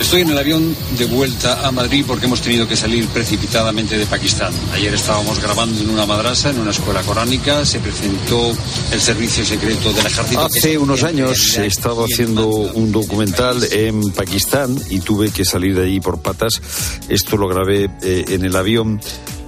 Estoy 0.00 0.22
en 0.22 0.30
el 0.30 0.38
avión 0.38 0.74
de 0.98 1.04
vuelta 1.04 1.66
a 1.66 1.70
Madrid 1.70 2.04
porque 2.06 2.24
hemos 2.24 2.40
tenido 2.40 2.66
que 2.66 2.74
salir 2.74 3.06
precipitadamente 3.08 3.98
de 3.98 4.06
Pakistán. 4.06 4.52
Ayer 4.72 4.94
estábamos 4.94 5.40
grabando 5.40 5.78
en 5.80 5.90
una 5.90 6.06
madrasa, 6.06 6.50
en 6.50 6.58
una 6.58 6.70
escuela 6.70 7.02
coránica. 7.02 7.64
Se 7.66 7.78
presentó 7.80 8.52
el 8.92 9.00
servicio 9.00 9.44
secreto 9.44 9.92
del 9.92 10.06
ejército. 10.06 10.40
Hace 10.40 10.78
unos 10.78 11.04
años 11.04 11.58
he 11.58 11.66
estado 11.66 12.04
haciendo 12.04 12.48
un 12.48 12.90
documental 12.90 13.62
en 13.70 14.10
Pakistán 14.12 14.74
y 14.88 15.00
tuve 15.00 15.30
que 15.30 15.44
salir 15.44 15.76
de 15.76 15.84
allí 15.84 16.00
por 16.00 16.22
patas. 16.22 16.60
Esto 17.08 17.36
lo 17.36 17.46
grabé 17.46 17.90
eh, 18.02 18.24
en 18.28 18.44
el 18.44 18.56
avión. 18.56 19.00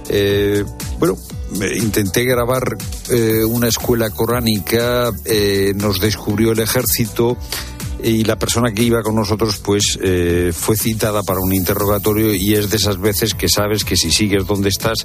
Eh, 0.07 0.63
bueno, 0.99 1.17
intenté 1.75 2.23
grabar 2.23 2.77
eh, 3.09 3.43
una 3.45 3.67
escuela 3.67 4.09
coránica, 4.09 5.11
eh, 5.25 5.73
nos 5.75 5.99
descubrió 5.99 6.51
el 6.51 6.59
ejército 6.59 7.37
y 8.03 8.23
la 8.25 8.37
persona 8.37 8.71
que 8.71 8.83
iba 8.83 9.01
con 9.01 9.15
nosotros 9.15 9.59
pues 9.59 9.97
eh, 10.01 10.51
fue 10.53 10.75
citada 10.75 11.23
para 11.23 11.39
un 11.39 11.53
interrogatorio 11.53 12.33
y 12.33 12.53
es 12.53 12.69
de 12.69 12.77
esas 12.77 12.99
veces 12.99 13.33
que 13.33 13.47
sabes 13.47 13.85
que 13.85 13.95
si 13.95 14.11
sigues 14.11 14.45
donde 14.45 14.69
estás 14.69 14.97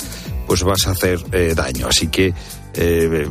pues 0.46 0.64
vas 0.64 0.86
a 0.86 0.90
hacer 0.90 1.20
eh, 1.32 1.54
daño. 1.54 1.86
Así 1.86 2.08
que 2.08 2.34
eh, 2.74 3.28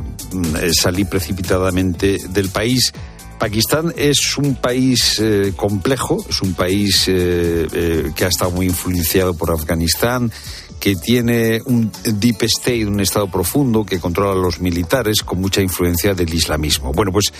salí 0.71 1.05
precipitadamente 1.05 2.20
del 2.30 2.49
país. 2.49 2.93
Pakistán 3.40 3.93
es 3.95 4.38
un 4.38 4.55
país 4.55 5.21
complejo, 5.55 6.18
es 6.27 6.41
un 6.41 6.55
país 6.55 7.04
que 7.05 8.26
ha 8.26 8.27
estado 8.27 8.49
muy 8.49 8.65
influenciado 8.65 9.35
por 9.35 9.51
Afganistán, 9.51 10.32
que 10.79 10.95
tiene 10.95 11.62
un 11.65 11.91
deep 12.04 12.41
state, 12.43 12.88
un 12.88 12.99
estado 12.99 13.29
profundo 13.29 13.85
que 13.85 13.99
controla 13.99 14.32
a 14.32 14.41
los 14.43 14.60
militares 14.60 15.21
con 15.21 15.40
mucha 15.40 15.62
influencia 15.62 16.15
del 16.15 16.34
islamismo. 16.34 16.93
Bueno, 16.93 17.12
pues 17.12 17.32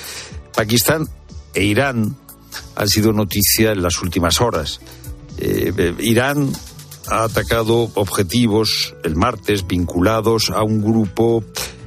Pakistán 0.55 1.08
e 1.58 1.63
Irán 1.63 2.16
han 2.75 2.88
sido 2.88 3.11
noticia 3.13 3.72
en 3.72 3.81
las 3.81 4.02
últimas 4.03 4.41
horas. 4.41 4.80
Eh, 5.39 5.95
Irán 5.99 6.52
ha 7.08 7.23
atacado 7.23 7.89
objetivos 7.95 8.94
el 9.03 9.16
martes 9.16 9.66
vinculados 9.66 10.52
a 10.52 10.61
un 10.61 10.81
grupo 10.81 11.44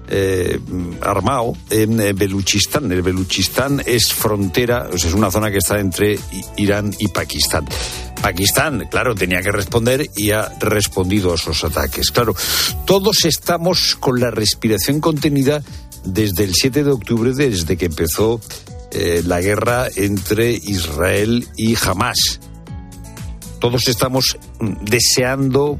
eh, 0.08 0.58
armado 1.02 1.52
en 1.70 2.00
eh, 2.00 2.12
Beluchistán. 2.12 2.90
El 2.90 3.02
Beluchistán 3.02 3.80
es 3.86 4.12
frontera, 4.12 4.88
o 4.92 4.98
sea, 4.98 5.08
es 5.08 5.14
una 5.14 5.30
zona 5.30 5.52
que 5.52 5.58
está 5.58 5.78
entre 5.78 6.18
Irán 6.56 6.92
y 6.98 7.06
Pakistán. 7.08 7.64
Pakistán, 8.20 8.88
claro, 8.90 9.14
tenía 9.14 9.40
que 9.40 9.52
responder 9.52 10.10
y 10.16 10.32
ha 10.32 10.52
respondido 10.58 11.30
a 11.30 11.36
esos 11.36 11.62
ataques. 11.62 12.10
Claro, 12.10 12.34
todos 12.86 13.24
estamos 13.24 13.96
con 14.00 14.18
la 14.18 14.32
respiración 14.32 15.00
contenida 15.00 15.62
desde 16.04 16.44
el 16.44 16.54
7 16.54 16.82
de 16.82 16.90
octubre, 16.90 17.32
desde 17.32 17.76
que 17.76 17.86
empezó 17.86 18.40
eh, 18.92 19.22
la 19.24 19.40
guerra 19.40 19.88
entre 19.94 20.50
Israel 20.50 21.46
y 21.56 21.76
Hamas. 21.76 22.40
Todos 23.60 23.86
estamos 23.88 24.36
deseando 24.82 25.78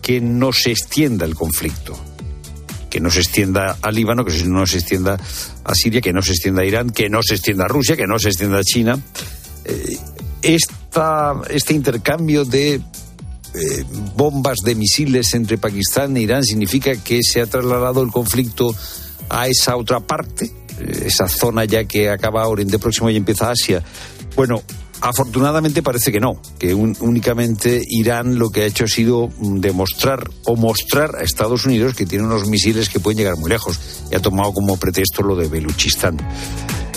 que 0.00 0.20
no 0.20 0.52
se 0.52 0.72
extienda 0.72 1.24
el 1.24 1.36
conflicto, 1.36 1.96
que 2.90 3.00
no 3.00 3.10
se 3.10 3.20
extienda 3.20 3.78
a 3.80 3.90
Líbano, 3.92 4.24
que 4.24 4.32
no 4.44 4.66
se 4.66 4.78
extienda 4.78 5.20
a 5.64 5.74
Siria, 5.74 6.00
que 6.00 6.12
no 6.12 6.22
se 6.22 6.32
extienda 6.32 6.62
a 6.62 6.64
Irán, 6.64 6.90
que 6.90 7.08
no 7.08 7.22
se 7.22 7.34
extienda 7.34 7.64
a 7.64 7.68
Rusia, 7.68 7.96
que 7.96 8.06
no 8.06 8.18
se 8.18 8.30
extienda 8.30 8.58
a 8.58 8.64
China. 8.64 8.98
Eh, 9.64 9.98
este 10.42 11.74
intercambio 11.74 12.44
de 12.44 12.74
eh, 12.74 13.84
bombas 14.16 14.56
de 14.64 14.74
misiles 14.74 15.32
entre 15.34 15.58
Pakistán 15.58 16.16
e 16.16 16.22
Irán 16.22 16.42
significa 16.42 16.96
que 16.96 17.20
se 17.22 17.40
ha 17.40 17.46
trasladado 17.46 18.02
el 18.02 18.10
conflicto 18.10 18.74
a 19.28 19.46
esa 19.46 19.76
otra 19.76 20.00
parte 20.00 20.61
esa 20.90 21.28
zona 21.28 21.64
ya 21.64 21.84
que 21.84 22.10
acaba 22.10 22.48
Oriente 22.48 22.78
Próximo 22.78 23.10
y 23.10 23.16
empieza 23.16 23.50
Asia. 23.50 23.82
Bueno, 24.36 24.62
afortunadamente 25.00 25.82
parece 25.82 26.12
que 26.12 26.20
no, 26.20 26.40
que 26.58 26.74
únicamente 26.74 27.82
Irán 27.86 28.38
lo 28.38 28.50
que 28.50 28.62
ha 28.62 28.66
hecho 28.66 28.84
ha 28.84 28.88
sido 28.88 29.28
mm, 29.28 29.60
demostrar 29.60 30.30
o 30.44 30.56
mostrar 30.56 31.16
a 31.16 31.22
Estados 31.22 31.66
Unidos 31.66 31.94
que 31.94 32.06
tiene 32.06 32.24
unos 32.24 32.46
misiles 32.46 32.88
que 32.88 33.00
pueden 33.00 33.18
llegar 33.18 33.36
muy 33.36 33.50
lejos 33.50 33.78
y 34.10 34.14
ha 34.14 34.20
tomado 34.20 34.52
como 34.52 34.76
pretexto 34.76 35.22
lo 35.22 35.36
de 35.36 35.48
Beluchistán. 35.48 36.16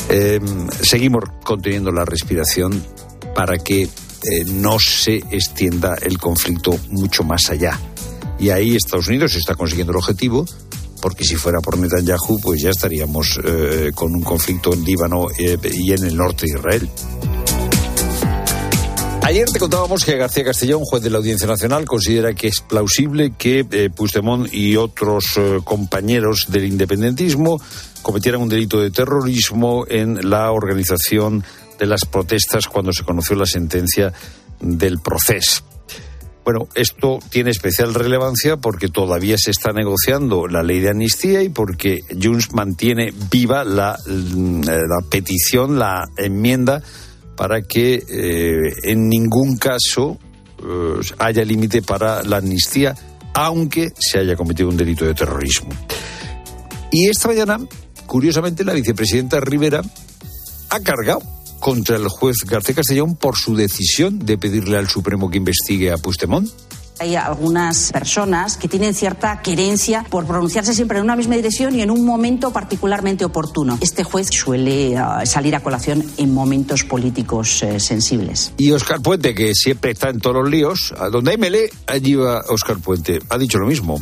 Em, 0.09 0.69
seguimos 0.81 1.24
conteniendo 1.44 1.91
la 1.91 2.06
respiración 2.06 2.84
para 3.34 3.57
que 3.57 3.84
eh, 3.84 3.90
no 4.45 4.78
se 4.79 5.18
extienda 5.18 5.95
el 6.01 6.19
conflicto 6.19 6.78
mucho 6.90 7.24
más 7.24 7.50
allá. 7.50 7.79
Y 8.40 8.50
ahí 8.50 8.75
Estados 8.75 9.07
Unidos 9.07 9.35
está 9.35 9.56
consiguiendo 9.56 9.91
el 9.91 9.97
objetivo, 9.97 10.45
porque 11.05 11.23
si 11.23 11.35
fuera 11.35 11.61
por 11.61 11.77
Netanyahu, 11.77 12.39
pues 12.41 12.63
ya 12.63 12.71
estaríamos 12.71 13.39
eh, 13.43 13.91
con 13.93 14.16
un 14.16 14.23
conflicto 14.23 14.73
en 14.73 14.83
Líbano 14.83 15.27
eh, 15.38 15.55
y 15.71 15.91
en 15.91 16.03
el 16.03 16.17
norte 16.17 16.47
de 16.47 16.57
Israel. 16.57 16.89
Ayer 19.21 19.45
te 19.47 19.59
contábamos 19.59 20.03
que 20.03 20.17
García 20.17 20.44
Castellón, 20.44 20.81
juez 20.83 21.03
de 21.03 21.11
la 21.11 21.19
Audiencia 21.19 21.45
Nacional, 21.45 21.85
considera 21.85 22.33
que 22.33 22.47
es 22.47 22.59
plausible 22.59 23.33
que 23.38 23.67
eh, 23.71 23.91
y 24.51 24.75
otros 24.77 25.39
compañeros 25.63 26.47
del 26.49 26.65
independentismo 26.65 27.61
cometieran 28.01 28.41
un 28.41 28.49
delito 28.49 28.81
de 28.81 28.89
terrorismo 28.89 29.85
en 29.88 30.27
la 30.27 30.51
organización 30.51 31.44
de 31.77 31.85
las 31.85 32.05
protestas 32.05 32.65
cuando 32.65 32.91
se 32.91 33.03
conoció 33.03 33.35
la 33.35 33.45
sentencia 33.45 34.11
del 34.59 34.97
proceso. 35.01 35.75
Bueno, 36.45 36.67
esto 36.75 37.17
tiene 37.31 37.50
especial 37.50 37.95
relevancia 37.95 38.57
porque 38.57 38.88
todavía 38.88 39.35
se 39.35 39.50
está 39.50 39.72
negociando 39.72 40.45
la 40.45 40.61
ley 40.61 40.79
de 40.79 40.91
amnistía 40.91 41.41
y 41.41 41.50
porque 41.50 42.01
Junts 42.22 42.53
mantiene 42.53 43.11
viva 43.31 43.63
la, 43.63 43.97
mm, 44.06 44.61
petición, 45.09 45.79
la 45.79 46.06
enmienda 46.16 46.83
para 47.35 47.63
que 47.63 47.95
eh, 47.95 48.59
en 48.83 49.09
ningún 49.09 49.57
caso 49.57 50.19
eh, 50.59 51.00
haya 51.17 51.44
límite 51.44 51.81
para 51.81 52.22
la 52.22 52.38
amnistía, 52.38 52.94
aunque 53.33 53.89
se 53.97 54.19
haya 54.19 54.35
cometido 54.35 54.69
un 54.69 54.77
delito 54.77 55.03
de 55.03 55.16
terrorismo. 55.16 55.69
Y 56.91 57.09
esta 57.09 57.27
mañana, 57.27 57.57
curiosamente, 58.06 58.63
la 58.63 58.73
vicepresidenta 58.73 59.39
Rivera 59.39 59.81
ha 60.69 60.79
cargado 60.81 61.23
contra 61.65 61.95
el 61.95 62.07
juez 62.09 62.35
García 62.45 62.75
Castellón 62.75 63.15
por 63.15 63.37
su 63.37 63.55
decisión 63.55 64.19
de 64.19 64.37
pedirle 64.37 64.77
al 64.77 64.87
Supremo 64.87 65.31
que 65.31 65.37
investigue 65.37 65.91
a 65.91 65.97
Puigdemont? 65.97 66.47
Hay 66.99 67.15
algunas 67.15 67.91
personas 67.91 68.55
que 68.55 68.67
tienen 68.67 68.93
cierta 68.93 69.41
querencia 69.41 70.05
por 70.11 70.27
pronunciarse 70.27 70.75
siempre 70.75 70.99
en 70.99 71.05
una 71.05 71.15
misma 71.15 71.35
dirección 71.35 71.75
y 71.75 71.81
en 71.81 71.89
un 71.89 72.05
momento 72.05 72.53
particularmente 72.53 73.25
oportuno. 73.25 73.79
Este 73.81 74.03
juez 74.03 74.27
suele 74.29 74.93
uh, 74.93 75.25
salir 75.25 75.55
a 75.55 75.61
colación 75.61 76.05
en 76.17 76.31
momentos 76.35 76.83
políticos 76.83 77.63
uh, 77.63 77.79
sensibles. 77.79 78.53
Y 78.57 78.69
Oscar 78.69 79.01
Puente, 79.01 79.33
que 79.33 79.55
siempre 79.55 79.89
está 79.89 80.09
en 80.09 80.19
todos 80.19 80.35
los 80.35 80.49
líos, 80.51 80.93
a 80.99 81.09
donde 81.09 81.31
hay 81.31 81.37
mele, 81.39 81.71
allí 81.87 82.13
va 82.13 82.43
Oscar 82.47 82.77
Puente. 82.77 83.19
Ha 83.29 83.39
dicho 83.39 83.57
lo 83.57 83.65
mismo 83.65 83.99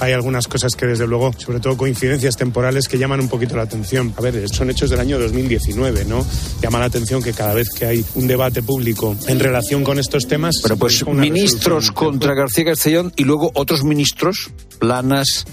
hay 0.00 0.12
algunas 0.12 0.48
cosas 0.48 0.74
que 0.74 0.86
desde 0.86 1.06
luego, 1.06 1.32
sobre 1.36 1.60
todo 1.60 1.76
coincidencias 1.76 2.36
temporales, 2.36 2.88
que 2.88 2.98
llaman 2.98 3.20
un 3.20 3.28
poquito 3.28 3.56
la 3.56 3.62
atención. 3.62 4.14
A 4.16 4.20
ver, 4.22 4.48
son 4.48 4.70
hechos 4.70 4.90
del 4.90 4.98
año 4.98 5.18
2019, 5.18 6.06
¿no? 6.06 6.24
Llama 6.62 6.78
la 6.78 6.86
atención 6.86 7.22
que 7.22 7.32
cada 7.32 7.54
vez 7.54 7.68
que 7.68 7.84
hay 7.84 8.04
un 8.14 8.26
debate 8.26 8.62
público 8.62 9.14
en 9.28 9.38
relación 9.38 9.84
con 9.84 9.98
estos 9.98 10.26
temas... 10.26 10.56
Pero 10.62 10.76
pues 10.76 11.06
ministros 11.06 11.92
contra 11.92 12.34
García 12.34 12.64
Castellón 12.64 13.12
y 13.16 13.24
luego 13.24 13.50
otros 13.54 13.84
ministros, 13.84 14.50
Planas, 14.78 15.44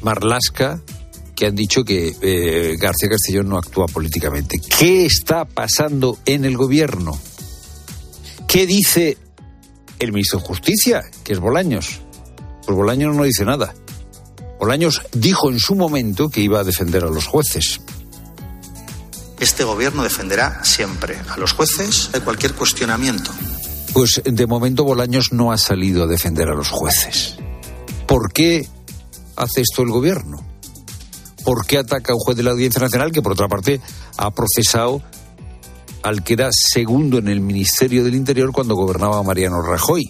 Marlasca, 0.00 0.80
que 1.34 1.46
han 1.46 1.54
dicho 1.54 1.84
que 1.84 2.14
eh, 2.22 2.76
García 2.78 3.10
Castellón 3.10 3.48
no 3.50 3.58
actúa 3.58 3.86
políticamente. 3.86 4.58
¿Qué 4.78 5.04
está 5.04 5.44
pasando 5.44 6.18
en 6.24 6.44
el 6.44 6.56
gobierno? 6.56 7.18
¿Qué 8.48 8.66
dice 8.66 9.18
el 9.98 10.12
ministro 10.12 10.38
de 10.38 10.46
Justicia, 10.46 11.02
que 11.24 11.32
es 11.32 11.40
Bolaños? 11.40 12.00
Pues 12.66 12.76
Bolaños 12.76 13.14
no 13.16 13.24
dice 13.24 13.44
nada. 13.44 13.74
Bolaños 14.62 15.02
dijo 15.12 15.50
en 15.50 15.58
su 15.58 15.74
momento 15.74 16.28
que 16.28 16.40
iba 16.40 16.60
a 16.60 16.62
defender 16.62 17.02
a 17.02 17.08
los 17.08 17.26
jueces. 17.26 17.80
Este 19.40 19.64
gobierno 19.64 20.04
defenderá 20.04 20.64
siempre 20.64 21.18
a 21.28 21.36
los 21.36 21.52
jueces 21.52 22.10
de 22.12 22.20
cualquier 22.20 22.54
cuestionamiento. 22.54 23.32
Pues 23.92 24.22
de 24.24 24.46
momento 24.46 24.84
Bolaños 24.84 25.32
no 25.32 25.50
ha 25.50 25.58
salido 25.58 26.04
a 26.04 26.06
defender 26.06 26.48
a 26.48 26.54
los 26.54 26.68
jueces. 26.68 27.38
¿Por 28.06 28.32
qué 28.32 28.68
hace 29.34 29.62
esto 29.62 29.82
el 29.82 29.90
gobierno? 29.90 30.46
¿Por 31.44 31.66
qué 31.66 31.78
ataca 31.78 32.12
a 32.12 32.14
un 32.14 32.20
juez 32.20 32.36
de 32.36 32.44
la 32.44 32.52
Audiencia 32.52 32.80
Nacional 32.80 33.10
que, 33.10 33.20
por 33.20 33.32
otra 33.32 33.48
parte, 33.48 33.80
ha 34.16 34.30
procesado 34.30 35.02
al 36.04 36.22
que 36.22 36.34
era 36.34 36.50
segundo 36.52 37.18
en 37.18 37.26
el 37.26 37.40
Ministerio 37.40 38.04
del 38.04 38.14
Interior 38.14 38.52
cuando 38.52 38.76
gobernaba 38.76 39.24
Mariano 39.24 39.60
Rajoy? 39.60 40.04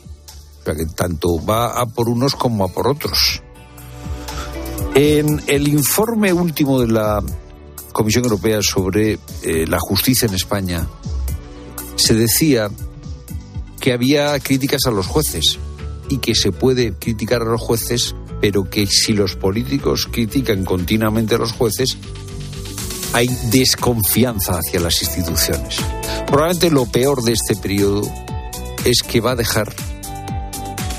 O 0.60 0.64
sea 0.66 0.74
que 0.74 0.84
tanto 0.94 1.42
va 1.42 1.80
a 1.80 1.86
por 1.86 2.10
unos 2.10 2.34
como 2.34 2.66
a 2.66 2.68
por 2.68 2.86
otros. 2.86 3.40
En 4.94 5.42
el 5.46 5.68
informe 5.68 6.34
último 6.34 6.80
de 6.80 6.88
la 6.88 7.22
Comisión 7.92 8.24
Europea 8.24 8.60
sobre 8.62 9.18
eh, 9.42 9.66
la 9.66 9.78
justicia 9.80 10.26
en 10.26 10.34
España, 10.34 10.86
se 11.96 12.14
decía 12.14 12.68
que 13.80 13.92
había 13.92 14.38
críticas 14.38 14.82
a 14.86 14.90
los 14.90 15.06
jueces 15.06 15.58
y 16.10 16.18
que 16.18 16.34
se 16.34 16.52
puede 16.52 16.92
criticar 16.92 17.40
a 17.40 17.46
los 17.46 17.60
jueces, 17.60 18.14
pero 18.42 18.68
que 18.68 18.86
si 18.86 19.14
los 19.14 19.34
políticos 19.36 20.08
critican 20.10 20.64
continuamente 20.64 21.36
a 21.36 21.38
los 21.38 21.52
jueces, 21.52 21.96
hay 23.14 23.28
desconfianza 23.50 24.58
hacia 24.58 24.80
las 24.80 25.02
instituciones. 25.02 25.76
Probablemente 26.26 26.70
lo 26.70 26.84
peor 26.84 27.22
de 27.22 27.32
este 27.32 27.56
periodo 27.56 28.02
es 28.84 29.02
que 29.02 29.20
va 29.20 29.32
a 29.32 29.36
dejar 29.36 29.74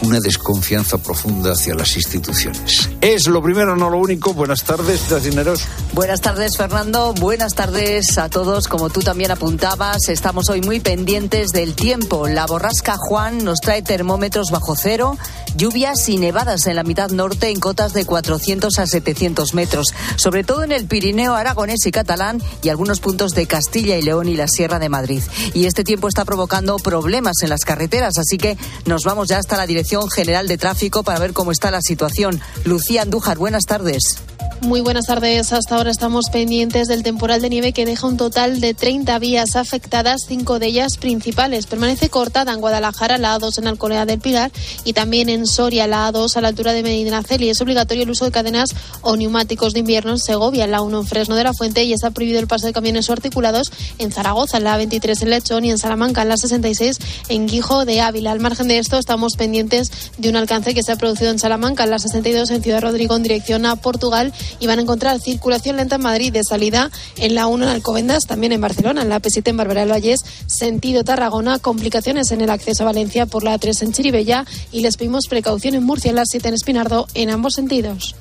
una 0.05 0.19
desconfianza 0.19 0.97
profunda 0.97 1.53
hacia 1.53 1.73
las 1.75 1.95
instituciones. 1.95 2.89
Es 3.01 3.27
lo 3.27 3.41
primero, 3.41 3.75
no 3.75 3.89
lo 3.89 3.97
único. 3.97 4.33
Buenas 4.33 4.63
tardes, 4.63 5.01
Tacineros. 5.01 5.61
Buenas 5.93 6.21
tardes, 6.21 6.57
Fernando. 6.57 7.13
Buenas 7.13 7.53
tardes 7.53 8.17
a 8.17 8.29
todos. 8.29 8.67
Como 8.67 8.89
tú 8.89 9.01
también 9.01 9.31
apuntabas, 9.31 10.09
estamos 10.09 10.49
hoy 10.49 10.61
muy 10.61 10.79
pendientes 10.79 11.51
del 11.51 11.73
tiempo. 11.73 12.27
La 12.27 12.45
borrasca 12.45 12.97
Juan 12.97 13.43
nos 13.43 13.59
trae 13.59 13.81
termómetros 13.81 14.51
bajo 14.51 14.75
cero, 14.75 15.17
lluvias 15.55 16.09
y 16.09 16.17
nevadas 16.17 16.67
en 16.67 16.75
la 16.75 16.83
mitad 16.83 17.09
norte 17.11 17.49
en 17.49 17.59
cotas 17.59 17.93
de 17.93 18.05
400 18.05 18.79
a 18.79 18.87
700 18.87 19.53
metros, 19.53 19.87
sobre 20.17 20.43
todo 20.43 20.63
en 20.63 20.71
el 20.71 20.85
Pirineo 20.85 21.35
aragonés 21.35 21.85
y 21.85 21.91
catalán 21.91 22.41
y 22.61 22.69
algunos 22.69 22.99
puntos 22.99 23.33
de 23.33 23.45
Castilla 23.45 23.97
y 23.97 24.01
León 24.01 24.27
y 24.27 24.35
la 24.35 24.47
Sierra 24.47 24.79
de 24.79 24.89
Madrid. 24.89 25.21
Y 25.53 25.65
este 25.65 25.83
tiempo 25.83 26.07
está 26.07 26.25
provocando 26.25 26.75
problemas 26.77 27.41
en 27.41 27.49
las 27.49 27.61
carreteras, 27.61 28.17
así 28.17 28.37
que 28.37 28.57
nos 28.85 29.03
vamos 29.03 29.29
ya 29.29 29.37
hasta 29.37 29.57
la 29.57 29.67
dirección 29.67 29.92
General 30.09 30.47
de 30.47 30.57
Tráfico 30.57 31.03
para 31.03 31.19
ver 31.19 31.33
cómo 31.33 31.51
está 31.51 31.71
la 31.71 31.81
situación. 31.81 32.41
Lucía 32.65 33.03
Andújar, 33.03 33.37
buenas 33.37 33.65
tardes. 33.65 34.17
Muy 34.63 34.79
buenas 34.79 35.07
tardes. 35.07 35.51
Hasta 35.51 35.75
ahora 35.75 35.91
estamos 35.91 36.29
pendientes 36.29 36.87
del 36.87 37.03
temporal 37.03 37.41
de 37.41 37.49
nieve 37.49 37.73
que 37.73 37.85
deja 37.85 38.07
un 38.07 38.15
total 38.15 38.61
de 38.61 38.73
30 38.73 39.19
vías 39.19 39.57
afectadas, 39.57 40.21
cinco 40.25 40.57
de 40.57 40.67
ellas 40.67 40.95
principales. 40.97 41.65
Permanece 41.65 42.09
cortada 42.09 42.53
en 42.53 42.61
Guadalajara, 42.61 43.17
la 43.17 43.37
A2 43.37 43.57
en 43.57 43.67
Alcolea 43.67 44.05
del 44.05 44.19
Pilar 44.19 44.51
y 44.85 44.93
también 44.93 45.27
en 45.27 45.45
Soria, 45.47 45.85
la 45.85 46.09
A2 46.09 46.37
a 46.37 46.41
la 46.41 46.47
altura 46.47 46.71
de 46.71 46.81
Medinacel. 46.81 47.43
Y 47.43 47.49
es 47.49 47.59
obligatorio 47.59 48.03
el 48.03 48.09
uso 48.09 48.23
de 48.23 48.31
cadenas 48.31 48.73
o 49.01 49.17
neumáticos 49.17 49.73
de 49.73 49.79
invierno 49.79 50.11
en 50.11 50.19
Segovia, 50.19 50.65
la 50.65 50.81
1 50.81 50.97
en 51.01 51.07
Fresno 51.07 51.35
de 51.35 51.43
la 51.43 51.53
Fuente 51.53 51.83
y 51.83 51.91
está 51.91 52.11
prohibido 52.11 52.39
el 52.39 52.47
paso 52.47 52.65
de 52.65 52.73
camiones 52.73 53.09
o 53.09 53.13
articulados 53.13 53.71
en 53.99 54.11
Zaragoza, 54.11 54.59
la 54.61 54.77
23 54.77 55.21
en 55.23 55.29
Lechón 55.29 55.65
y 55.65 55.71
en 55.71 55.77
Salamanca, 55.77 56.21
en 56.21 56.29
la 56.29 56.37
66 56.37 56.97
en 57.27 57.47
Guijo 57.47 57.85
de 57.85 58.01
Ávila. 58.01 58.31
Al 58.31 58.39
margen 58.39 58.69
de 58.69 58.77
esto, 58.77 58.97
estamos 58.97 59.35
pendientes 59.35 59.91
de 60.17 60.29
un 60.29 60.37
alcance 60.37 60.73
que 60.73 60.83
se 60.83 60.93
ha 60.93 60.95
producido 60.95 61.31
en 61.31 61.37
Salamanca, 61.37 61.83
en 61.83 61.91
la 61.91 61.99
62 61.99 62.49
en 62.49 62.63
Ciudad 62.63 62.81
Rodrigo 62.81 63.15
en 63.15 63.23
dirección 63.23 63.65
a 63.65 63.75
Portugal 63.75 64.32
y 64.59 64.67
van 64.67 64.79
a 64.79 64.81
encontrar 64.81 65.19
circulación 65.19 65.77
lenta 65.77 65.95
en 65.95 66.01
Madrid 66.01 66.33
de 66.33 66.43
salida 66.43 66.91
en 67.17 67.35
la 67.35 67.47
1 67.47 67.65
en 67.65 67.71
Alcobendas, 67.71 68.25
también 68.25 68.51
en 68.51 68.61
Barcelona, 68.61 69.01
en 69.01 69.09
la 69.09 69.21
P7 69.21 69.47
en 69.49 69.57
Barberá 69.57 69.81
del 69.81 69.91
Vallés, 69.91 70.21
sentido 70.47 71.03
Tarragona, 71.03 71.59
complicaciones 71.59 72.31
en 72.31 72.41
el 72.41 72.49
acceso 72.49 72.83
a 72.83 72.87
Valencia 72.87 73.25
por 73.25 73.43
la 73.43 73.57
3 73.57 73.81
en 73.83 73.93
Chiribella 73.93 74.45
y 74.71 74.81
les 74.81 74.97
pedimos 74.97 75.27
precaución 75.27 75.75
en 75.75 75.83
Murcia, 75.83 76.09
en 76.09 76.15
la 76.15 76.25
7 76.25 76.47
en 76.47 76.53
Espinardo, 76.53 77.07
en 77.13 77.29
ambos 77.29 77.55
sentidos. 77.55 78.15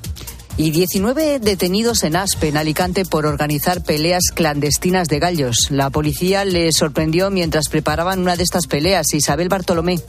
Y 0.55 0.69
19 0.69 1.39
detenidos 1.39 2.03
en 2.03 2.15
Aspe, 2.15 2.49
en 2.49 2.57
Alicante, 2.57 3.05
por 3.05 3.25
organizar 3.25 3.81
peleas 3.83 4.25
clandestinas 4.33 5.07
de 5.07 5.17
gallos. 5.17 5.55
La 5.71 5.89
policía 5.89 6.45
les 6.45 6.77
sorprendió 6.77 7.31
mientras 7.31 7.69
preparaban 7.69 8.19
una 8.19 8.35
de 8.35 8.43
estas 8.43 8.67
peleas. 8.67 9.13
Isabel 9.15 9.49
Bartolomé. 9.49 9.99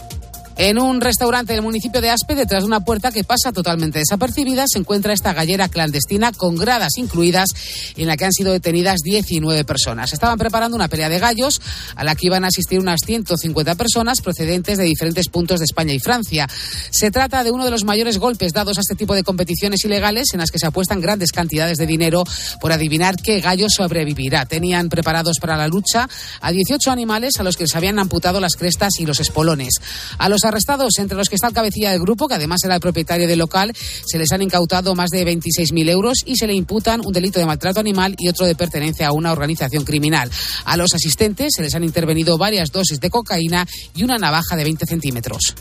En 0.56 0.78
un 0.78 1.00
restaurante 1.00 1.52
del 1.52 1.62
municipio 1.62 2.00
de 2.00 2.10
Aspe, 2.10 2.36
detrás 2.36 2.62
de 2.62 2.68
una 2.68 2.84
puerta 2.84 3.10
que 3.10 3.24
pasa 3.24 3.50
totalmente 3.50 3.98
desapercibida, 3.98 4.66
se 4.68 4.78
encuentra 4.78 5.12
esta 5.12 5.32
gallera 5.32 5.68
clandestina 5.68 6.30
con 6.30 6.54
gradas 6.54 6.92
incluidas 6.96 7.48
en 7.96 8.06
la 8.06 8.16
que 8.16 8.26
han 8.26 8.32
sido 8.32 8.52
detenidas 8.52 9.00
19 9.00 9.64
personas. 9.64 10.12
Estaban 10.12 10.38
preparando 10.38 10.76
una 10.76 10.86
pelea 10.86 11.08
de 11.08 11.18
gallos 11.18 11.60
a 11.96 12.04
la 12.04 12.14
que 12.14 12.26
iban 12.26 12.44
a 12.44 12.48
asistir 12.48 12.78
unas 12.78 13.00
150 13.04 13.74
personas 13.74 14.20
procedentes 14.20 14.78
de 14.78 14.84
diferentes 14.84 15.28
puntos 15.28 15.58
de 15.58 15.64
España 15.64 15.92
y 15.92 15.98
Francia. 15.98 16.48
Se 16.90 17.10
trata 17.10 17.42
de 17.42 17.50
uno 17.50 17.64
de 17.64 17.72
los 17.72 17.82
mayores 17.82 18.18
golpes 18.18 18.52
dados 18.52 18.78
a 18.78 18.82
este 18.82 18.94
tipo 18.94 19.16
de 19.16 19.24
competiciones 19.24 19.84
ilegales 19.84 20.28
en 20.34 20.38
las 20.38 20.52
que 20.52 20.60
se 20.60 20.66
apuestan 20.66 21.00
grandes 21.00 21.32
cantidades 21.32 21.78
de 21.78 21.86
dinero 21.86 22.22
por 22.60 22.70
adivinar 22.70 23.16
qué 23.16 23.40
gallo 23.40 23.66
sobrevivirá. 23.68 24.46
Tenían 24.46 24.88
preparados 24.88 25.38
para 25.40 25.56
la 25.56 25.66
lucha 25.66 26.08
a 26.40 26.52
18 26.52 26.92
animales 26.92 27.40
a 27.40 27.42
los 27.42 27.56
que 27.56 27.64
les 27.64 27.74
habían 27.74 27.98
amputado 27.98 28.38
las 28.38 28.54
crestas 28.54 29.00
y 29.00 29.04
los 29.04 29.18
espolones. 29.18 29.74
A 30.18 30.28
los 30.28 30.43
arrestados, 30.44 30.98
entre 30.98 31.16
los 31.16 31.28
que 31.28 31.34
está 31.34 31.48
el 31.48 31.54
cabecilla 31.54 31.90
del 31.92 32.00
grupo, 32.00 32.28
que 32.28 32.34
además 32.34 32.62
era 32.64 32.74
el 32.74 32.80
propietario 32.80 33.26
del 33.26 33.38
local, 33.38 33.72
se 33.74 34.18
les 34.18 34.30
han 34.32 34.42
incautado 34.42 34.94
más 34.94 35.10
de 35.10 35.24
26.000 35.24 35.90
euros 35.90 36.18
y 36.24 36.36
se 36.36 36.46
le 36.46 36.54
imputan 36.54 37.00
un 37.04 37.12
delito 37.12 37.38
de 37.38 37.46
maltrato 37.46 37.80
animal 37.80 38.14
y 38.18 38.28
otro 38.28 38.46
de 38.46 38.54
pertenencia 38.54 39.08
a 39.08 39.12
una 39.12 39.32
organización 39.32 39.84
criminal. 39.84 40.30
A 40.64 40.76
los 40.76 40.94
asistentes 40.94 41.52
se 41.56 41.62
les 41.62 41.74
han 41.74 41.84
intervenido 41.84 42.38
varias 42.38 42.70
dosis 42.70 43.00
de 43.00 43.10
cocaína 43.10 43.66
y 43.94 44.04
una 44.04 44.18
navaja 44.18 44.56
de 44.56 44.64
20 44.64 44.86
centímetros. 44.86 45.54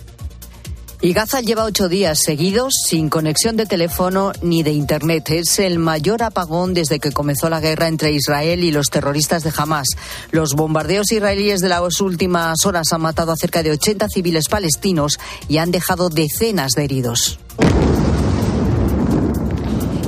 Y 1.03 1.11
Gaza 1.11 1.41
lleva 1.41 1.65
ocho 1.65 1.89
días 1.89 2.19
seguidos 2.23 2.75
sin 2.87 3.09
conexión 3.09 3.57
de 3.57 3.65
teléfono 3.65 4.31
ni 4.41 4.63
de 4.63 4.71
Internet. 4.71 5.31
Es 5.31 5.59
el 5.59 5.77
mayor 5.77 6.23
apagón 6.23 6.73
desde 6.73 6.99
que 6.99 7.11
comenzó 7.11 7.49
la 7.49 7.59
guerra 7.59 7.89
entre 7.89 8.13
Israel 8.13 8.63
y 8.63 8.71
los 8.71 8.87
terroristas 8.87 9.43
de 9.43 9.51
Hamas. 9.57 9.89
Los 10.31 10.53
bombardeos 10.53 11.11
israelíes 11.11 11.59
de 11.59 11.67
las 11.67 11.99
últimas 11.99 12.65
horas 12.65 12.93
han 12.93 13.01
matado 13.01 13.33
a 13.33 13.35
cerca 13.35 13.63
de 13.63 13.71
80 13.71 14.07
civiles 14.07 14.47
palestinos 14.47 15.19
y 15.49 15.57
han 15.57 15.71
dejado 15.71 16.07
decenas 16.07 16.71
de 16.71 16.85
heridos. 16.85 17.37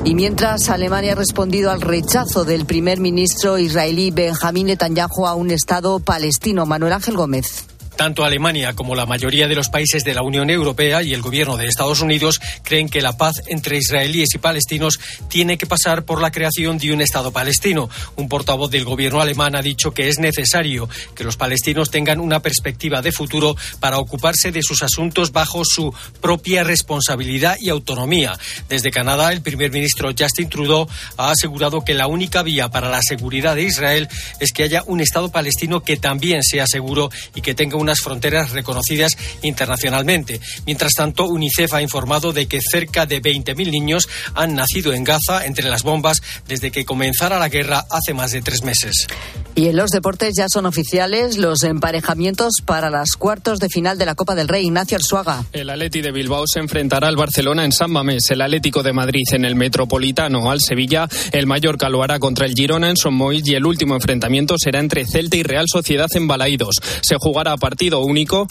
Y 0.06 0.16
mientras 0.16 0.70
Alemania 0.70 1.12
ha 1.12 1.16
respondido 1.16 1.72
al 1.72 1.82
rechazo 1.82 2.46
del 2.46 2.66
primer 2.66 3.02
ministro 3.02 3.58
israelí 3.58 4.12
Benjamín 4.12 4.68
Netanyahu 4.68 5.28
a 5.28 5.36
un 5.36 5.52
Estado 5.52 6.00
palestino, 6.00 6.66
Manuel 6.66 6.94
Ángel 6.94 7.18
Gómez. 7.18 7.75
Tanto 7.98 8.26
Alemania 8.26 8.74
como 8.74 8.94
la 8.94 9.06
mayoría 9.06 9.48
de 9.48 9.56
los 9.56 9.70
países 9.70 10.04
de 10.04 10.14
la 10.14 10.22
Unión 10.22 10.50
Europea 10.50 11.02
y 11.02 11.14
el 11.14 11.22
gobierno 11.22 11.56
de 11.56 11.68
Estados 11.68 12.02
Unidos 12.02 12.42
creen 12.64 12.90
que 12.90 13.02
la 13.02 13.18
paz 13.18 13.42
entre 13.48 13.78
israelíes 13.78 14.30
y 14.36 14.38
palestinos 14.38 15.00
tiene 15.30 15.58
que 15.58 15.66
pasar 15.66 16.04
por 16.04 16.22
la 16.22 16.32
creación 16.32 16.78
de 16.78 16.92
un 16.92 17.02
Estado 17.02 17.32
palestino. 17.32 17.90
Un 18.18 18.28
portavoz 18.28 18.70
del 18.70 18.84
gobierno 18.84 19.22
alemán 19.22 19.56
ha 19.56 19.62
dicho 19.62 19.92
que 19.92 20.10
es 20.10 20.20
necesario 20.20 20.90
que 21.16 21.24
los 21.24 21.38
palestinos 21.38 21.90
tengan 21.90 22.20
una 22.20 22.42
perspectiva 22.42 23.02
de 23.02 23.14
futuro 23.14 23.56
para 23.80 23.98
ocuparse 23.98 24.52
de 24.52 24.62
sus 24.62 24.84
asuntos 24.84 25.32
bajo 25.32 25.64
su 25.64 25.94
propia 26.22 26.64
responsabilidad 26.64 27.56
y 27.62 27.70
autonomía. 27.70 28.38
Desde 28.68 28.92
Canadá, 28.92 29.32
el 29.32 29.42
primer 29.42 29.72
ministro 29.72 30.12
Justin 30.18 30.50
Trudeau 30.50 30.88
ha 31.18 31.32
asegurado 31.32 31.86
que 31.86 31.94
la 31.94 32.08
única 32.08 32.44
vía 32.44 32.70
para 32.70 32.90
la 32.90 33.00
seguridad 33.02 33.56
de 33.56 33.64
Israel 33.64 34.10
es 34.40 34.52
que 34.52 34.64
haya 34.64 34.84
un 34.86 35.00
Estado 35.00 35.32
palestino 35.32 35.82
que 35.82 35.96
también 35.96 36.44
sea 36.44 36.68
seguro 36.68 37.10
y 37.34 37.42
que 37.42 37.56
tenga 37.56 37.78
un 37.78 37.85
unas 37.86 38.02
fronteras 38.02 38.52
reconocidas 38.52 39.16
internacionalmente. 39.44 40.42
Mientras 40.66 40.94
tanto, 40.94 41.26
UNICEF 41.28 41.74
ha 41.74 41.82
informado 41.82 42.34
de 42.34 42.48
que 42.48 42.60
cerca 42.62 43.06
de 43.06 43.22
20.000 43.22 43.70
niños 43.70 44.10
han 44.34 44.56
nacido 44.56 44.92
en 44.92 45.04
Gaza 45.04 45.46
entre 45.46 45.70
las 45.70 45.84
bombas 45.84 46.22
desde 46.48 46.72
que 46.72 46.84
comenzara 46.84 47.38
la 47.38 47.50
guerra 47.50 47.86
hace 47.92 48.14
más 48.16 48.32
de 48.32 48.42
tres 48.42 48.64
meses. 48.64 49.08
Y 49.54 49.68
en 49.68 49.78
los 49.78 49.92
deportes 49.92 50.34
ya 50.36 50.50
son 50.50 50.66
oficiales 50.66 51.38
los 51.38 51.64
emparejamientos 51.64 52.56
para 52.66 52.90
las 52.90 53.12
cuartos 53.12 53.60
de 53.60 53.70
final 53.70 53.98
de 53.98 54.06
la 54.06 54.16
Copa 54.16 54.36
del 54.36 54.48
Rey. 54.48 54.66
Ignacio 54.66 54.98
Arzuaga. 54.98 55.46
El 55.54 55.70
Atleti 55.70 56.02
de 56.02 56.12
Bilbao 56.12 56.46
se 56.48 56.60
enfrentará 56.60 57.08
al 57.08 57.16
Barcelona 57.16 57.64
en 57.64 57.72
San 57.72 57.92
Mamés, 57.92 58.32
el 58.32 58.42
Atlético 58.42 58.82
de 58.82 58.94
Madrid 58.94 59.24
en 59.32 59.46
el 59.46 59.56
Metropolitano 59.56 60.50
al 60.50 60.60
Sevilla, 60.60 61.08
el 61.32 61.46
Mallorca 61.46 61.88
lo 61.90 62.04
hará 62.04 62.20
contra 62.20 62.48
el 62.48 62.54
Girona 62.54 62.90
en 62.90 62.98
Son 62.98 63.16
y 63.32 63.54
el 63.54 63.66
último 63.66 63.96
enfrentamiento 63.96 64.56
será 64.58 64.80
entre 64.80 65.06
Celta 65.06 65.38
y 65.38 65.44
Real 65.44 65.66
Sociedad 65.72 66.08
en 66.14 66.28
Balaídos. 66.28 66.76
Se 67.02 67.16
jugará 67.18 67.54
a 67.54 67.58
partido 67.76 68.00
único 68.00 68.48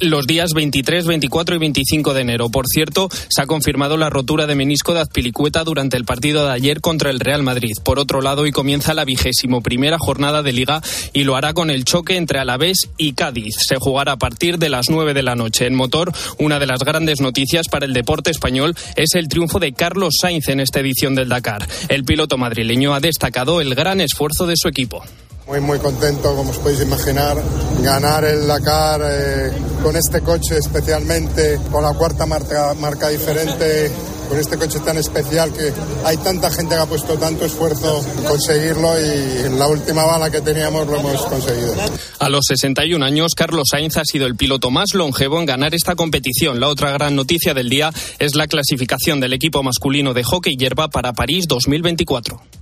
los 0.00 0.26
días 0.26 0.54
23, 0.54 1.06
24 1.06 1.56
y 1.56 1.58
25 1.58 2.14
de 2.14 2.20
enero. 2.22 2.48
Por 2.48 2.66
cierto, 2.66 3.10
se 3.28 3.42
ha 3.42 3.46
confirmado 3.46 3.98
la 3.98 4.08
rotura 4.08 4.46
de 4.46 4.54
menisco 4.54 4.94
de 4.94 5.00
Azpilicueta 5.00 5.64
durante 5.64 5.98
el 5.98 6.06
partido 6.06 6.46
de 6.46 6.52
ayer 6.52 6.80
contra 6.80 7.10
el 7.10 7.20
Real 7.20 7.42
Madrid. 7.42 7.72
Por 7.84 7.98
otro 7.98 8.22
lado, 8.22 8.42
hoy 8.42 8.50
comienza 8.50 8.94
la 8.94 9.04
vigésimo 9.04 9.60
primera 9.60 9.98
jornada 9.98 10.42
de 10.42 10.54
Liga 10.54 10.80
y 11.12 11.24
lo 11.24 11.36
hará 11.36 11.52
con 11.52 11.68
el 11.68 11.84
choque 11.84 12.16
entre 12.16 12.38
Alavés 12.38 12.88
y 12.96 13.12
Cádiz. 13.12 13.56
Se 13.58 13.76
jugará 13.76 14.12
a 14.12 14.18
partir 14.18 14.58
de 14.58 14.70
las 14.70 14.88
9 14.88 15.12
de 15.12 15.22
la 15.22 15.34
noche. 15.34 15.66
En 15.66 15.74
motor, 15.74 16.10
una 16.38 16.58
de 16.58 16.66
las 16.66 16.80
grandes 16.80 17.20
noticias 17.20 17.68
para 17.68 17.84
el 17.84 17.92
deporte 17.92 18.30
español 18.30 18.74
es 18.96 19.14
el 19.14 19.28
triunfo 19.28 19.58
de 19.58 19.74
Carlos 19.74 20.14
Sainz 20.20 20.48
en 20.48 20.60
esta 20.60 20.80
edición 20.80 21.14
del 21.14 21.28
Dakar. 21.28 21.68
El 21.90 22.04
piloto 22.04 22.38
madrileño 22.38 22.94
ha 22.94 23.00
destacado 23.00 23.60
el 23.60 23.74
gran 23.74 24.00
esfuerzo 24.00 24.46
de 24.46 24.54
su 24.56 24.68
equipo. 24.68 25.04
Muy, 25.48 25.60
muy 25.60 25.78
contento, 25.78 26.36
como 26.36 26.50
os 26.50 26.58
podéis 26.58 26.82
imaginar, 26.82 27.42
ganar 27.82 28.22
el 28.22 28.46
Dakar 28.46 29.00
eh, 29.02 29.50
con 29.82 29.96
este 29.96 30.20
coche 30.20 30.58
especialmente, 30.58 31.58
con 31.72 31.82
la 31.82 31.94
cuarta 31.94 32.26
marca, 32.26 32.74
marca 32.74 33.08
diferente, 33.08 33.90
con 34.28 34.38
este 34.38 34.58
coche 34.58 34.78
tan 34.80 34.98
especial 34.98 35.50
que 35.54 35.72
hay 36.04 36.18
tanta 36.18 36.50
gente 36.50 36.74
que 36.74 36.80
ha 36.82 36.84
puesto 36.84 37.16
tanto 37.16 37.46
esfuerzo 37.46 38.04
en 38.18 38.24
conseguirlo 38.24 39.00
y 39.00 39.46
en 39.46 39.58
la 39.58 39.68
última 39.68 40.04
bala 40.04 40.30
que 40.30 40.42
teníamos 40.42 40.86
lo 40.86 40.96
hemos 40.96 41.24
conseguido. 41.24 41.74
A 42.18 42.28
los 42.28 42.44
61 42.46 43.02
años, 43.02 43.32
Carlos 43.34 43.68
Sainz 43.70 43.96
ha 43.96 44.04
sido 44.04 44.26
el 44.26 44.36
piloto 44.36 44.70
más 44.70 44.92
longevo 44.92 45.40
en 45.40 45.46
ganar 45.46 45.74
esta 45.74 45.94
competición. 45.94 46.60
La 46.60 46.68
otra 46.68 46.90
gran 46.90 47.16
noticia 47.16 47.54
del 47.54 47.70
día 47.70 47.90
es 48.18 48.34
la 48.34 48.48
clasificación 48.48 49.18
del 49.18 49.32
equipo 49.32 49.62
masculino 49.62 50.12
de 50.12 50.24
hockey 50.24 50.56
hierba 50.58 50.88
para 50.88 51.14
París 51.14 51.46
2024. 51.48 52.57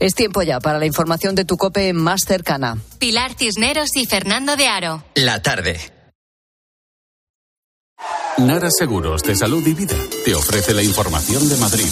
Es 0.00 0.14
tiempo 0.14 0.42
ya 0.42 0.60
para 0.60 0.78
la 0.78 0.86
información 0.86 1.34
de 1.34 1.44
tu 1.44 1.58
cope 1.58 1.92
más 1.92 2.22
cercana. 2.26 2.78
Pilar 2.98 3.34
Cisneros 3.34 3.94
y 3.96 4.06
Fernando 4.06 4.56
de 4.56 4.66
Aro. 4.66 5.04
La 5.14 5.42
tarde. 5.42 5.78
Nara 8.38 8.70
Seguros 8.70 9.22
de 9.22 9.36
Salud 9.36 9.64
y 9.66 9.74
Vida 9.74 9.96
te 10.24 10.34
ofrece 10.34 10.72
la 10.72 10.82
información 10.82 11.46
de 11.50 11.56
Madrid. 11.58 11.90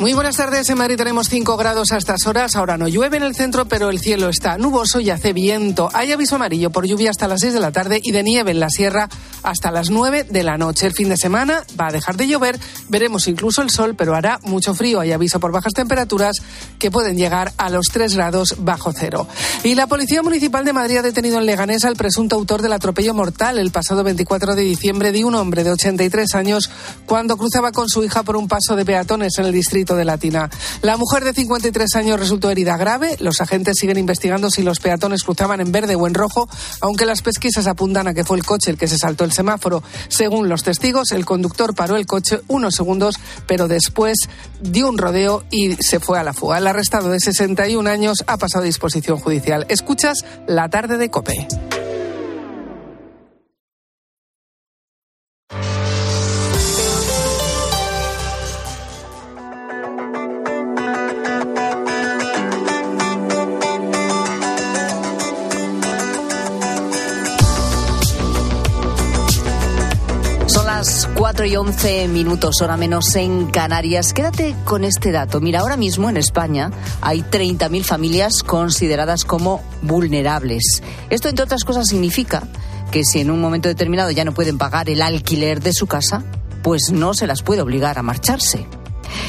Muy 0.00 0.12
buenas 0.12 0.36
tardes. 0.36 0.68
En 0.68 0.76
Madrid 0.76 0.96
tenemos 0.96 1.28
5 1.28 1.56
grados 1.56 1.92
a 1.92 1.96
estas 1.96 2.26
horas. 2.26 2.56
Ahora 2.56 2.76
no 2.76 2.88
llueve 2.88 3.16
en 3.16 3.22
el 3.22 3.36
centro, 3.36 3.66
pero 3.66 3.90
el 3.90 4.00
cielo 4.00 4.28
está 4.28 4.58
nuboso 4.58 4.98
y 4.98 5.10
hace 5.10 5.32
viento. 5.32 5.88
Hay 5.94 6.10
aviso 6.10 6.34
amarillo 6.34 6.70
por 6.70 6.84
lluvia 6.84 7.10
hasta 7.10 7.28
las 7.28 7.40
6 7.40 7.54
de 7.54 7.60
la 7.60 7.70
tarde 7.70 8.00
y 8.02 8.10
de 8.10 8.24
nieve 8.24 8.50
en 8.50 8.58
la 8.58 8.70
sierra 8.70 9.08
hasta 9.44 9.70
las 9.70 9.90
9 9.90 10.24
de 10.24 10.42
la 10.42 10.58
noche. 10.58 10.86
El 10.86 10.94
fin 10.94 11.08
de 11.08 11.16
semana 11.16 11.62
va 11.80 11.88
a 11.88 11.92
dejar 11.92 12.16
de 12.16 12.26
llover. 12.26 12.58
Veremos 12.88 13.28
incluso 13.28 13.62
el 13.62 13.70
sol, 13.70 13.94
pero 13.94 14.16
hará 14.16 14.40
mucho 14.42 14.74
frío. 14.74 14.98
Hay 14.98 15.12
aviso 15.12 15.38
por 15.38 15.52
bajas 15.52 15.72
temperaturas 15.72 16.38
que 16.80 16.90
pueden 16.90 17.16
llegar 17.16 17.52
a 17.56 17.70
los 17.70 17.86
3 17.92 18.16
grados 18.16 18.56
bajo 18.58 18.92
cero. 18.92 19.28
Y 19.62 19.76
la 19.76 19.86
Policía 19.86 20.22
Municipal 20.22 20.64
de 20.64 20.72
Madrid 20.72 20.96
ha 20.98 21.02
detenido 21.02 21.38
en 21.38 21.46
Leganés 21.46 21.84
al 21.84 21.94
presunto 21.94 22.34
autor 22.34 22.62
del 22.62 22.72
atropello 22.72 23.14
mortal 23.14 23.58
el 23.58 23.70
pasado 23.70 24.02
24 24.02 24.56
de 24.56 24.62
diciembre 24.62 25.12
de 25.12 25.24
un 25.24 25.36
hombre 25.36 25.62
de 25.62 25.70
83 25.70 26.34
años 26.34 26.68
cuando 27.06 27.36
cruzaba 27.36 27.70
con 27.70 27.88
su 27.88 28.02
hija 28.02 28.24
por 28.24 28.36
un 28.36 28.48
paso 28.48 28.74
de 28.74 28.84
peatones 28.84 29.38
en 29.38 29.46
el 29.46 29.52
distrito 29.52 29.83
de 29.84 30.06
Latina. 30.06 30.48
La 30.80 30.96
mujer 30.96 31.24
de 31.24 31.34
53 31.34 31.96
años 31.96 32.18
resultó 32.18 32.50
herida 32.50 32.78
grave. 32.78 33.16
Los 33.20 33.42
agentes 33.42 33.76
siguen 33.78 33.98
investigando 33.98 34.50
si 34.50 34.62
los 34.62 34.80
peatones 34.80 35.22
cruzaban 35.22 35.60
en 35.60 35.70
verde 35.70 35.96
o 35.96 36.06
en 36.06 36.14
rojo, 36.14 36.48
aunque 36.80 37.04
las 37.04 37.20
pesquisas 37.20 37.66
apuntan 37.66 38.08
a 38.08 38.14
que 38.14 38.24
fue 38.24 38.38
el 38.38 38.44
coche 38.44 38.70
el 38.70 38.78
que 38.78 38.88
se 38.88 38.96
saltó 38.96 39.24
el 39.24 39.32
semáforo. 39.32 39.82
Según 40.08 40.48
los 40.48 40.62
testigos, 40.62 41.12
el 41.12 41.26
conductor 41.26 41.74
paró 41.74 41.96
el 41.96 42.06
coche 42.06 42.40
unos 42.48 42.74
segundos, 42.74 43.16
pero 43.46 43.68
después 43.68 44.16
dio 44.62 44.88
un 44.88 44.96
rodeo 44.96 45.44
y 45.50 45.74
se 45.74 46.00
fue 46.00 46.18
a 46.18 46.24
la 46.24 46.32
fuga. 46.32 46.58
El 46.58 46.66
arrestado 46.66 47.10
de 47.10 47.20
61 47.20 47.88
años 47.90 48.24
ha 48.26 48.38
pasado 48.38 48.62
a 48.62 48.66
disposición 48.66 49.18
judicial. 49.18 49.66
Escuchas 49.68 50.24
la 50.46 50.70
tarde 50.70 50.96
de 50.96 51.10
COPE. 51.10 51.46
4 71.34 71.46
y 71.46 71.56
11 71.56 72.06
minutos, 72.06 72.62
hora 72.62 72.76
menos 72.76 73.16
en 73.16 73.46
Canarias. 73.46 74.12
Quédate 74.12 74.54
con 74.64 74.84
este 74.84 75.10
dato. 75.10 75.40
Mira, 75.40 75.60
ahora 75.60 75.76
mismo 75.76 76.08
en 76.08 76.16
España 76.16 76.70
hay 77.00 77.22
30.000 77.22 77.82
familias 77.82 78.44
consideradas 78.44 79.24
como 79.24 79.60
vulnerables. 79.82 80.80
Esto, 81.10 81.28
entre 81.28 81.42
otras 81.42 81.64
cosas, 81.64 81.88
significa 81.88 82.46
que 82.92 83.02
si 83.02 83.18
en 83.18 83.32
un 83.32 83.40
momento 83.40 83.68
determinado 83.68 84.12
ya 84.12 84.24
no 84.24 84.32
pueden 84.32 84.58
pagar 84.58 84.88
el 84.88 85.02
alquiler 85.02 85.60
de 85.60 85.72
su 85.72 85.88
casa, 85.88 86.22
pues 86.62 86.92
no 86.92 87.14
se 87.14 87.26
las 87.26 87.42
puede 87.42 87.62
obligar 87.62 87.98
a 87.98 88.02
marcharse. 88.02 88.68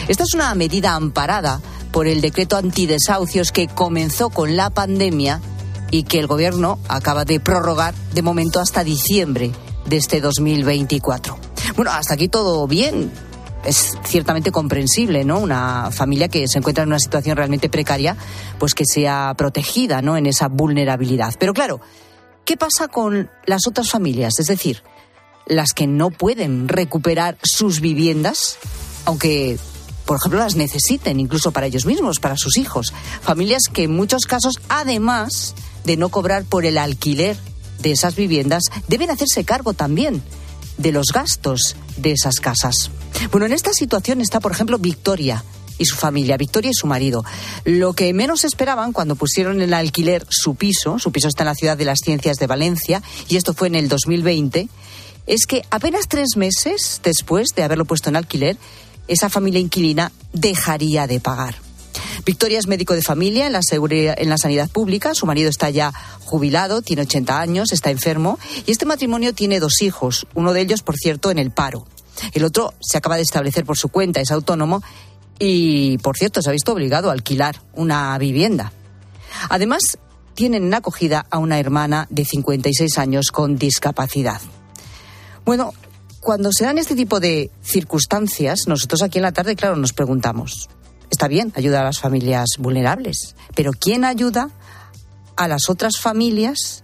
Esta 0.08 0.26
es 0.26 0.36
una 0.36 0.54
medida 0.54 0.94
amparada 0.94 1.60
por 1.92 2.06
el 2.06 2.22
decreto 2.22 2.56
antidesahucios 2.56 3.52
que 3.52 3.68
comenzó 3.68 4.30
con 4.30 4.56
la 4.56 4.70
pandemia 4.70 5.42
y 5.90 6.04
que 6.04 6.20
el 6.20 6.28
gobierno 6.28 6.78
acaba 6.88 7.26
de 7.26 7.40
prorrogar 7.40 7.96
de 8.14 8.22
momento 8.22 8.60
hasta 8.60 8.84
diciembre 8.84 9.54
de 9.88 9.98
este 9.98 10.22
2024. 10.22 11.45
Bueno, 11.76 11.92
hasta 11.92 12.14
aquí 12.14 12.28
todo 12.28 12.68
bien. 12.68 13.12
Es 13.66 13.98
ciertamente 14.04 14.52
comprensible, 14.52 15.26
¿no? 15.26 15.40
Una 15.40 15.90
familia 15.92 16.28
que 16.28 16.48
se 16.48 16.60
encuentra 16.60 16.84
en 16.84 16.90
una 16.90 17.00
situación 17.00 17.36
realmente 17.36 17.68
precaria, 17.68 18.16
pues 18.60 18.76
que 18.76 18.86
sea 18.86 19.34
protegida, 19.36 20.02
¿no? 20.04 20.18
En 20.18 20.28
esa 20.28 20.48
vulnerabilidad. 20.48 21.34
Pero 21.40 21.54
claro, 21.54 21.82
¿qué 22.46 22.58
pasa 22.58 22.88
con 22.88 23.30
las 23.48 23.66
otras 23.66 23.90
familias? 23.90 24.40
Es 24.40 24.48
decir, 24.48 24.84
las 25.48 25.74
que 25.74 25.88
no 25.88 26.12
pueden 26.12 26.68
recuperar 26.68 27.38
sus 27.42 27.82
viviendas, 27.82 28.58
aunque 29.06 29.58
por 30.06 30.18
ejemplo, 30.18 30.40
las 30.40 30.56
necesiten 30.56 31.20
incluso 31.20 31.52
para 31.52 31.66
ellos 31.66 31.88
mismos, 31.88 32.20
para 32.20 32.38
sus 32.38 32.58
hijos. 32.58 32.94
Familias 33.22 33.64
que 33.74 33.86
en 33.86 33.96
muchos 33.96 34.26
casos, 34.26 34.60
además 34.70 35.56
de 35.84 35.98
no 35.98 36.10
cobrar 36.10 36.46
por 36.46 36.66
el 36.66 36.78
alquiler 36.78 37.36
de 37.80 37.92
esas 37.92 38.16
viviendas, 38.16 38.66
deben 38.88 39.10
hacerse 39.10 39.44
cargo 39.44 39.74
también 39.74 40.22
de 40.78 40.92
los 40.92 41.08
gastos 41.14 41.76
de 41.98 42.12
esas 42.12 42.36
casas. 42.36 42.92
Bueno, 43.32 43.46
en 43.46 43.54
esta 43.54 43.74
situación 43.74 44.22
está, 44.22 44.40
por 44.40 44.52
ejemplo, 44.52 44.78
Victoria 44.78 45.44
y 45.78 45.86
su 45.86 45.96
familia, 45.96 46.38
Victoria 46.38 46.72
y 46.72 46.74
su 46.74 46.88
marido. 46.88 47.24
Lo 47.64 47.94
que 47.94 48.14
menos 48.14 48.44
esperaban 48.44 48.94
cuando 48.94 49.16
pusieron 49.16 49.62
en 49.62 49.74
alquiler 49.74 50.26
su 50.30 50.56
piso, 50.56 51.00
su 51.00 51.12
piso 51.12 51.28
está 51.28 51.44
en 51.44 51.48
la 51.48 51.56
ciudad 51.56 51.78
de 51.78 51.86
las 51.86 52.00
ciencias 52.00 52.38
de 52.38 52.48
Valencia, 52.48 53.02
y 53.28 53.38
esto 53.38 53.54
fue 53.54 53.68
en 53.68 53.76
el 53.76 53.90
2020, 53.90 54.70
es 55.28 55.46
que 55.46 55.64
apenas 55.72 56.08
tres 56.08 56.38
meses 56.38 57.02
después 57.04 57.50
de 57.56 57.64
haberlo 57.64 57.86
puesto 57.86 58.10
en 58.10 58.16
alquiler, 58.16 58.58
esa 59.08 59.30
familia 59.30 59.60
inquilina 59.60 60.12
dejaría 60.34 61.08
de 61.08 61.20
pagar. 61.20 61.65
Victoria 62.26 62.60
es 62.60 62.68
médico 62.68 62.94
de 62.94 63.02
familia 63.02 63.48
en 63.48 63.54
la, 63.54 63.62
en 63.70 64.30
la 64.30 64.38
sanidad 64.38 64.70
pública. 64.70 65.14
Su 65.14 65.26
marido 65.26 65.50
está 65.50 65.70
ya 65.70 65.94
jubilado, 66.22 66.82
tiene 66.82 67.04
80 67.04 67.40
años, 67.40 67.72
está 67.72 67.92
enfermo. 67.92 68.40
Y 68.66 68.72
este 68.72 68.86
matrimonio 68.86 69.34
tiene 69.34 69.60
dos 69.60 69.82
hijos, 69.82 70.28
uno 70.34 70.54
de 70.54 70.62
ellos, 70.62 70.82
por 70.82 70.98
cierto, 70.98 71.32
en 71.32 71.40
el 71.40 71.52
paro. 71.52 71.86
El 72.34 72.44
otro 72.44 72.74
se 72.80 72.98
acaba 72.98 73.18
de 73.18 73.24
establecer 73.24 73.66
por 73.66 73.78
su 73.78 73.90
cuenta, 73.90 74.22
es 74.22 74.32
autónomo 74.32 74.82
y, 75.40 75.98
por 76.00 76.18
cierto, 76.18 76.42
se 76.42 76.50
ha 76.50 76.54
visto 76.54 76.72
obligado 76.72 77.10
a 77.10 77.14
alquilar 77.14 77.62
una 77.74 78.18
vivienda. 78.18 78.72
Además, 79.50 79.98
tienen 80.34 80.64
en 80.64 80.74
acogida 80.74 81.26
a 81.30 81.38
una 81.38 81.60
hermana 81.60 82.08
de 82.10 82.26
56 82.26 82.98
años 82.98 83.32
con 83.32 83.58
discapacidad. 83.58 84.42
Bueno, 85.46 85.74
cuando 86.20 86.52
se 86.52 86.66
dan 86.66 86.78
este 86.78 86.96
tipo 86.96 87.20
de 87.20 87.52
circunstancias, 87.62 88.62
nosotros 88.68 89.02
aquí 89.04 89.20
en 89.20 89.24
la 89.24 89.32
tarde, 89.32 89.56
claro, 89.56 89.76
nos 89.76 89.94
preguntamos, 89.94 90.70
está 91.16 91.30
bien 91.30 91.54
ayudar 91.56 91.84
a 91.84 91.86
las 91.86 92.00
familias 92.00 92.50
vulnerables, 92.60 93.36
pero 93.56 93.72
¿quién 93.72 94.04
ayuda 94.04 94.50
a 95.38 95.48
las 95.48 95.70
otras 95.70 95.98
familias 95.98 96.84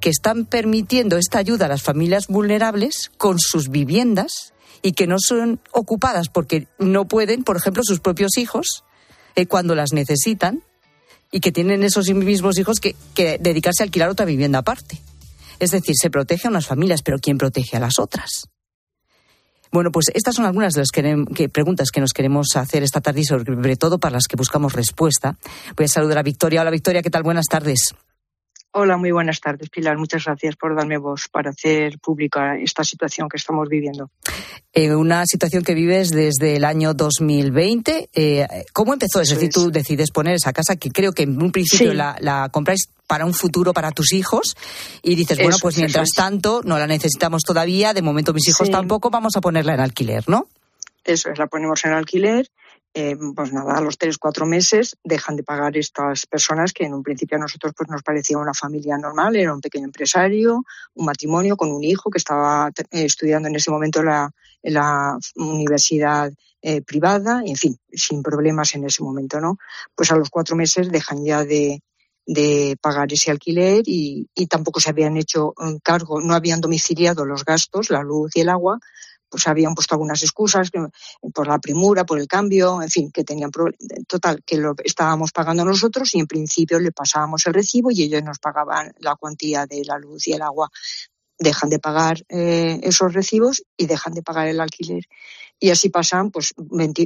que 0.00 0.10
están 0.10 0.44
permitiendo 0.44 1.16
esta 1.16 1.38
ayuda 1.38 1.66
a 1.66 1.68
las 1.68 1.82
familias 1.82 2.28
vulnerables 2.28 3.10
con 3.18 3.40
sus 3.40 3.70
viviendas 3.70 4.52
y 4.80 4.92
que 4.92 5.08
no 5.08 5.16
son 5.18 5.60
ocupadas 5.72 6.28
porque 6.28 6.68
no 6.78 7.08
pueden, 7.08 7.42
por 7.42 7.56
ejemplo, 7.56 7.82
sus 7.84 7.98
propios 7.98 8.38
hijos, 8.38 8.84
eh, 9.34 9.46
cuando 9.46 9.74
las 9.74 9.92
necesitan, 9.92 10.62
y 11.32 11.40
que 11.40 11.50
tienen 11.50 11.82
esos 11.82 12.08
mismos 12.10 12.58
hijos 12.58 12.78
que 12.78 12.94
dedicarse 13.40 13.82
a 13.82 13.86
alquilar 13.86 14.08
otra 14.08 14.24
vivienda 14.24 14.60
aparte? 14.60 15.00
Es 15.58 15.70
decir, 15.70 15.96
se 16.00 16.10
protege 16.10 16.46
a 16.46 16.50
unas 16.50 16.66
familias, 16.66 17.02
pero 17.02 17.18
¿quién 17.18 17.38
protege 17.38 17.76
a 17.76 17.80
las 17.80 17.98
otras? 17.98 18.53
Bueno, 19.74 19.90
pues 19.90 20.06
estas 20.14 20.36
son 20.36 20.44
algunas 20.44 20.72
de 20.72 20.82
las 20.82 20.90
preguntas 21.50 21.90
que 21.90 22.00
nos 22.00 22.12
queremos 22.12 22.46
hacer 22.54 22.84
esta 22.84 23.00
tarde 23.00 23.22
y 23.22 23.24
sobre 23.24 23.74
todo 23.74 23.98
para 23.98 24.12
las 24.12 24.28
que 24.28 24.36
buscamos 24.36 24.72
respuesta. 24.72 25.36
Voy 25.76 25.86
a 25.86 25.88
saludar 25.88 26.18
a 26.18 26.22
Victoria. 26.22 26.60
Hola 26.60 26.70
Victoria, 26.70 27.02
¿qué 27.02 27.10
tal? 27.10 27.24
Buenas 27.24 27.46
tardes. 27.46 27.92
Hola, 28.76 28.96
muy 28.96 29.12
buenas 29.12 29.40
tardes, 29.40 29.70
Pilar. 29.70 29.96
Muchas 29.96 30.24
gracias 30.24 30.56
por 30.56 30.74
darme 30.74 30.98
voz 30.98 31.28
para 31.28 31.50
hacer 31.50 32.00
pública 32.00 32.56
esta 32.58 32.82
situación 32.82 33.28
que 33.28 33.36
estamos 33.36 33.68
viviendo. 33.68 34.10
Eh, 34.72 34.92
una 34.92 35.24
situación 35.26 35.62
que 35.62 35.74
vives 35.74 36.10
desde 36.10 36.56
el 36.56 36.64
año 36.64 36.92
2020. 36.92 38.10
Eh, 38.12 38.48
¿Cómo 38.72 38.92
empezó? 38.92 39.20
Es 39.20 39.28
decir, 39.28 39.50
tú 39.52 39.70
decides 39.70 40.10
poner 40.10 40.34
esa 40.34 40.52
casa 40.52 40.74
que 40.74 40.90
creo 40.90 41.12
que 41.12 41.22
en 41.22 41.40
un 41.40 41.52
principio 41.52 41.94
la, 41.94 42.16
la, 42.18 42.48
compráis 42.50 42.88
para 43.06 43.24
un 43.24 43.32
futuro 43.32 43.72
para 43.72 43.92
tus 43.92 44.12
hijos 44.12 44.56
y 45.04 45.14
dices, 45.14 45.38
bueno, 45.38 45.58
pues 45.62 45.78
mientras 45.78 46.08
tanto 46.10 46.60
no 46.64 46.76
la 46.76 46.88
necesitamos 46.88 47.44
todavía, 47.44 47.94
de 47.94 48.02
momento 48.02 48.34
mis 48.34 48.48
hijos 48.48 48.72
tampoco, 48.72 49.08
vamos 49.08 49.36
a 49.36 49.40
ponerla 49.40 49.74
en 49.74 49.80
alquiler, 49.80 50.24
¿no? 50.26 50.48
Eso 51.04 51.30
es, 51.30 51.38
la 51.38 51.46
ponemos 51.46 51.84
en 51.84 51.92
alquiler 51.92 52.48
eh, 52.96 53.16
pues 53.34 53.52
nada, 53.52 53.76
a 53.76 53.80
los 53.80 53.98
tres, 53.98 54.18
cuatro 54.18 54.46
meses 54.46 54.96
dejan 55.02 55.34
de 55.34 55.42
pagar 55.42 55.76
estas 55.76 56.26
personas 56.26 56.72
que 56.72 56.84
en 56.84 56.94
un 56.94 57.02
principio 57.02 57.36
a 57.36 57.40
nosotros 57.40 57.72
pues 57.76 57.90
nos 57.90 58.04
parecía 58.04 58.38
una 58.38 58.54
familia 58.54 58.96
normal, 58.96 59.34
era 59.34 59.52
un 59.52 59.60
pequeño 59.60 59.86
empresario, 59.86 60.62
un 60.94 61.04
matrimonio 61.04 61.56
con 61.56 61.72
un 61.72 61.82
hijo 61.82 62.08
que 62.08 62.18
estaba 62.18 62.68
eh, 62.68 63.04
estudiando 63.04 63.48
en 63.48 63.56
ese 63.56 63.72
momento 63.72 64.00
la, 64.00 64.30
universidad 65.34 66.32
eh, 66.62 66.82
privada, 66.82 67.42
en 67.44 67.56
fin, 67.56 67.76
sin 67.92 68.22
problemas 68.22 68.76
en 68.76 68.84
ese 68.84 69.02
momento, 69.02 69.40
¿no? 69.40 69.58
Pues 69.96 70.12
a 70.12 70.16
los 70.16 70.30
cuatro 70.30 70.54
meses 70.54 70.90
dejan 70.90 71.24
ya 71.24 71.44
de, 71.44 71.82
pagar 72.80 73.12
ese 73.12 73.32
alquiler 73.32 73.82
y, 73.86 74.28
y 74.34 74.46
tampoco 74.46 74.78
se 74.78 74.90
habían 74.90 75.16
hecho 75.16 75.52
cargo, 75.82 76.20
no 76.20 76.32
habían 76.32 76.60
domiciliado 76.60 77.26
los 77.26 77.44
gastos, 77.44 77.90
la 77.90 78.02
luz 78.02 78.30
y 78.36 78.40
el 78.42 78.48
agua, 78.50 78.78
pues 79.34 79.48
habían 79.48 79.74
puesto 79.74 79.96
algunas 79.96 80.22
excusas 80.22 80.70
por 81.34 81.48
la 81.48 81.58
premura, 81.58 82.06
por 82.06 82.20
el 82.20 82.28
cambio, 82.28 82.80
en 82.80 82.88
fin, 82.88 83.10
que 83.10 83.24
tenían 83.24 83.50
total 84.06 84.44
que 84.46 84.58
lo 84.58 84.76
estábamos 84.84 85.32
pagando 85.32 85.64
nosotros 85.64 86.14
y 86.14 86.20
en 86.20 86.28
principio 86.28 86.78
le 86.78 86.92
pasábamos 86.92 87.44
el 87.46 87.54
recibo 87.54 87.90
y 87.90 88.02
ellos 88.02 88.22
nos 88.22 88.38
pagaban 88.38 88.94
la 89.00 89.16
cuantía 89.16 89.66
de 89.66 89.82
la 89.84 89.98
luz 89.98 90.28
y 90.28 90.34
el 90.34 90.42
agua. 90.42 90.70
dejan 91.36 91.68
de 91.68 91.80
pagar 91.80 92.22
eh, 92.28 92.78
esos 92.84 93.12
recibos 93.12 93.64
y 93.76 93.86
dejan 93.86 94.14
de 94.14 94.22
pagar 94.22 94.46
el 94.46 94.60
alquiler. 94.60 95.02
Y 95.64 95.70
así 95.70 95.88
pasan 95.88 96.30
pues, 96.30 96.52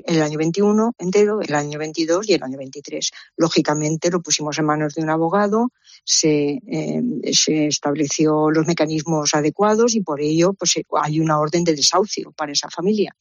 el 0.04 0.20
año 0.20 0.36
21 0.36 0.96
entero, 0.98 1.40
el 1.40 1.54
año 1.54 1.78
22 1.78 2.28
y 2.28 2.32
el 2.32 2.42
año 2.42 2.58
23. 2.58 3.12
Lógicamente 3.36 4.10
lo 4.10 4.20
pusimos 4.20 4.58
en 4.58 4.64
manos 4.64 4.94
de 4.94 5.02
un 5.02 5.10
abogado, 5.10 5.70
se, 6.02 6.58
eh, 6.66 7.00
se 7.30 7.68
estableció 7.68 8.50
los 8.50 8.66
mecanismos 8.66 9.32
adecuados 9.32 9.94
y 9.94 10.00
por 10.00 10.20
ello 10.20 10.54
pues, 10.54 10.74
hay 11.00 11.20
una 11.20 11.38
orden 11.38 11.62
de 11.62 11.76
desahucio 11.76 12.32
para 12.32 12.50
esa 12.50 12.68
familia 12.68 13.14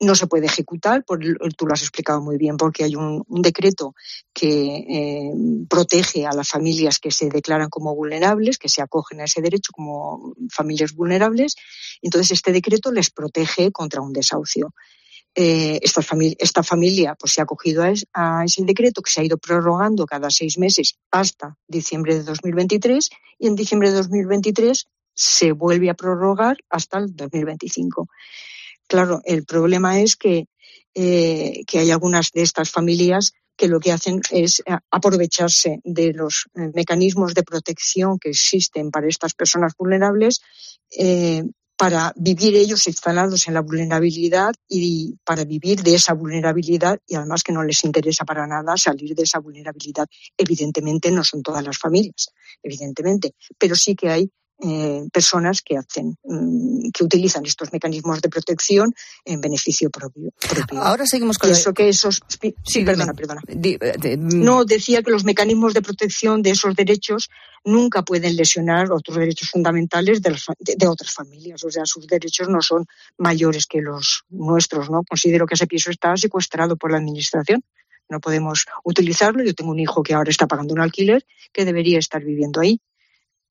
no 0.00 0.14
se 0.14 0.26
puede 0.26 0.46
ejecutar, 0.46 1.04
por, 1.04 1.20
tú 1.56 1.66
lo 1.66 1.74
has 1.74 1.82
explicado 1.82 2.20
muy 2.20 2.36
bien, 2.36 2.56
porque 2.56 2.84
hay 2.84 2.96
un, 2.96 3.24
decreto 3.28 3.94
que 4.32 4.76
eh, 4.88 5.32
protege 5.68 6.26
a 6.26 6.32
las 6.32 6.48
familias 6.48 6.98
que 6.98 7.10
se 7.10 7.28
declaran 7.28 7.68
como 7.70 7.94
vulnerables, 7.94 8.58
que 8.58 8.68
se 8.68 8.82
acogen 8.82 9.20
a 9.20 9.24
ese 9.24 9.40
derecho 9.40 9.70
como 9.72 10.34
familias 10.50 10.92
vulnerables. 10.92 11.54
Entonces, 12.00 12.32
este 12.32 12.52
decreto 12.52 12.90
les 12.90 13.10
protege 13.10 13.70
contra 13.70 14.00
un 14.00 14.12
desahucio. 14.12 14.74
Eh, 15.34 15.80
esta, 15.82 16.02
familia, 16.62 17.14
pues, 17.18 17.32
se 17.32 17.40
ha 17.40 17.44
acogido 17.44 17.82
a, 17.82 17.92
a, 18.12 18.44
ese 18.44 18.64
decreto 18.64 19.00
que 19.00 19.10
se 19.10 19.20
ha 19.20 19.24
ido 19.24 19.38
prorrogando 19.38 20.04
cada 20.04 20.30
seis 20.30 20.58
meses 20.58 20.98
hasta 21.10 21.56
diciembre 21.66 22.14
de 22.14 22.22
2023 22.24 23.08
y 23.38 23.46
en 23.46 23.54
diciembre 23.54 23.90
de 23.90 23.96
2023 23.96 24.86
se 25.14 25.52
vuelve 25.52 25.90
a 25.90 25.94
prorrogar 25.94 26.58
hasta 26.68 26.98
el 26.98 27.14
2025. 27.14 28.08
Claro, 28.88 29.20
el 29.24 29.44
problema 29.44 30.00
es 30.00 30.16
que, 30.16 30.46
eh, 30.94 31.62
que 31.66 31.78
hay 31.78 31.90
algunas 31.90 32.30
de 32.32 32.42
estas 32.42 32.70
familias 32.70 33.32
que 33.56 33.68
lo 33.68 33.80
que 33.80 33.92
hacen 33.92 34.20
es 34.30 34.60
eh, 34.60 34.76
aprovecharse 34.90 35.80
de 35.84 36.12
los 36.12 36.46
eh, 36.54 36.70
mecanismos 36.74 37.34
de 37.34 37.42
protección 37.42 38.18
que 38.18 38.30
existen 38.30 38.90
para 38.90 39.08
estas 39.08 39.34
personas 39.34 39.72
vulnerables 39.76 40.40
para 41.82 42.12
vivir 42.14 42.54
ellos 42.54 42.86
instalados 42.86 43.48
en 43.48 43.54
la 43.54 43.60
vulnerabilidad 43.60 44.54
y 44.68 45.16
para 45.24 45.44
vivir 45.44 45.82
de 45.82 45.96
esa 45.96 46.12
vulnerabilidad 46.14 47.00
y 47.08 47.16
además 47.16 47.42
que 47.42 47.50
no 47.50 47.64
les 47.64 47.82
interesa 47.82 48.24
para 48.24 48.46
nada 48.46 48.76
salir 48.76 49.16
de 49.16 49.24
esa 49.24 49.40
vulnerabilidad. 49.40 50.06
Evidentemente 50.36 51.10
no 51.10 51.24
son 51.24 51.42
todas 51.42 51.64
las 51.64 51.78
familias, 51.78 52.28
evidentemente, 52.62 53.34
pero 53.58 53.74
sí 53.74 53.96
que 53.96 54.10
hay 54.10 54.30
eh, 54.64 55.08
personas 55.12 55.60
que 55.60 55.76
hacen, 55.76 56.16
mm, 56.22 56.90
que 56.92 57.02
utilizan 57.02 57.44
estos 57.44 57.72
mecanismos 57.72 58.22
de 58.22 58.28
protección 58.28 58.94
en 59.24 59.40
beneficio 59.40 59.90
propio. 59.90 60.30
Ahora 60.76 61.04
seguimos 61.04 61.36
con 61.36 61.50
eso 61.50 61.74
que 61.74 61.88
esos. 61.88 62.20
Sí, 62.64 62.84
perdona, 62.84 63.12
perdona. 63.12 63.40
Mm. 63.48 64.44
no 64.44 64.64
decía 64.64 65.02
que 65.02 65.10
los 65.10 65.24
mecanismos 65.24 65.74
de 65.74 65.82
protección 65.82 66.42
de 66.42 66.50
esos 66.50 66.76
derechos 66.76 67.28
nunca 67.64 68.02
pueden 68.02 68.36
lesionar 68.36 68.92
otros 68.92 69.16
derechos 69.16 69.50
fundamentales 69.50 70.22
de, 70.22 70.36
de, 70.76 70.86
otras 70.86 71.12
familias. 71.12 71.64
O 71.64 71.70
sea, 71.70 71.84
sus 71.84 72.06
derechos 72.06 72.48
no 72.48 72.62
son 72.62 72.86
mayores 73.18 73.66
que 73.66 73.80
los 73.80 74.22
nuestros, 74.30 74.88
¿no? 74.90 75.02
Considero 75.02 75.44
que 75.44 75.54
ese 75.54 75.66
piso 75.66 75.90
está 75.90 76.16
secuestrado 76.16 76.76
por 76.76 76.92
la 76.92 76.98
administración 76.98 77.64
no 78.08 78.20
podemos 78.20 78.66
utilizarlo. 78.84 79.42
Yo 79.42 79.54
tengo 79.54 79.70
un 79.70 79.80
hijo 79.80 80.02
que 80.02 80.12
ahora 80.12 80.30
está 80.30 80.46
pagando 80.46 80.74
un 80.74 80.80
alquiler 80.80 81.24
que 81.52 81.64
debería 81.64 81.98
estar 81.98 82.22
viviendo 82.22 82.60
ahí 82.60 82.80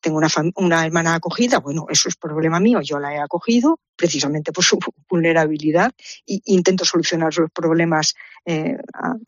tengo 0.01 0.17
una, 0.17 0.27
una 0.55 0.85
hermana 0.85 1.15
acogida, 1.15 1.59
bueno, 1.59 1.85
eso 1.89 2.09
es 2.09 2.15
problema 2.15 2.59
mío, 2.59 2.81
yo 2.81 2.99
la 2.99 3.13
he 3.13 3.19
acogido 3.19 3.79
precisamente 3.95 4.51
por 4.51 4.63
su 4.63 4.79
vulnerabilidad 5.09 5.91
e 6.27 6.39
intento 6.45 6.83
solucionar 6.83 7.31
los 7.37 7.51
problemas 7.51 8.15
eh, 8.43 8.75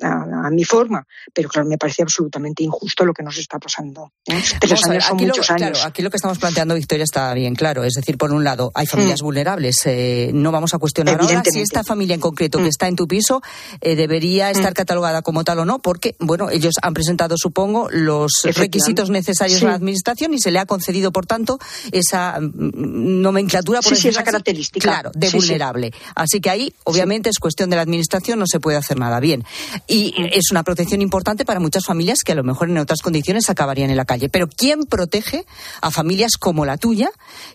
a, 0.02 0.50
mi 0.50 0.64
forma, 0.64 1.06
pero 1.32 1.48
claro, 1.48 1.68
me 1.68 1.78
parece 1.78 2.02
absolutamente 2.02 2.64
injusto 2.64 3.06
lo 3.06 3.14
que 3.14 3.22
nos 3.22 3.38
está 3.38 3.60
pasando. 3.60 4.12
¿eh? 4.26 4.42
Tres 4.60 4.84
años 4.86 5.06
son 5.06 5.18
muchos 5.18 5.50
años. 5.52 5.72
Claro, 5.72 5.88
aquí 5.88 6.02
lo 6.02 6.10
que 6.10 6.18
estamos 6.18 6.40
planteando, 6.40 6.74
Victoria, 6.74 7.04
está 7.04 7.34
bien 7.34 7.54
claro. 7.54 7.84
Es 7.84 7.94
decir, 7.94 8.18
por 8.18 8.32
un 8.34 8.44
lado, 8.44 8.72
hay 8.74 8.88
familias 8.88 9.22
mm. 9.22 9.26
vulnerables. 9.26 9.76
Eh, 9.86 10.32
no 10.34 10.52
vamos 10.52 10.74
a 10.74 10.80
cuestionar 10.80 11.22
ahora 11.22 11.44
si 11.46 11.62
esta 11.62 11.84
familia 11.84 12.16
en 12.16 12.22
concreto 12.22 12.58
que 12.58 12.66
mm. 12.66 12.68
está 12.68 12.88
en 12.88 12.96
tu 12.96 13.08
piso 13.08 13.42
debería 13.82 14.48
mm. 14.48 14.52
estar 14.52 14.74
catalogada 14.74 15.22
como 15.22 15.44
tal 15.44 15.60
o 15.60 15.66
no, 15.66 15.80
porque, 15.80 16.16
bueno, 16.20 16.50
ellos 16.50 16.74
han 16.82 16.94
presentado, 16.94 17.36
supongo, 17.38 17.90
los 17.92 18.32
requisitos 18.56 19.12
necesarios 19.12 19.62
a 19.64 19.68
la 19.68 19.76
administración 19.76 20.34
y 20.34 20.40
se 20.40 20.52
le 20.52 20.60
ha 20.60 20.63
concedido, 20.66 21.12
por 21.12 21.26
tanto, 21.26 21.60
esa 21.92 22.40
nomenclatura, 22.40 23.82
por 23.82 23.96
sí, 23.96 24.10
esa 24.10 24.24
característica. 24.24 24.84
Claro, 24.84 25.12
de 25.14 25.30
vulnerable. 25.30 25.92
Así 26.16 26.40
que 26.40 26.50
ahí, 26.50 26.74
obviamente, 26.84 27.30
es 27.30 27.40
cuestión 27.40 27.70
de 27.70 27.76
la 27.76 27.82
administración, 27.82 28.40
no 28.40 28.48
se 28.48 28.60
puede 28.60 28.78
hacer 28.78 28.98
nada 28.98 29.20
bien. 29.20 29.44
Y 29.88 30.14
es 30.34 30.52
una 30.52 30.64
protección 30.64 31.02
importante 31.02 31.46
para 31.46 31.60
muchas 31.60 31.86
familias 31.86 32.20
que 32.26 32.32
a 32.32 32.36
lo 32.36 32.44
mejor 32.44 32.70
en 32.70 32.78
otras 32.78 33.02
condiciones 33.02 33.50
acabarían 33.50 33.90
en 33.90 33.98
la 33.98 34.06
calle. 34.06 34.30
Pero 34.30 34.48
¿quién 34.48 34.84
protege 34.84 35.46
a 35.82 35.92
familias 35.92 36.38
como 36.38 36.66
la 36.66 36.78
tuya, 36.78 37.10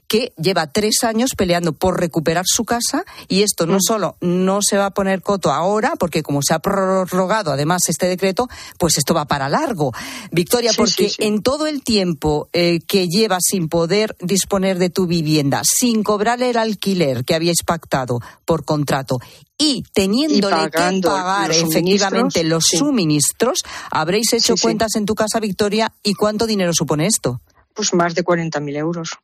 que 0.07 0.33
lleva 0.37 0.67
tres 0.69 1.05
años 1.05 1.33
peleando 1.37 1.73
por 1.73 2.01
recuperar 2.01 2.45
su 2.47 2.65
casa? 2.65 3.05
Y 3.29 3.43
esto 3.43 3.67
no 3.67 3.77
mm. 3.77 3.83
solo 3.87 4.17
no 4.21 4.63
se 4.63 4.77
va 4.77 4.87
a 4.87 4.91
poner 4.91 5.23
coto 5.23 5.53
ahora, 5.53 5.95
porque 5.99 6.23
como 6.23 6.41
se 6.43 6.55
ha 6.55 6.59
prorrogado 6.59 7.53
además 7.53 7.83
este 7.89 8.07
decreto, 8.07 8.49
pues 8.79 8.99
esto 8.99 9.15
va 9.15 9.27
para 9.27 9.49
largo. 9.49 9.93
Victoria, 10.31 10.73
porque 10.77 11.11
en 11.19 11.43
todo 11.43 11.67
el 11.67 11.83
tiempo 11.83 12.49
eh, 12.53 12.81
que 12.87 12.98
llevas 13.07 13.45
sin 13.47 13.69
poder 13.69 14.17
disponer 14.21 14.79
de 14.79 14.91
tu 14.91 15.07
vivienda, 15.07 15.63
sin 15.65 16.03
cobrar 16.03 16.43
el 16.43 16.57
alquiler 16.57 17.25
que 17.25 17.35
habíais 17.35 17.63
pactado 17.65 18.19
por 18.45 18.65
contrato 18.65 19.19
y 19.57 19.85
teniéndole 19.93 20.71
que 20.71 21.01
pagar 21.03 21.51
efectivamente 21.51 22.45
los 22.45 22.65
suministros, 22.65 23.61
habréis 23.91 24.33
hecho 24.33 24.55
cuentas 24.61 24.97
en 24.97 25.05
tu 25.05 25.15
casa, 25.15 25.41
Victoria, 25.41 25.93
¿y 26.03 26.15
cuánto 26.15 26.47
dinero 26.47 26.73
supone 26.73 27.07
esto? 27.07 27.41
Pues 27.75 27.95
más 27.95 28.15
de 28.15 28.25
40.000 28.25 28.77
euros. 28.77 29.19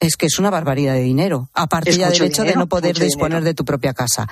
Es 0.00 0.16
que 0.16 0.26
es 0.26 0.38
una 0.38 0.50
barbaridad 0.50 0.94
de 0.94 1.02
dinero, 1.02 1.48
aparte 1.54 1.96
ya 1.96 2.10
del 2.10 2.22
hecho 2.22 2.42
de 2.42 2.56
no 2.56 2.66
poder 2.66 2.98
disponer 2.98 3.44
de 3.44 3.54
tu 3.54 3.64
propia 3.64 3.94
casa. 3.94 4.28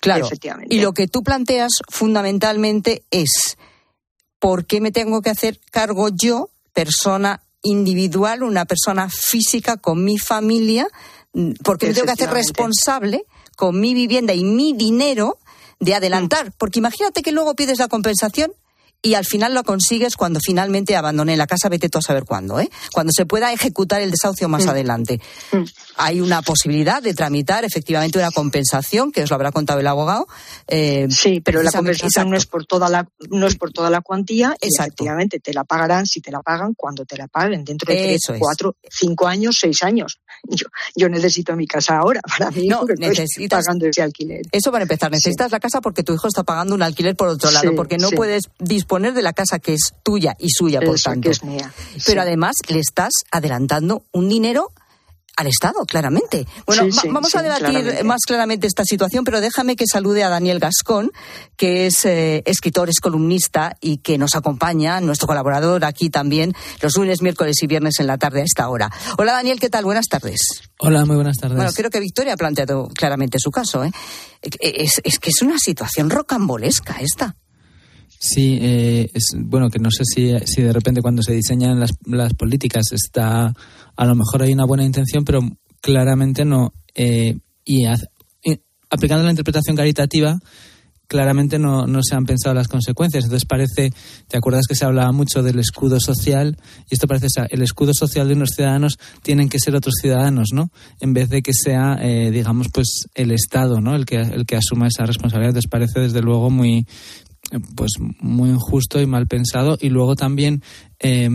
Claro. 0.00 0.28
Y 0.68 0.80
lo 0.80 0.92
que 0.94 1.06
tú 1.06 1.22
planteas 1.22 1.70
fundamentalmente 1.88 3.04
es 3.10 3.56
¿por 4.42 4.66
qué 4.66 4.80
me 4.80 4.90
tengo 4.90 5.22
que 5.22 5.30
hacer 5.30 5.60
cargo 5.70 6.08
yo, 6.08 6.50
persona 6.72 7.42
individual, 7.62 8.42
una 8.42 8.64
persona 8.64 9.08
física 9.08 9.76
con 9.76 10.04
mi 10.04 10.18
familia, 10.18 10.88
porque 11.62 11.88
me 11.88 11.94
tengo 11.94 12.06
que 12.06 12.12
hacer 12.12 12.30
responsable 12.30 13.24
con 13.56 13.80
mi 13.80 13.94
vivienda 13.94 14.34
y 14.34 14.44
mi 14.44 14.72
dinero 14.72 15.38
de 15.80 15.94
adelantar. 15.94 16.52
Porque 16.58 16.78
imagínate 16.78 17.22
que 17.22 17.32
luego 17.32 17.54
pides 17.54 17.78
la 17.78 17.88
compensación 17.88 18.52
y 19.02 19.14
al 19.14 19.24
final 19.24 19.52
lo 19.52 19.64
consigues 19.64 20.16
cuando 20.16 20.38
finalmente 20.40 20.96
abandone 20.96 21.36
la 21.36 21.48
casa, 21.48 21.68
vete 21.68 21.88
tú 21.88 21.98
a 21.98 22.02
saber 22.02 22.24
cuándo, 22.24 22.60
¿eh? 22.60 22.70
Cuando 22.92 23.10
se 23.14 23.26
pueda 23.26 23.52
ejecutar 23.52 24.00
el 24.00 24.12
desahucio 24.12 24.48
más 24.48 24.66
mm. 24.66 24.68
adelante. 24.68 25.20
Mm. 25.50 25.64
Hay 25.96 26.20
una 26.20 26.40
posibilidad 26.40 27.02
de 27.02 27.12
tramitar 27.12 27.64
efectivamente 27.64 28.18
una 28.18 28.30
compensación, 28.30 29.10
que 29.10 29.24
os 29.24 29.30
lo 29.30 29.34
habrá 29.34 29.50
contado 29.50 29.80
el 29.80 29.88
abogado. 29.88 30.28
Eh, 30.68 31.08
sí, 31.10 31.40
pero 31.40 31.62
la 31.62 31.72
compensación 31.72 32.30
no 32.30 32.36
es 32.36 32.46
por 32.46 32.64
toda 32.64 32.88
la 32.88 33.08
no 33.30 33.48
es 33.48 33.56
por 33.56 33.72
toda 33.72 33.90
la 33.90 34.02
cuantía. 34.02 34.56
Efectivamente, 34.60 35.40
te 35.40 35.52
la 35.52 35.64
pagarán 35.64 36.06
si 36.06 36.20
te 36.20 36.30
la 36.30 36.40
pagan 36.40 36.74
cuando 36.74 37.04
te 37.04 37.16
la 37.16 37.26
paguen 37.26 37.64
dentro 37.64 37.92
de 37.92 38.02
tres, 38.02 38.38
cuatro, 38.38 38.76
cinco 38.88 39.26
años, 39.26 39.58
seis 39.58 39.82
años. 39.82 40.20
Yo, 40.54 40.66
yo 40.94 41.08
necesito 41.08 41.56
mi 41.56 41.66
casa 41.66 41.96
ahora 41.96 42.20
para 42.36 42.50
mí 42.50 42.66
no, 42.66 42.84
necesitas, 42.98 43.64
pagando 43.64 43.86
ese 43.86 44.02
alquiler. 44.02 44.42
Eso 44.50 44.70
para 44.70 44.82
empezar, 44.82 45.10
necesitas 45.10 45.50
la 45.50 45.60
casa 45.60 45.80
porque 45.80 46.02
tu 46.02 46.12
hijo 46.12 46.26
está 46.26 46.42
pagando 46.42 46.74
un 46.74 46.82
alquiler 46.82 47.16
por 47.16 47.28
otro 47.28 47.50
lado, 47.50 47.74
porque 47.74 47.96
no 47.96 48.10
puedes 48.10 48.50
disponer 48.58 48.92
poner 48.92 49.14
de 49.14 49.22
la 49.22 49.32
casa 49.32 49.58
que 49.58 49.72
es 49.72 49.94
tuya 50.02 50.36
y 50.38 50.50
suya, 50.50 50.80
por 50.82 51.00
tanto. 51.00 51.30
es 51.30 51.42
mía. 51.42 51.72
Pero 52.04 52.20
además 52.20 52.56
le 52.68 52.78
estás 52.78 53.12
adelantando 53.30 54.04
un 54.12 54.28
dinero 54.28 54.70
al 55.36 55.46
Estado, 55.46 55.84
claramente. 55.86 56.46
Bueno, 56.66 56.84
vamos 57.10 57.34
a 57.34 57.42
debatir 57.42 58.04
más 58.04 58.20
claramente 58.26 58.66
esta 58.66 58.84
situación, 58.84 59.24
pero 59.24 59.40
déjame 59.40 59.76
que 59.76 59.86
salude 59.86 60.24
a 60.24 60.28
Daniel 60.28 60.58
Gascón, 60.58 61.10
que 61.56 61.86
es 61.86 62.04
eh, 62.04 62.42
escritor, 62.46 62.90
es 62.90 63.00
columnista 63.00 63.76
y 63.80 63.98
que 63.98 64.18
nos 64.18 64.34
acompaña, 64.34 65.00
nuestro 65.00 65.26
colaborador 65.26 65.84
aquí 65.84 66.10
también, 66.10 66.54
los 66.80 66.96
lunes, 66.96 67.22
miércoles 67.22 67.62
y 67.62 67.66
viernes 67.66 67.98
en 67.98 68.06
la 68.06 68.18
tarde 68.18 68.42
a 68.42 68.44
esta 68.44 68.68
hora. 68.68 68.90
Hola 69.16 69.32
Daniel, 69.32 69.58
¿qué 69.58 69.70
tal? 69.70 69.84
Buenas 69.84 70.06
tardes. 70.06 70.40
Hola, 70.78 71.04
muy 71.06 71.16
buenas 71.16 71.38
tardes. 71.38 71.56
Bueno, 71.56 71.72
creo 71.72 71.90
que 71.90 72.00
Victoria 72.00 72.34
ha 72.34 72.36
planteado 72.36 72.88
claramente 72.88 73.38
su 73.38 73.50
caso. 73.50 73.84
¿eh? 73.84 73.92
Es, 74.42 75.00
es 75.02 75.18
que 75.18 75.30
es 75.30 75.40
una 75.42 75.58
situación 75.58 76.10
rocambolesca 76.10 76.96
esta. 77.00 77.36
Sí, 78.24 78.56
eh, 78.62 79.10
bueno, 79.34 79.68
que 79.68 79.80
no 79.80 79.90
sé 79.90 80.04
si, 80.04 80.32
si 80.46 80.62
de 80.62 80.72
repente 80.72 81.02
cuando 81.02 81.24
se 81.24 81.32
diseñan 81.32 81.80
las, 81.80 81.90
las 82.06 82.34
políticas 82.34 82.84
está, 82.92 83.52
a 83.96 84.06
lo 84.06 84.14
mejor 84.14 84.42
hay 84.42 84.52
una 84.52 84.64
buena 84.64 84.84
intención, 84.84 85.24
pero 85.24 85.40
claramente 85.80 86.44
no. 86.44 86.72
Eh, 86.94 87.36
y 87.64 87.84
aplicando 88.90 89.24
la 89.24 89.30
interpretación 89.30 89.74
caritativa, 89.74 90.38
claramente 91.08 91.58
no, 91.58 91.88
no, 91.88 91.98
se 92.00 92.14
han 92.14 92.24
pensado 92.24 92.54
las 92.54 92.68
consecuencias. 92.68 93.24
Entonces 93.24 93.44
parece, 93.44 93.92
¿te 94.28 94.38
acuerdas 94.38 94.66
que 94.68 94.76
se 94.76 94.84
hablaba 94.84 95.10
mucho 95.10 95.42
del 95.42 95.58
escudo 95.58 95.98
social? 95.98 96.56
Y 96.88 96.94
esto 96.94 97.08
parece, 97.08 97.26
el 97.50 97.62
escudo 97.62 97.90
social 97.92 98.28
de 98.28 98.34
unos 98.34 98.50
ciudadanos 98.50 98.98
tienen 99.22 99.48
que 99.48 99.58
ser 99.58 99.74
otros 99.74 99.94
ciudadanos, 100.00 100.50
¿no? 100.52 100.70
En 101.00 101.12
vez 101.12 101.28
de 101.28 101.42
que 101.42 101.52
sea, 101.52 101.98
eh, 102.00 102.30
digamos, 102.30 102.68
pues 102.72 103.06
el 103.14 103.32
Estado, 103.32 103.80
¿no? 103.80 103.96
El 103.96 104.06
que, 104.06 104.20
el 104.20 104.46
que 104.46 104.54
asuma 104.54 104.86
esa 104.86 105.06
responsabilidad. 105.06 105.56
Entonces 105.56 105.68
parece, 105.68 105.98
desde 105.98 106.22
luego, 106.22 106.50
muy, 106.50 106.86
pues 107.74 107.92
muy 108.20 108.50
injusto 108.50 109.00
y 109.00 109.06
mal 109.06 109.26
pensado. 109.26 109.76
Y 109.80 109.88
luego 109.88 110.14
también 110.14 110.62
eh, 111.00 111.28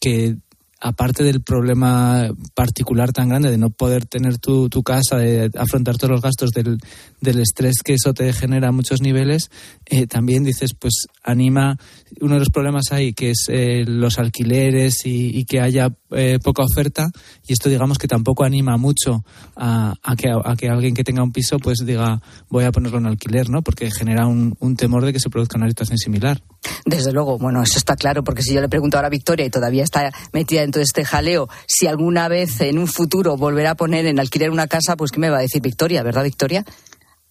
que 0.00 0.36
aparte 0.80 1.22
del 1.22 1.42
problema 1.42 2.30
particular 2.54 3.12
tan 3.12 3.28
grande 3.28 3.50
de 3.50 3.58
no 3.58 3.68
poder 3.68 4.06
tener 4.06 4.38
tu, 4.38 4.70
tu 4.70 4.82
casa, 4.82 5.18
de 5.18 5.50
afrontar 5.56 5.98
todos 5.98 6.12
los 6.12 6.22
gastos 6.22 6.50
del, 6.50 6.78
del 7.20 7.40
estrés 7.40 7.76
que 7.84 7.94
eso 7.94 8.14
te 8.14 8.32
genera 8.32 8.68
a 8.68 8.72
muchos 8.72 9.02
niveles, 9.02 9.50
eh, 9.84 10.06
también 10.06 10.42
dices, 10.42 10.72
pues 10.72 11.06
anima, 11.22 11.76
uno 12.20 12.34
de 12.34 12.40
los 12.40 12.50
problemas 12.50 12.92
hay 12.92 13.12
que 13.12 13.30
es 13.30 13.46
eh, 13.48 13.84
los 13.86 14.18
alquileres 14.18 15.00
y, 15.04 15.44
que 15.44 15.60
haya 15.60 15.88
eh, 16.10 16.38
poca 16.42 16.62
oferta 16.62 17.10
y 17.46 17.52
esto 17.52 17.68
digamos 17.68 17.98
que 17.98 18.06
tampoco 18.06 18.44
anima 18.44 18.76
mucho 18.76 19.24
a, 19.56 19.94
que, 20.16 20.28
a 20.30 20.56
que 20.56 20.68
alguien 20.68 20.94
que 20.94 21.04
tenga 21.04 21.22
un 21.22 21.32
piso 21.32 21.58
pues 21.58 21.78
diga 21.84 22.20
voy 22.48 22.64
a 22.64 22.72
ponerlo 22.72 22.98
en 22.98 23.06
alquiler, 23.06 23.48
¿no? 23.48 23.62
Porque 23.62 23.90
genera 23.90 24.26
un, 24.26 24.54
un 24.60 24.76
temor 24.76 25.04
de 25.04 25.12
que 25.12 25.20
se 25.20 25.30
produzca 25.30 25.58
una 25.58 25.68
situación 25.68 25.98
similar. 25.98 26.42
Desde 26.84 27.12
luego, 27.12 27.38
bueno, 27.38 27.62
eso 27.62 27.78
está 27.78 27.96
claro, 27.96 28.22
porque 28.22 28.42
si 28.42 28.54
yo 28.54 28.60
le 28.60 28.68
pregunto 28.68 28.96
ahora 28.96 29.08
a 29.08 29.10
Victoria 29.10 29.46
y 29.46 29.50
todavía 29.50 29.84
está 29.84 30.12
metida 30.32 30.62
en 30.62 30.70
todo 30.70 30.82
este 30.82 31.04
jaleo, 31.04 31.48
si 31.66 31.86
alguna 31.86 32.28
vez 32.28 32.60
en 32.60 32.78
un 32.78 32.86
futuro 32.86 33.36
volverá 33.36 33.72
a 33.72 33.74
poner 33.76 34.06
en 34.06 34.18
alquiler 34.18 34.50
una 34.50 34.66
casa, 34.66 34.96
pues 34.96 35.10
¿qué 35.10 35.20
me 35.20 35.30
va 35.30 35.38
a 35.38 35.42
decir 35.42 35.62
Victoria, 35.62 36.02
verdad, 36.02 36.24
Victoria? 36.24 36.64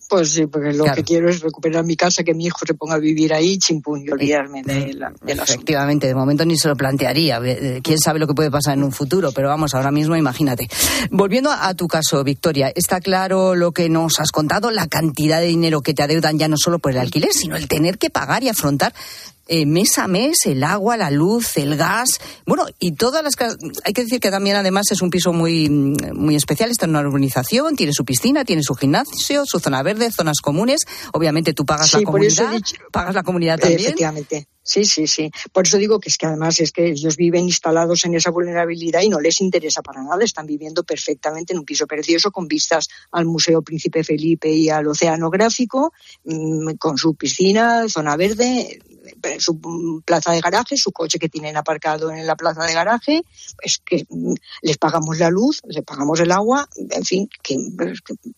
Pues 0.10 0.32
sí, 0.32 0.48
porque 0.48 0.74
lo 0.74 0.86
que 0.86 1.04
quiero 1.04 1.30
es 1.30 1.40
recuperar 1.40 1.86
mi 1.86 1.96
casa, 1.96 2.24
que 2.24 2.34
mi 2.34 2.48
hijo 2.48 2.58
se 2.66 2.74
ponga 2.74 2.96
a 2.96 2.98
vivir 2.98 3.32
ahí, 3.32 3.60
chimpún, 3.60 4.04
y 4.04 4.10
olvidarme 4.10 4.64
de 4.64 4.96
la, 4.96 5.14
de 5.22 5.34
Efectivamente, 5.34 6.08
de 6.08 6.16
momento 6.16 6.46
ni 6.46 6.58
se 6.58 6.68
lo 6.68 6.76
plantearía. 6.76 7.40
Eh, 7.46 7.80
quién 7.84 8.00
sabe 8.00 8.18
lo 8.18 8.26
que 8.26 8.34
puede 8.34 8.50
pasar 8.50 8.74
en 8.74 8.84
un 8.84 8.92
futuro, 8.92 9.32
pero 9.32 9.50
vamos, 9.50 9.76
ahora 9.76 9.92
mismo 9.92 10.16
imagínate. 10.16 10.68
Volviendo 11.12 11.52
a 11.52 11.72
tu 11.76 11.88
caso, 11.88 12.24
Victoria, 12.24 12.72
está 12.74 13.00
claro 13.02 13.54
lo 13.54 13.72
que 13.72 13.88
nos 13.88 14.20
has 14.20 14.32
contado, 14.32 14.72
la 14.72 14.88
cantidad 14.88 15.40
de 15.40 15.46
dinero 15.46 15.82
que 15.82 15.94
te 15.94 16.02
adeudan 16.02 16.40
ya 16.40 16.48
no 16.48 16.58
solo 16.58 16.80
por 16.80 16.92
el 16.92 16.98
alquiler, 16.98 17.32
sino 17.32 17.56
el 17.56 17.68
tener 17.68 18.00
que 18.00 18.10
pagar 18.10 18.42
y 18.42 18.50
afrontar 18.50 18.94
eh, 19.50 19.66
mes 19.66 19.98
a 19.98 20.08
mes 20.08 20.46
el 20.46 20.64
agua, 20.64 20.96
la 20.96 21.10
luz, 21.10 21.58
el 21.58 21.76
gas, 21.76 22.10
bueno, 22.46 22.66
y 22.80 22.94
todas 22.94 23.24
las... 23.24 23.34
Hay 23.84 23.94
que 23.94 24.04
decir 24.04 24.20
que 24.20 24.32
también 24.32 24.56
además 24.56 24.92
es 24.92 25.02
un 25.02 25.10
piso 25.10 25.34
muy, 25.34 25.70
muy 25.70 26.36
especial, 26.36 26.70
está 26.70 26.86
en 26.86 26.92
una 26.92 27.02
urbanización, 27.02 27.76
tiene 27.76 27.92
su 27.94 28.06
piscina, 28.06 28.46
tiene 28.46 28.62
su 28.64 28.76
gimnasio, 28.76 29.44
su 29.46 29.60
zona 29.60 29.82
verde, 29.84 30.12
zonas 30.12 30.40
comunes. 30.40 30.82
Obviamente 31.14 31.54
tú 31.54 31.66
pagas 31.66 31.92
la 31.94 32.04
comunidad, 32.04 32.62
pagas 32.92 33.16
la 33.16 33.24
comunidad 33.24 33.58
también. 33.58 33.82
Efectivamente. 33.82 34.48
Sí, 34.62 34.86
sí, 34.86 35.08
sí. 35.08 35.32
Por 35.52 35.66
eso 35.66 35.78
digo 35.78 36.00
que 36.00 36.10
es 36.10 36.18
que 36.20 36.28
además 36.28 36.60
es 36.60 36.72
que 36.72 36.92
ellos 36.92 37.16
viven 37.16 37.46
instalados 37.46 38.06
en 38.06 38.14
esa 38.14 38.30
vulnerabilidad 38.30 39.02
y 39.02 39.10
no 39.10 39.20
les 39.20 39.42
interesa 39.42 39.82
para 39.82 40.04
nada. 40.04 40.24
Están 40.24 40.46
viviendo 40.46 40.84
perfectamente 40.84 41.54
en 41.54 41.60
un 41.60 41.66
piso 41.66 41.88
precioso 41.88 42.30
con 42.30 42.48
vistas 42.48 42.88
al 43.12 43.26
Museo 43.26 43.64
Príncipe 43.64 44.04
Felipe 44.04 44.52
y 44.52 44.70
al 44.70 44.88
Oceanográfico, 44.88 45.92
mm, 46.24 46.74
con 46.74 47.00
su 47.00 47.16
piscina, 47.16 47.90
zona 47.90 48.16
verde, 48.16 48.80
su 49.40 50.02
plaza 50.06 50.32
de 50.32 50.42
garaje, 50.42 50.78
su 50.78 50.92
coche 50.92 51.20
que 51.20 51.30
tienen 51.30 51.58
aparcado 51.58 52.12
en 52.12 52.26
la 52.26 52.36
plaza 52.36 52.66
de 52.66 52.74
garaje, 52.74 53.24
es 53.62 53.80
que 53.80 54.06
mm, 54.10 54.34
les 54.62 54.78
pagamos 54.78 55.18
la 55.20 55.30
luz, 55.30 55.62
les 55.68 55.84
pagamos 55.84 56.20
el 56.20 56.32
agua, 56.32 56.68
en 56.76 57.04
fin, 57.04 57.30
que, 57.42 57.58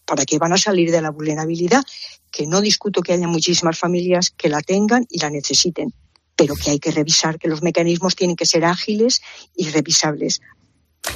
¿para 0.06 0.26
qué 0.26 0.38
van 0.38 0.54
a 0.54 0.58
salir 0.58 0.92
de 0.92 1.02
la 1.02 1.12
vulnerabilidad? 1.12 1.84
Que 2.32 2.48
no 2.48 2.62
discuto 2.62 3.02
que 3.02 3.14
haya 3.14 3.28
muchísimas 3.28 3.78
familias 3.78 4.30
que 4.30 4.50
la 4.50 4.62
tengan 4.62 5.06
y 5.10 5.20
la 5.20 5.30
necesiten 5.30 5.94
pero 6.34 6.56
que 6.56 6.72
hay 6.72 6.80
que 6.80 6.90
revisar, 6.90 7.38
que 7.38 7.48
los 7.48 7.62
mecanismos 7.62 8.16
tienen 8.16 8.36
que 8.36 8.48
ser 8.48 8.66
ágiles 8.66 9.22
y 9.56 9.70
revisables. 9.70 10.42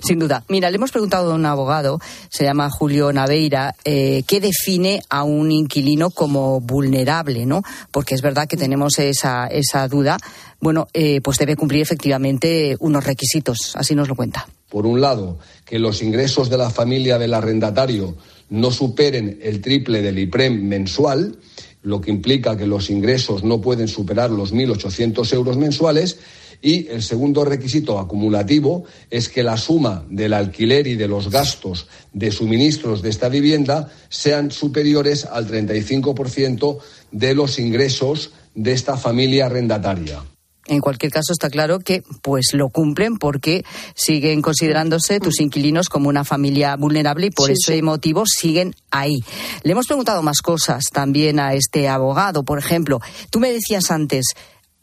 Sin 0.03 0.19
duda. 0.19 0.43
Mira, 0.49 0.69
le 0.69 0.77
hemos 0.77 0.91
preguntado 0.91 1.31
a 1.31 1.35
un 1.35 1.45
abogado, 1.45 1.99
se 2.29 2.43
llama 2.43 2.69
Julio 2.69 3.11
Naveira, 3.13 3.75
eh, 3.85 4.23
¿qué 4.27 4.39
define 4.39 5.01
a 5.09 5.23
un 5.23 5.51
inquilino 5.51 6.09
como 6.09 6.59
vulnerable, 6.59 7.45
no? 7.45 7.61
Porque 7.91 8.15
es 8.15 8.21
verdad 8.21 8.47
que 8.47 8.57
tenemos 8.57 8.99
esa, 8.99 9.47
esa 9.47 9.87
duda. 9.87 10.17
Bueno, 10.59 10.87
eh, 10.93 11.21
pues 11.21 11.37
debe 11.37 11.55
cumplir 11.55 11.81
efectivamente 11.81 12.75
unos 12.79 13.03
requisitos. 13.03 13.75
Así 13.75 13.95
nos 13.95 14.07
lo 14.07 14.15
cuenta. 14.15 14.47
Por 14.69 14.85
un 14.85 15.01
lado, 15.01 15.39
que 15.65 15.79
los 15.79 16.01
ingresos 16.01 16.49
de 16.49 16.57
la 16.57 16.69
familia 16.69 17.17
del 17.17 17.33
arrendatario 17.33 18.15
no 18.49 18.71
superen 18.71 19.39
el 19.41 19.61
triple 19.61 20.01
del 20.01 20.19
IPREM 20.19 20.67
mensual 20.67 21.37
lo 21.85 22.01
que 22.01 22.09
implica 22.11 22.57
que 22.57 22.65
los 22.65 22.89
ingresos 22.89 23.43
no 23.43 23.61
pueden 23.61 23.87
superar 23.87 24.31
los 24.31 24.53
1.800 24.53 25.31
euros 25.33 25.55
mensuales. 25.55 26.17
Y 26.65 26.87
el 26.87 27.03
segundo 27.03 27.45
requisito 27.45 27.99
acumulativo 27.99 28.85
es 29.11 29.29
que 29.29 29.43
la 29.43 29.55
suma 29.55 30.03
del 30.09 30.33
alquiler 30.33 30.87
y 30.87 30.95
de 30.95 31.07
los 31.07 31.29
gastos 31.29 31.85
de 32.11 32.31
suministros 32.31 33.03
de 33.03 33.11
esta 33.11 33.29
vivienda 33.29 33.91
sean 34.09 34.49
superiores 34.49 35.25
al 35.25 35.47
35% 35.47 36.79
de 37.11 37.35
los 37.35 37.59
ingresos 37.59 38.31
de 38.55 38.71
esta 38.71 38.97
familia 38.97 39.45
arrendataria. 39.45 40.23
En 40.67 40.81
cualquier 40.81 41.11
caso, 41.11 41.31
está 41.31 41.51
claro 41.51 41.77
que 41.79 42.01
pues 42.23 42.47
lo 42.53 42.69
cumplen 42.69 43.17
porque 43.17 43.63
siguen 43.93 44.41
considerándose 44.41 45.19
tus 45.19 45.39
inquilinos 45.39 45.89
como 45.89 46.09
una 46.09 46.23
familia 46.23 46.75
vulnerable 46.75 47.27
y 47.27 47.29
por 47.29 47.51
ese 47.51 47.79
motivo 47.83 48.23
siguen 48.25 48.73
ahí. 48.89 49.19
Le 49.61 49.73
hemos 49.73 49.85
preguntado 49.85 50.23
más 50.23 50.41
cosas 50.41 50.85
también 50.91 51.39
a 51.39 51.53
este 51.53 51.87
abogado. 51.87 52.41
Por 52.41 52.57
ejemplo, 52.57 52.99
tú 53.29 53.39
me 53.39 53.51
decías 53.51 53.91
antes, 53.91 54.33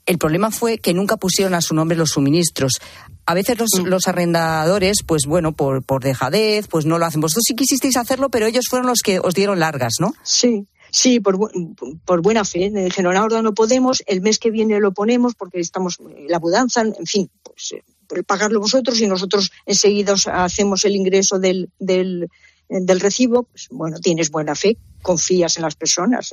el 0.06 0.18
problema 0.18 0.50
fue 0.50 0.78
que 0.78 0.94
nunca 0.94 1.16
pusieron 1.16 1.54
a 1.54 1.60
su 1.60 1.74
nombre 1.74 1.96
los 1.96 2.10
suministros. 2.10 2.80
A 3.26 3.34
veces 3.34 3.58
los, 3.58 3.70
mm. 3.78 3.86
los 3.86 4.08
arrendadores, 4.08 4.98
pues 5.06 5.22
bueno, 5.26 5.52
por, 5.52 5.84
por 5.84 6.02
dejadez, 6.02 6.66
pues 6.68 6.86
no 6.86 6.98
lo 6.98 7.06
hacen. 7.06 7.20
Vosotros 7.20 7.44
sí 7.46 7.54
quisisteis 7.54 7.96
hacerlo, 7.96 8.30
pero 8.30 8.46
ellos 8.46 8.64
fueron 8.68 8.88
los 8.88 9.00
que 9.00 9.20
os 9.20 9.34
dieron 9.34 9.60
largas, 9.60 9.94
¿no? 10.00 10.12
Sí, 10.22 10.66
Sí, 10.94 11.20
por, 11.20 11.38
por 12.04 12.20
buena 12.20 12.44
fe. 12.44 12.70
Me 12.70 12.84
dijeron, 12.84 13.16
ahora 13.16 13.40
no 13.40 13.54
podemos, 13.54 14.02
el 14.06 14.20
mes 14.20 14.38
que 14.38 14.50
viene 14.50 14.78
lo 14.78 14.92
ponemos 14.92 15.34
porque 15.34 15.58
estamos 15.58 15.98
la 16.28 16.38
mudanza, 16.38 16.82
en 16.82 17.06
fin, 17.06 17.30
pues 17.42 17.72
eh, 17.72 18.22
pagarlo 18.24 18.60
vosotros 18.60 19.00
y 19.00 19.06
nosotros 19.06 19.52
enseguida 19.64 20.14
hacemos 20.26 20.84
el 20.84 20.94
ingreso 20.94 21.38
del, 21.38 21.70
del, 21.78 22.28
del 22.68 23.00
recibo. 23.00 23.44
Pues 23.44 23.68
bueno, 23.70 24.00
tienes 24.00 24.30
buena 24.30 24.54
fe, 24.54 24.76
confías 25.00 25.56
en 25.56 25.62
las 25.62 25.76
personas, 25.76 26.30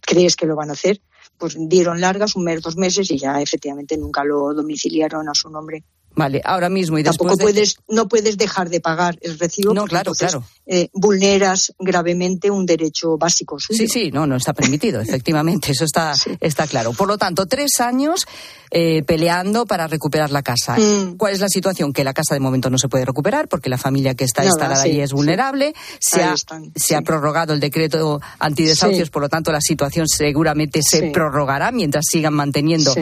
crees 0.00 0.34
que 0.34 0.46
lo 0.46 0.56
van 0.56 0.70
a 0.70 0.72
hacer. 0.72 1.00
Pues 1.38 1.56
dieron 1.58 2.00
largas, 2.00 2.36
un 2.36 2.44
mes, 2.44 2.62
dos 2.62 2.76
meses 2.76 3.10
y 3.10 3.18
ya 3.18 3.40
efectivamente 3.40 3.96
nunca 3.96 4.24
lo 4.24 4.54
domiciliaron 4.54 5.28
a 5.28 5.34
su 5.34 5.50
nombre. 5.50 5.82
Vale, 6.16 6.40
ahora 6.44 6.68
mismo 6.68 6.98
y 6.98 7.02
Tampoco 7.02 7.36
puedes, 7.36 7.76
no 7.88 8.08
puedes 8.08 8.36
dejar 8.36 8.70
de 8.70 8.80
pagar 8.80 9.18
el 9.20 9.38
recibo. 9.38 9.74
No, 9.74 9.84
claro, 9.84 10.12
claro. 10.12 10.44
Eh, 10.66 10.88
vulneras 10.92 11.74
gravemente 11.78 12.50
un 12.50 12.64
derecho 12.64 13.18
básico 13.18 13.58
Sí, 13.60 13.86
sí, 13.86 14.10
no, 14.10 14.26
no 14.26 14.36
está 14.36 14.54
permitido, 14.54 15.00
efectivamente, 15.02 15.72
eso 15.72 15.84
está, 15.84 16.14
está 16.40 16.66
claro. 16.66 16.92
Por 16.92 17.08
lo 17.08 17.18
tanto, 17.18 17.46
tres 17.46 17.80
años 17.80 18.26
eh, 18.70 19.02
peleando 19.02 19.66
para 19.66 19.86
recuperar 19.86 20.30
la 20.30 20.42
casa. 20.42 20.76
Mm. 20.76 21.16
¿Cuál 21.16 21.34
es 21.34 21.40
la 21.40 21.48
situación? 21.48 21.92
Que 21.92 22.04
la 22.04 22.14
casa 22.14 22.34
de 22.34 22.40
momento 22.40 22.70
no 22.70 22.78
se 22.78 22.88
puede 22.88 23.04
recuperar 23.04 23.48
porque 23.48 23.68
la 23.68 23.78
familia 23.78 24.14
que 24.14 24.24
está 24.24 24.44
instalada 24.44 24.82
ahí 24.82 25.00
es 25.00 25.12
vulnerable. 25.12 25.74
Se, 26.00 26.22
ha, 26.22 26.34
se 26.74 26.96
ha 26.96 27.02
prorrogado 27.02 27.52
el 27.52 27.60
decreto 27.60 28.20
antidesahucios, 28.38 29.10
por 29.10 29.22
lo 29.22 29.28
tanto, 29.28 29.52
la 29.52 29.60
situación 29.60 30.08
seguramente 30.08 30.80
se 30.82 31.10
prorrogará 31.10 31.72
mientras 31.72 32.04
sigan 32.08 32.34
manteniendo 32.34 32.94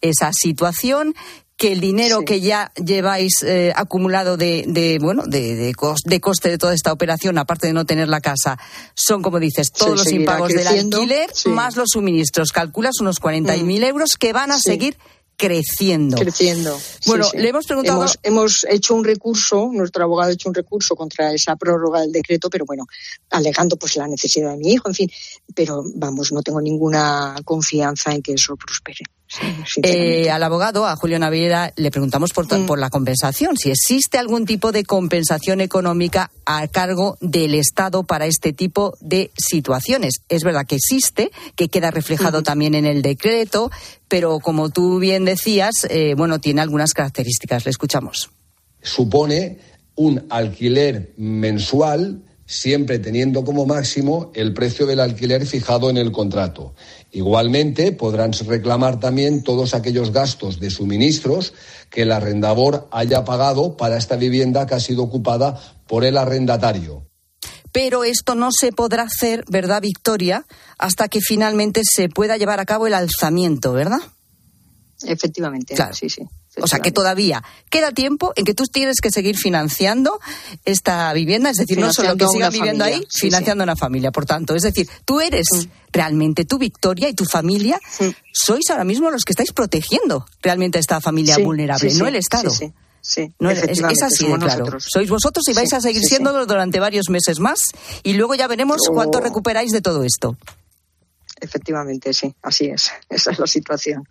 esa 0.00 0.30
situación 0.32 1.14
que 1.60 1.72
el 1.72 1.80
dinero 1.80 2.22
que 2.24 2.40
ya 2.40 2.72
lleváis 2.74 3.42
eh, 3.42 3.70
acumulado 3.76 4.38
de, 4.38 4.64
de 4.66 4.98
bueno 4.98 5.24
de, 5.26 5.56
de, 5.56 5.74
coste 5.74 6.48
de 6.48 6.56
toda 6.56 6.72
esta 6.72 6.90
operación, 6.90 7.36
aparte 7.36 7.66
de 7.66 7.74
no 7.74 7.84
tener 7.84 8.08
la 8.08 8.22
casa, 8.22 8.58
son, 8.94 9.20
como 9.20 9.38
dices, 9.38 9.70
todos 9.70 9.98
los 9.98 10.10
impagos 10.10 10.48
del 10.48 10.66
alquiler 10.66 11.30
más 11.44 11.76
los 11.76 11.90
suministros. 11.92 12.52
Calculas 12.52 12.98
unos 13.00 13.20
40.000 13.20 13.62
mil 13.64 13.84
euros 13.84 14.16
que 14.18 14.32
van 14.32 14.52
a 14.52 14.58
seguir 14.58 14.96
creciendo. 15.36 16.16
Creciendo. 16.16 16.80
Bueno, 17.04 17.28
le 17.34 17.50
hemos 17.50 17.66
preguntado. 17.66 18.06
Hemos, 18.22 18.64
hecho 18.64 18.94
un 18.94 19.04
recurso, 19.04 19.68
nuestro 19.70 20.04
abogado 20.04 20.30
ha 20.30 20.32
hecho 20.32 20.48
un 20.48 20.54
recurso 20.54 20.96
contra 20.96 21.30
esa 21.34 21.56
prórroga 21.56 22.00
del 22.00 22.12
decreto, 22.12 22.48
pero 22.48 22.64
bueno, 22.64 22.86
alegando 23.28 23.76
pues 23.76 23.96
la 23.96 24.08
necesidad 24.08 24.52
de 24.52 24.56
mi 24.56 24.72
hijo, 24.72 24.88
en 24.88 24.94
fin. 24.94 25.10
Pero 25.54 25.84
vamos, 25.94 26.32
no 26.32 26.40
tengo 26.40 26.62
ninguna 26.62 27.36
confianza 27.44 28.14
en 28.14 28.22
que 28.22 28.32
eso 28.32 28.56
prospere. 28.56 29.04
Eh, 29.82 30.28
al 30.30 30.42
abogado, 30.42 30.86
a 30.86 30.96
Julio 30.96 31.18
Naviera, 31.18 31.72
le 31.76 31.90
preguntamos 31.90 32.32
por, 32.32 32.46
mm. 32.46 32.66
por 32.66 32.78
la 32.78 32.90
compensación, 32.90 33.56
si 33.56 33.70
existe 33.70 34.18
algún 34.18 34.44
tipo 34.44 34.72
de 34.72 34.84
compensación 34.84 35.60
económica 35.60 36.30
a 36.44 36.66
cargo 36.66 37.16
del 37.20 37.54
Estado 37.54 38.02
para 38.02 38.26
este 38.26 38.52
tipo 38.52 38.94
de 39.00 39.30
situaciones. 39.36 40.22
Es 40.28 40.42
verdad 40.42 40.66
que 40.66 40.76
existe, 40.76 41.30
que 41.54 41.68
queda 41.68 41.90
reflejado 41.90 42.42
también 42.42 42.74
en 42.74 42.86
el 42.86 43.02
decreto, 43.02 43.70
pero 44.08 44.40
como 44.40 44.70
tú 44.70 44.98
bien 44.98 45.24
decías, 45.24 45.86
eh, 45.88 46.14
bueno, 46.16 46.40
tiene 46.40 46.60
algunas 46.60 46.92
características. 46.92 47.64
Le 47.64 47.70
escuchamos. 47.70 48.30
Supone 48.82 49.58
un 49.94 50.26
alquiler 50.30 51.12
mensual 51.16 52.22
siempre 52.50 52.98
teniendo 52.98 53.44
como 53.44 53.64
máximo 53.64 54.32
el 54.34 54.52
precio 54.52 54.84
del 54.84 54.98
alquiler 54.98 55.46
fijado 55.46 55.88
en 55.88 55.96
el 55.96 56.10
contrato. 56.10 56.74
Igualmente, 57.12 57.92
podrán 57.92 58.32
reclamar 58.32 58.98
también 58.98 59.44
todos 59.44 59.72
aquellos 59.72 60.12
gastos 60.12 60.58
de 60.58 60.70
suministros 60.70 61.54
que 61.90 62.02
el 62.02 62.10
arrendador 62.10 62.88
haya 62.90 63.24
pagado 63.24 63.76
para 63.76 63.96
esta 63.96 64.16
vivienda 64.16 64.66
que 64.66 64.74
ha 64.74 64.80
sido 64.80 65.04
ocupada 65.04 65.60
por 65.86 66.04
el 66.04 66.18
arrendatario. 66.18 67.06
Pero 67.70 68.02
esto 68.02 68.34
no 68.34 68.48
se 68.50 68.72
podrá 68.72 69.04
hacer, 69.04 69.44
¿verdad, 69.48 69.80
Victoria? 69.80 70.44
Hasta 70.76 71.06
que 71.06 71.20
finalmente 71.20 71.82
se 71.84 72.08
pueda 72.08 72.36
llevar 72.36 72.58
a 72.58 72.66
cabo 72.66 72.88
el 72.88 72.94
alzamiento, 72.94 73.72
¿verdad? 73.72 74.00
Efectivamente, 75.02 75.74
claro. 75.74 75.94
sí, 75.94 76.08
sí. 76.10 76.22
O 76.60 76.66
sea, 76.66 76.80
que 76.80 76.90
todavía 76.90 77.42
queda 77.70 77.92
tiempo 77.92 78.32
en 78.36 78.44
que 78.44 78.54
tú 78.54 78.64
tienes 78.64 79.00
que 79.00 79.10
seguir 79.10 79.36
financiando 79.36 80.18
esta 80.64 81.12
vivienda, 81.12 81.50
es 81.50 81.56
decir, 81.56 81.78
no 81.78 81.92
solo 81.92 82.16
que 82.16 82.26
sigas 82.26 82.52
viviendo 82.52 82.84
ahí, 82.84 83.06
financiando 83.10 83.62
una 83.64 83.76
familia. 83.76 84.10
Por 84.10 84.26
tanto, 84.26 84.54
es 84.54 84.62
decir, 84.62 84.88
tú 85.04 85.20
eres 85.20 85.46
realmente 85.92 86.44
tu 86.44 86.58
Victoria 86.58 87.08
y 87.08 87.14
tu 87.14 87.24
familia, 87.24 87.80
sois 88.32 88.68
ahora 88.70 88.84
mismo 88.84 89.10
los 89.10 89.24
que 89.24 89.32
estáis 89.32 89.52
protegiendo 89.52 90.26
realmente 90.42 90.78
a 90.78 90.80
esta 90.80 91.00
familia 91.00 91.38
vulnerable, 91.38 91.92
no 91.94 92.06
el 92.06 92.16
Estado. 92.16 92.50
sí, 92.50 93.32
No, 93.38 93.50
es, 93.50 93.62
es 93.62 94.02
así 94.02 94.26
de 94.26 94.36
claro. 94.38 94.58
nosotros. 94.58 94.86
Sois 94.92 95.08
vosotros 95.08 95.44
y 95.48 95.52
vais 95.54 95.70
Sí, 95.70 95.76
a 95.76 95.80
seguir 95.80 96.02
sí, 96.02 96.08
siendo 96.08 96.32
durante 96.46 96.80
varios 96.80 97.08
meses 97.08 97.38
más 97.38 97.60
y 98.02 98.14
luego 98.14 98.34
ya 98.34 98.46
veremos 98.48 98.80
Oh. 98.88 98.92
cuánto 98.92 99.20
recuperáis 99.20 99.70
de 99.70 99.80
todo 99.80 100.04
esto. 100.04 100.36
Efectivamente, 101.40 102.12
sí, 102.12 102.34
así 102.42 102.66
es. 102.66 102.90
Esa 103.08 103.30
es 103.32 103.38
la 103.38 103.46
situación. 103.46 104.06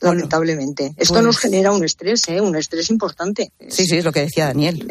Lamentablemente. 0.00 0.94
Esto 0.96 1.14
pues- 1.14 1.24
nos 1.24 1.38
genera 1.38 1.72
un 1.72 1.84
estrés, 1.84 2.22
¿eh? 2.28 2.40
un 2.40 2.56
estrés 2.56 2.90
importante. 2.90 3.52
Sí, 3.68 3.86
sí, 3.86 3.96
es 3.96 4.04
lo 4.04 4.12
que 4.12 4.20
decía 4.20 4.46
Daniel. 4.46 4.86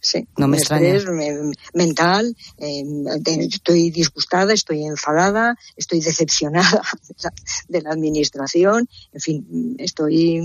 Sí, 0.00 0.28
No 0.36 0.48
me 0.48 0.58
extraña. 0.58 0.98
me- 1.12 1.52
mental. 1.72 2.36
eh, 2.58 2.84
estoy 3.40 3.90
disgustada, 3.90 4.52
estoy 4.52 4.84
enfadada, 4.84 5.56
estoy 5.76 6.00
decepcionada 6.02 6.82
de 7.08 7.14
la, 7.22 7.32
de 7.68 7.82
la 7.82 7.90
administración. 7.90 8.86
En 9.14 9.20
fin, 9.20 9.76
estoy 9.78 10.42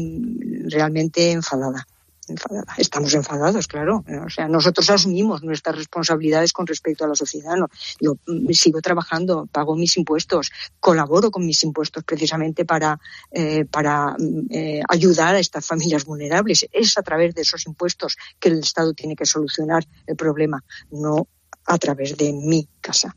realmente 0.69 1.31
enfadada. 1.31 1.85
Enfadada. 2.29 2.73
Estamos 2.77 3.13
enfadados, 3.13 3.67
claro. 3.67 4.03
O 4.25 4.29
sea, 4.29 4.47
nosotros 4.47 4.89
asumimos 4.89 5.43
nuestras 5.43 5.75
responsabilidades 5.75 6.53
con 6.53 6.67
respecto 6.67 7.05
a 7.05 7.07
la 7.07 7.15
sociedad. 7.15 7.55
¿no? 7.55 7.69
Yo 7.99 8.15
mm, 8.27 8.51
sigo 8.51 8.81
trabajando, 8.81 9.47
pago 9.51 9.75
mis 9.75 9.97
impuestos, 9.97 10.51
colaboro 10.79 11.31
con 11.31 11.45
mis 11.45 11.63
impuestos 11.63 12.03
precisamente 12.03 12.65
para, 12.65 12.99
eh, 13.31 13.65
para 13.65 14.15
mm, 14.17 14.47
eh, 14.49 14.81
ayudar 14.87 15.35
a 15.35 15.39
estas 15.39 15.65
familias 15.65 16.05
vulnerables. 16.05 16.67
Es 16.71 16.97
a 16.97 17.03
través 17.03 17.35
de 17.35 17.41
esos 17.41 17.65
impuestos 17.65 18.17
que 18.39 18.49
el 18.49 18.59
Estado 18.59 18.93
tiene 18.93 19.15
que 19.15 19.25
solucionar 19.25 19.85
el 20.07 20.15
problema, 20.15 20.63
no 20.91 21.27
a 21.65 21.77
través 21.77 22.17
de 22.17 22.33
mi 22.33 22.67
casa. 22.81 23.15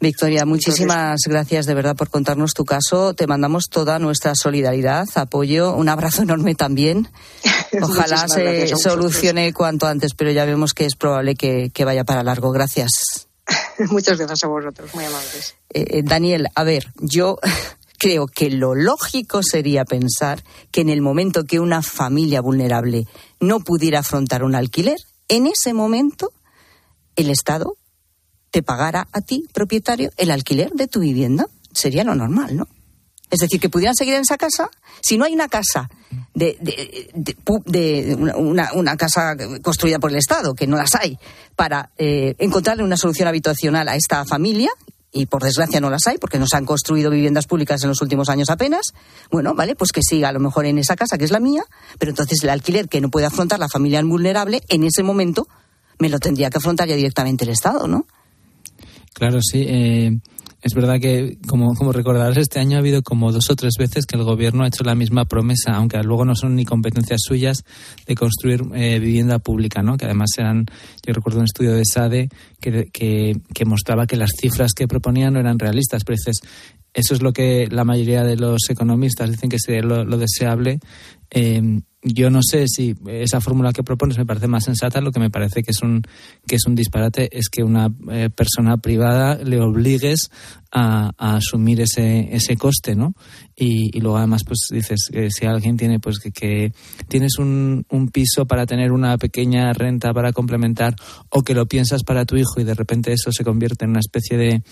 Victoria, 0.00 0.46
muchísimas 0.46 1.20
gracias 1.26 1.66
de 1.66 1.74
verdad 1.74 1.94
por 1.94 2.08
contarnos 2.08 2.54
tu 2.54 2.64
caso. 2.64 3.12
Te 3.12 3.26
mandamos 3.26 3.66
toda 3.68 3.98
nuestra 3.98 4.34
solidaridad, 4.34 5.06
apoyo, 5.14 5.74
un 5.74 5.90
abrazo 5.90 6.22
enorme 6.22 6.54
también. 6.54 7.08
Ojalá 7.82 8.26
se 8.26 8.74
solucione 8.76 9.52
cuanto 9.52 9.86
antes, 9.86 10.14
pero 10.14 10.30
ya 10.30 10.46
vemos 10.46 10.72
que 10.72 10.86
es 10.86 10.96
probable 10.96 11.34
que, 11.34 11.70
que 11.74 11.84
vaya 11.84 12.04
para 12.04 12.22
largo. 12.22 12.50
Gracias. 12.50 12.90
Muchas 13.90 14.16
gracias 14.16 14.44
a 14.44 14.48
vosotros, 14.48 14.94
muy 14.94 15.04
amables. 15.04 15.54
Eh, 15.68 15.84
eh, 15.88 16.02
Daniel, 16.02 16.46
a 16.54 16.64
ver, 16.64 16.86
yo 16.96 17.38
creo 17.98 18.26
que 18.26 18.48
lo 18.48 18.74
lógico 18.74 19.42
sería 19.42 19.84
pensar 19.84 20.42
que 20.70 20.80
en 20.80 20.88
el 20.88 21.02
momento 21.02 21.44
que 21.44 21.60
una 21.60 21.82
familia 21.82 22.40
vulnerable 22.40 23.04
no 23.38 23.60
pudiera 23.60 23.98
afrontar 23.98 24.44
un 24.44 24.54
alquiler, 24.54 24.96
en 25.28 25.46
ese 25.46 25.74
momento 25.74 26.32
el 27.16 27.28
Estado 27.28 27.76
te 28.50 28.62
pagara 28.62 29.08
a 29.12 29.20
ti, 29.20 29.44
propietario, 29.52 30.10
el 30.16 30.30
alquiler 30.30 30.70
de 30.72 30.88
tu 30.88 31.00
vivienda. 31.00 31.46
Sería 31.72 32.04
lo 32.04 32.14
normal, 32.14 32.56
¿no? 32.56 32.68
Es 33.30 33.38
decir, 33.38 33.60
que 33.60 33.68
pudieran 33.68 33.94
seguir 33.94 34.14
en 34.14 34.22
esa 34.22 34.36
casa. 34.36 34.68
Si 35.02 35.16
no 35.16 35.24
hay 35.24 35.32
una 35.34 35.48
casa 35.48 35.88
de, 36.34 36.56
de- 36.60 37.10
de- 37.14 37.36
de 37.66 38.14
una, 38.16 38.36
una- 38.36 38.72
una 38.74 38.96
casa 38.96 39.36
construida 39.62 40.00
por 40.00 40.10
el 40.10 40.16
Estado, 40.16 40.54
que 40.54 40.66
no 40.66 40.76
las 40.76 40.96
hay, 40.96 41.16
para 41.54 41.90
eh, 41.96 42.34
encontrarle 42.38 42.82
una 42.82 42.96
solución 42.96 43.28
habitacional 43.28 43.88
a 43.88 43.94
esta 43.94 44.24
familia, 44.24 44.70
y 45.12 45.26
por 45.26 45.42
desgracia 45.42 45.80
no 45.80 45.90
las 45.90 46.06
hay, 46.08 46.18
porque 46.18 46.38
no 46.38 46.46
se 46.48 46.56
han 46.56 46.64
construido 46.66 47.10
viviendas 47.10 47.46
públicas 47.46 47.82
en 47.82 47.88
los 47.88 48.00
últimos 48.02 48.28
años 48.28 48.48
apenas, 48.50 48.92
bueno, 49.30 49.54
vale, 49.54 49.74
pues 49.76 49.90
que 49.92 50.02
siga 50.02 50.28
a 50.28 50.32
lo 50.32 50.38
mejor 50.40 50.66
en 50.66 50.78
esa 50.78 50.94
casa 50.96 51.18
que 51.18 51.24
es 51.24 51.30
la 51.32 51.40
mía, 51.40 51.64
pero 51.98 52.10
entonces 52.10 52.42
el 52.44 52.48
alquiler 52.50 52.88
que 52.88 53.00
no 53.00 53.10
puede 53.10 53.26
afrontar 53.26 53.58
la 53.60 53.68
familia 53.68 54.02
vulnerable, 54.02 54.62
en 54.68 54.84
ese 54.84 55.02
momento 55.04 55.48
me 55.98 56.08
lo 56.08 56.18
tendría 56.20 56.48
que 56.50 56.58
afrontar 56.58 56.88
ya 56.88 56.94
directamente 56.96 57.44
el 57.44 57.50
Estado, 57.50 57.86
¿no? 57.88 58.06
Claro, 59.14 59.40
sí. 59.42 59.64
eh, 59.66 60.18
es 60.62 60.74
verdad 60.74 61.00
que, 61.00 61.38
como, 61.46 61.74
como 61.74 61.92
recordarás, 61.92 62.36
este 62.36 62.58
año 62.58 62.76
ha 62.76 62.80
habido 62.80 63.02
como 63.02 63.32
dos 63.32 63.48
o 63.48 63.56
tres 63.56 63.74
veces 63.78 64.04
que 64.04 64.16
el 64.16 64.24
gobierno 64.24 64.62
ha 64.62 64.68
hecho 64.68 64.84
la 64.84 64.94
misma 64.94 65.24
promesa, 65.24 65.72
aunque 65.72 65.98
luego 66.02 66.26
no 66.26 66.34
son 66.34 66.54
ni 66.54 66.66
competencias 66.66 67.20
suyas, 67.24 67.64
de 68.06 68.14
construir 68.14 68.62
eh, 68.74 68.98
vivienda 68.98 69.38
pública, 69.38 69.82
¿no? 69.82 69.96
Que 69.96 70.04
además 70.04 70.30
eran, 70.36 70.66
yo 71.06 71.14
recuerdo 71.14 71.38
un 71.38 71.46
estudio 71.46 71.72
de 71.72 71.84
SADE 71.84 72.28
que, 72.60 72.90
que, 72.92 73.40
que 73.54 73.64
mostraba 73.64 74.06
que 74.06 74.16
las 74.16 74.32
cifras 74.38 74.72
que 74.74 74.86
proponían 74.86 75.32
no 75.32 75.40
eran 75.40 75.58
realistas, 75.58 76.04
pero 76.04 76.16
dices, 76.16 76.40
eso 76.92 77.14
es 77.14 77.22
lo 77.22 77.32
que 77.32 77.66
la 77.70 77.84
mayoría 77.84 78.22
de 78.22 78.36
los 78.36 78.68
economistas 78.68 79.30
dicen 79.30 79.48
que 79.48 79.58
sería 79.58 79.80
lo, 79.80 80.04
lo 80.04 80.18
deseable. 80.18 80.78
Eh, 81.30 81.80
yo 82.02 82.30
no 82.30 82.40
sé 82.42 82.66
si 82.66 82.94
esa 83.08 83.40
fórmula 83.40 83.72
que 83.72 83.82
propones 83.82 84.16
me 84.16 84.24
parece 84.24 84.48
más 84.48 84.64
sensata. 84.64 85.00
Lo 85.00 85.12
que 85.12 85.20
me 85.20 85.30
parece 85.30 85.62
que 85.62 85.70
es 85.70 85.82
un 85.82 86.02
que 86.46 86.56
es 86.56 86.66
un 86.66 86.74
disparate 86.74 87.28
es 87.36 87.48
que 87.50 87.62
una 87.62 87.88
eh, 88.10 88.30
persona 88.30 88.78
privada 88.78 89.36
le 89.36 89.60
obligues 89.60 90.30
a, 90.72 91.10
asumir 91.18 91.80
ese 91.82 92.34
ese 92.34 92.56
coste, 92.56 92.94
¿no? 92.94 93.14
Y, 93.54 93.96
y 93.96 94.00
luego 94.00 94.16
además 94.16 94.44
pues 94.46 94.68
dices 94.70 95.08
que 95.12 95.30
si 95.30 95.44
alguien 95.44 95.76
tiene 95.76 96.00
pues 96.00 96.18
que, 96.18 96.30
que 96.32 96.72
tienes 97.08 97.38
un, 97.38 97.84
un 97.90 98.08
piso 98.08 98.46
para 98.46 98.64
tener 98.64 98.92
una 98.92 99.18
pequeña 99.18 99.72
renta 99.74 100.14
para 100.14 100.32
complementar 100.32 100.94
o 101.28 101.42
que 101.42 101.54
lo 101.54 101.66
piensas 101.66 102.02
para 102.02 102.24
tu 102.24 102.36
hijo 102.36 102.60
y 102.60 102.64
de 102.64 102.74
repente 102.74 103.12
eso 103.12 103.30
se 103.30 103.44
convierte 103.44 103.84
en 103.84 103.90
una 103.90 104.00
especie 104.00 104.38
de 104.38 104.62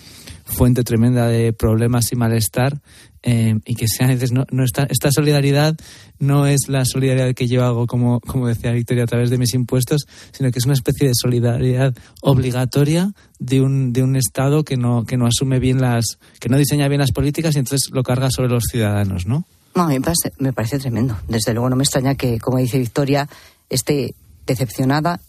fuente 0.45 0.83
tremenda 0.83 1.27
de 1.27 1.53
problemas 1.53 2.11
y 2.11 2.15
malestar 2.15 2.81
eh, 3.23 3.55
y 3.65 3.75
que 3.75 3.87
sea 3.87 4.07
dices, 4.07 4.31
no, 4.31 4.45
no 4.51 4.63
esta, 4.63 4.83
esta 4.89 5.11
solidaridad 5.11 5.75
no 6.19 6.45
es 6.45 6.69
la 6.69 6.85
solidaridad 6.85 7.33
que 7.33 7.47
yo 7.47 7.65
hago 7.65 7.85
como, 7.85 8.21
como 8.21 8.47
decía 8.47 8.71
Victoria 8.71 9.03
a 9.03 9.07
través 9.07 9.29
de 9.29 9.37
mis 9.37 9.53
impuestos 9.53 10.07
sino 10.31 10.51
que 10.51 10.59
es 10.59 10.65
una 10.65 10.73
especie 10.73 11.07
de 11.07 11.13
solidaridad 11.15 11.93
obligatoria 12.21 13.11
de 13.39 13.61
un, 13.61 13.91
de 13.91 14.03
un 14.03 14.15
Estado 14.15 14.63
que 14.63 14.77
no, 14.77 15.03
que 15.05 15.17
no 15.17 15.27
asume 15.27 15.59
bien 15.59 15.81
las 15.81 16.17
que 16.39 16.47
no 16.47 16.57
diseña 16.57 16.87
bien 16.87 17.01
las 17.01 17.11
políticas 17.11 17.55
y 17.55 17.59
entonces 17.59 17.89
lo 17.91 18.03
carga 18.03 18.29
sobre 18.31 18.49
los 18.49 18.63
ciudadanos 18.71 19.25
¿no? 19.25 19.45
No, 19.75 19.83
a 19.83 19.87
mí 19.87 19.95
me 19.95 20.01
parece, 20.01 20.33
me 20.39 20.51
parece 20.51 20.79
tremendo. 20.79 21.17
Desde 21.27 21.53
luego 21.53 21.69
no 21.69 21.75
me 21.75 21.83
extraña 21.83 22.15
que, 22.15 22.39
como 22.39 22.57
dice 22.57 22.79
Victoria, 22.79 23.29
esté 23.69 24.15
decepcionada, 24.47 25.21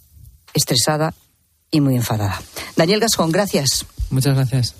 estresada 0.55 1.14
y 1.70 1.81
muy 1.83 1.94
enfadada. 1.94 2.40
Daniel 2.74 3.00
Gascón, 3.00 3.31
gracias. 3.33 3.85
muchas 4.11 4.35
gracias 4.35 4.74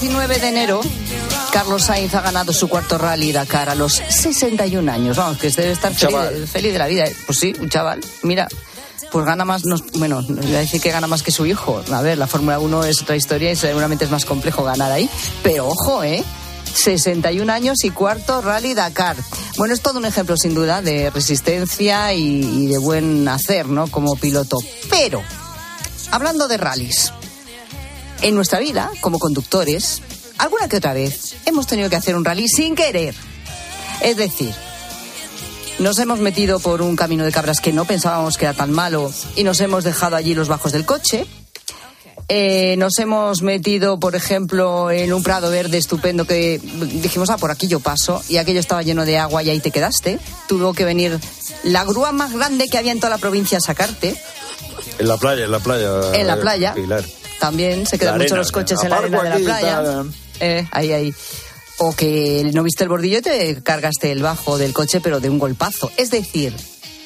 19 0.00 0.38
de 0.38 0.48
enero, 0.48 0.80
Carlos 1.52 1.84
Sainz 1.84 2.14
ha 2.14 2.20
ganado 2.20 2.52
su 2.52 2.68
cuarto 2.68 2.98
rally 2.98 3.32
Dakar 3.32 3.68
a 3.70 3.74
los 3.74 3.94
61 3.94 4.90
años. 4.92 5.16
Vamos, 5.16 5.38
que 5.38 5.48
debe 5.50 5.72
estar 5.72 5.92
feliz, 5.94 6.50
feliz 6.50 6.72
de 6.72 6.78
la 6.78 6.86
vida. 6.86 7.04
Pues 7.26 7.38
sí, 7.38 7.54
un 7.58 7.68
chaval. 7.70 8.00
Mira, 8.22 8.46
pues 9.10 9.24
gana 9.24 9.44
más, 9.44 9.64
no- 9.64 9.76
bueno, 9.94 10.20
no 10.22 10.42
voy 10.42 10.54
a 10.54 10.58
decir 10.60 10.80
que 10.80 10.90
gana 10.90 11.06
más 11.06 11.22
que 11.22 11.30
su 11.30 11.46
hijo. 11.46 11.82
A 11.90 12.02
ver, 12.02 12.18
la 12.18 12.26
Fórmula 12.26 12.58
1 12.58 12.84
es 12.84 13.00
otra 13.02 13.16
historia 13.16 13.50
y 13.52 13.56
seguramente 13.56 14.04
es 14.04 14.10
más 14.10 14.24
complejo 14.26 14.64
ganar 14.64 14.92
ahí. 14.92 15.08
Pero 15.42 15.66
ojo, 15.68 16.02
¿eh? 16.04 16.22
61 16.74 17.50
años 17.50 17.82
y 17.84 17.90
cuarto 17.90 18.42
Rally 18.42 18.74
Dakar. 18.74 19.16
Bueno, 19.56 19.72
es 19.72 19.80
todo 19.80 19.98
un 19.98 20.04
ejemplo 20.04 20.36
sin 20.36 20.54
duda 20.54 20.82
de 20.82 21.08
resistencia 21.10 22.12
y, 22.12 22.42
y 22.42 22.66
de 22.66 22.76
buen 22.78 23.26
hacer, 23.28 23.66
¿no? 23.68 23.86
Como 23.86 24.14
piloto. 24.16 24.58
Pero, 24.90 25.22
hablando 26.10 26.48
de 26.48 26.58
rallies, 26.58 27.12
en 28.22 28.34
nuestra 28.34 28.58
vida, 28.58 28.90
como 29.00 29.18
conductores, 29.18 30.02
alguna 30.38 30.68
que 30.68 30.76
otra 30.76 30.92
vez 30.92 31.36
hemos 31.46 31.66
tenido 31.66 31.90
que 31.90 31.96
hacer 31.96 32.16
un 32.16 32.24
rally 32.24 32.48
sin 32.48 32.74
querer. 32.74 33.14
Es 34.02 34.16
decir, 34.16 34.54
nos 35.78 35.98
hemos 35.98 36.20
metido 36.20 36.58
por 36.58 36.82
un 36.82 36.96
camino 36.96 37.24
de 37.24 37.32
cabras 37.32 37.60
que 37.60 37.72
no 37.72 37.84
pensábamos 37.84 38.38
que 38.38 38.46
era 38.46 38.54
tan 38.54 38.72
malo 38.72 39.12
y 39.34 39.44
nos 39.44 39.60
hemos 39.60 39.84
dejado 39.84 40.16
allí 40.16 40.34
los 40.34 40.48
bajos 40.48 40.72
del 40.72 40.86
coche. 40.86 41.26
Eh, 42.28 42.74
nos 42.78 42.98
hemos 42.98 43.42
metido, 43.42 44.00
por 44.00 44.16
ejemplo, 44.16 44.90
en 44.90 45.12
un 45.12 45.22
prado 45.22 45.50
verde 45.50 45.78
estupendo 45.78 46.24
que 46.24 46.58
dijimos, 46.58 47.30
ah, 47.30 47.36
por 47.36 47.52
aquí 47.52 47.68
yo 47.68 47.78
paso, 47.78 48.20
y 48.28 48.38
aquello 48.38 48.58
estaba 48.58 48.82
lleno 48.82 49.04
de 49.04 49.18
agua 49.18 49.44
y 49.44 49.50
ahí 49.50 49.60
te 49.60 49.70
quedaste. 49.70 50.18
Tuvo 50.48 50.74
que 50.74 50.84
venir 50.84 51.20
la 51.62 51.84
grúa 51.84 52.10
más 52.10 52.32
grande 52.32 52.66
que 52.68 52.78
había 52.78 52.92
en 52.92 52.98
toda 52.98 53.10
la 53.10 53.18
provincia 53.18 53.58
a 53.58 53.60
sacarte. 53.60 54.16
En 54.98 55.08
la 55.08 55.18
playa, 55.18 55.44
en 55.44 55.50
la 55.52 55.60
playa. 55.60 56.14
En 56.14 56.26
la 56.26 56.34
eh, 56.34 56.40
playa. 56.40 56.74
Pilar. 56.74 57.04
También 57.38 57.86
se 57.86 57.98
quedan 57.98 58.14
La 58.14 58.24
mucho 58.24 58.34
arena, 58.34 58.42
los 58.42 58.52
coches 58.52 58.82
en 58.82 58.90
la 58.90 58.96
arena 58.98 59.22
de 59.22 59.30
la 59.30 59.36
playa. 59.36 60.04
Eh, 60.40 60.66
ahí, 60.70 60.92
ahí. 60.92 61.14
O 61.78 61.94
que 61.94 62.50
no 62.54 62.62
viste 62.62 62.84
el 62.84 62.88
bordillo 62.88 63.18
y 63.18 63.22
te 63.22 63.62
cargaste 63.62 64.10
el 64.10 64.22
bajo 64.22 64.56
del 64.58 64.72
coche, 64.72 65.00
pero 65.00 65.20
de 65.20 65.28
un 65.28 65.38
golpazo. 65.38 65.90
Es 65.96 66.10
decir, 66.10 66.54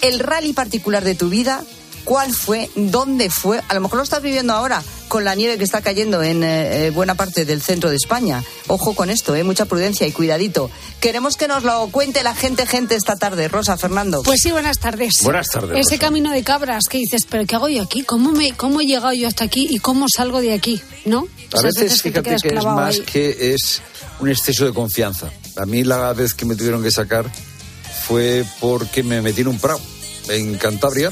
el 0.00 0.20
rally 0.20 0.52
particular 0.52 1.04
de 1.04 1.14
tu 1.14 1.28
vida 1.28 1.64
cuál 2.04 2.32
fue, 2.32 2.70
dónde 2.74 3.30
fue. 3.30 3.60
A 3.68 3.74
lo 3.74 3.80
mejor 3.80 3.98
lo 3.98 4.02
estás 4.04 4.22
viviendo 4.22 4.52
ahora 4.52 4.82
con 5.08 5.24
la 5.24 5.34
nieve 5.34 5.58
que 5.58 5.64
está 5.64 5.80
cayendo 5.82 6.22
en 6.22 6.44
eh, 6.44 6.86
eh, 6.86 6.90
buena 6.90 7.16
parte 7.16 7.44
del 7.44 7.60
centro 7.60 7.90
de 7.90 7.96
España. 7.96 8.44
Ojo 8.68 8.94
con 8.94 9.10
esto, 9.10 9.34
eh, 9.34 9.42
mucha 9.42 9.64
prudencia 9.64 10.06
y 10.06 10.12
cuidadito. 10.12 10.70
Queremos 11.00 11.36
que 11.36 11.48
nos 11.48 11.64
lo 11.64 11.88
cuente 11.88 12.22
la 12.22 12.34
gente, 12.34 12.64
gente, 12.66 12.94
esta 12.94 13.16
tarde. 13.16 13.48
Rosa, 13.48 13.76
Fernando. 13.76 14.22
Pues 14.22 14.40
sí, 14.42 14.52
buenas 14.52 14.78
tardes. 14.78 15.14
Buenas 15.22 15.48
tardes. 15.48 15.72
Ese 15.78 15.96
Rosa. 15.96 15.98
camino 16.06 16.30
de 16.32 16.42
cabras 16.44 16.84
que 16.88 16.98
dices, 16.98 17.22
pero 17.28 17.44
¿qué 17.46 17.56
hago 17.56 17.68
yo 17.68 17.82
aquí? 17.82 18.02
¿Cómo, 18.04 18.30
me, 18.30 18.52
¿Cómo 18.52 18.80
he 18.80 18.84
llegado 18.86 19.12
yo 19.12 19.26
hasta 19.26 19.44
aquí 19.44 19.66
y 19.68 19.78
cómo 19.78 20.06
salgo 20.08 20.40
de 20.40 20.52
aquí? 20.52 20.80
¿No? 21.04 21.26
A 21.52 21.58
Esas 21.58 21.74
veces, 21.74 22.02
que 22.02 22.10
te 22.12 22.22
fíjate 22.22 22.28
quedas 22.28 22.42
que 22.42 22.48
es 22.58 22.64
más 22.64 22.94
ahí. 22.94 23.00
que 23.00 23.54
es 23.54 23.82
un 24.20 24.28
exceso 24.28 24.64
de 24.64 24.72
confianza. 24.72 25.28
A 25.56 25.66
mí 25.66 25.82
la 25.82 26.12
vez 26.12 26.34
que 26.34 26.44
me 26.44 26.54
tuvieron 26.54 26.82
que 26.84 26.92
sacar 26.92 27.26
fue 28.06 28.44
porque 28.60 29.02
me 29.02 29.20
metí 29.22 29.40
en 29.40 29.48
un 29.48 29.58
prado 29.58 29.80
en 30.28 30.56
Cantabria 30.56 31.10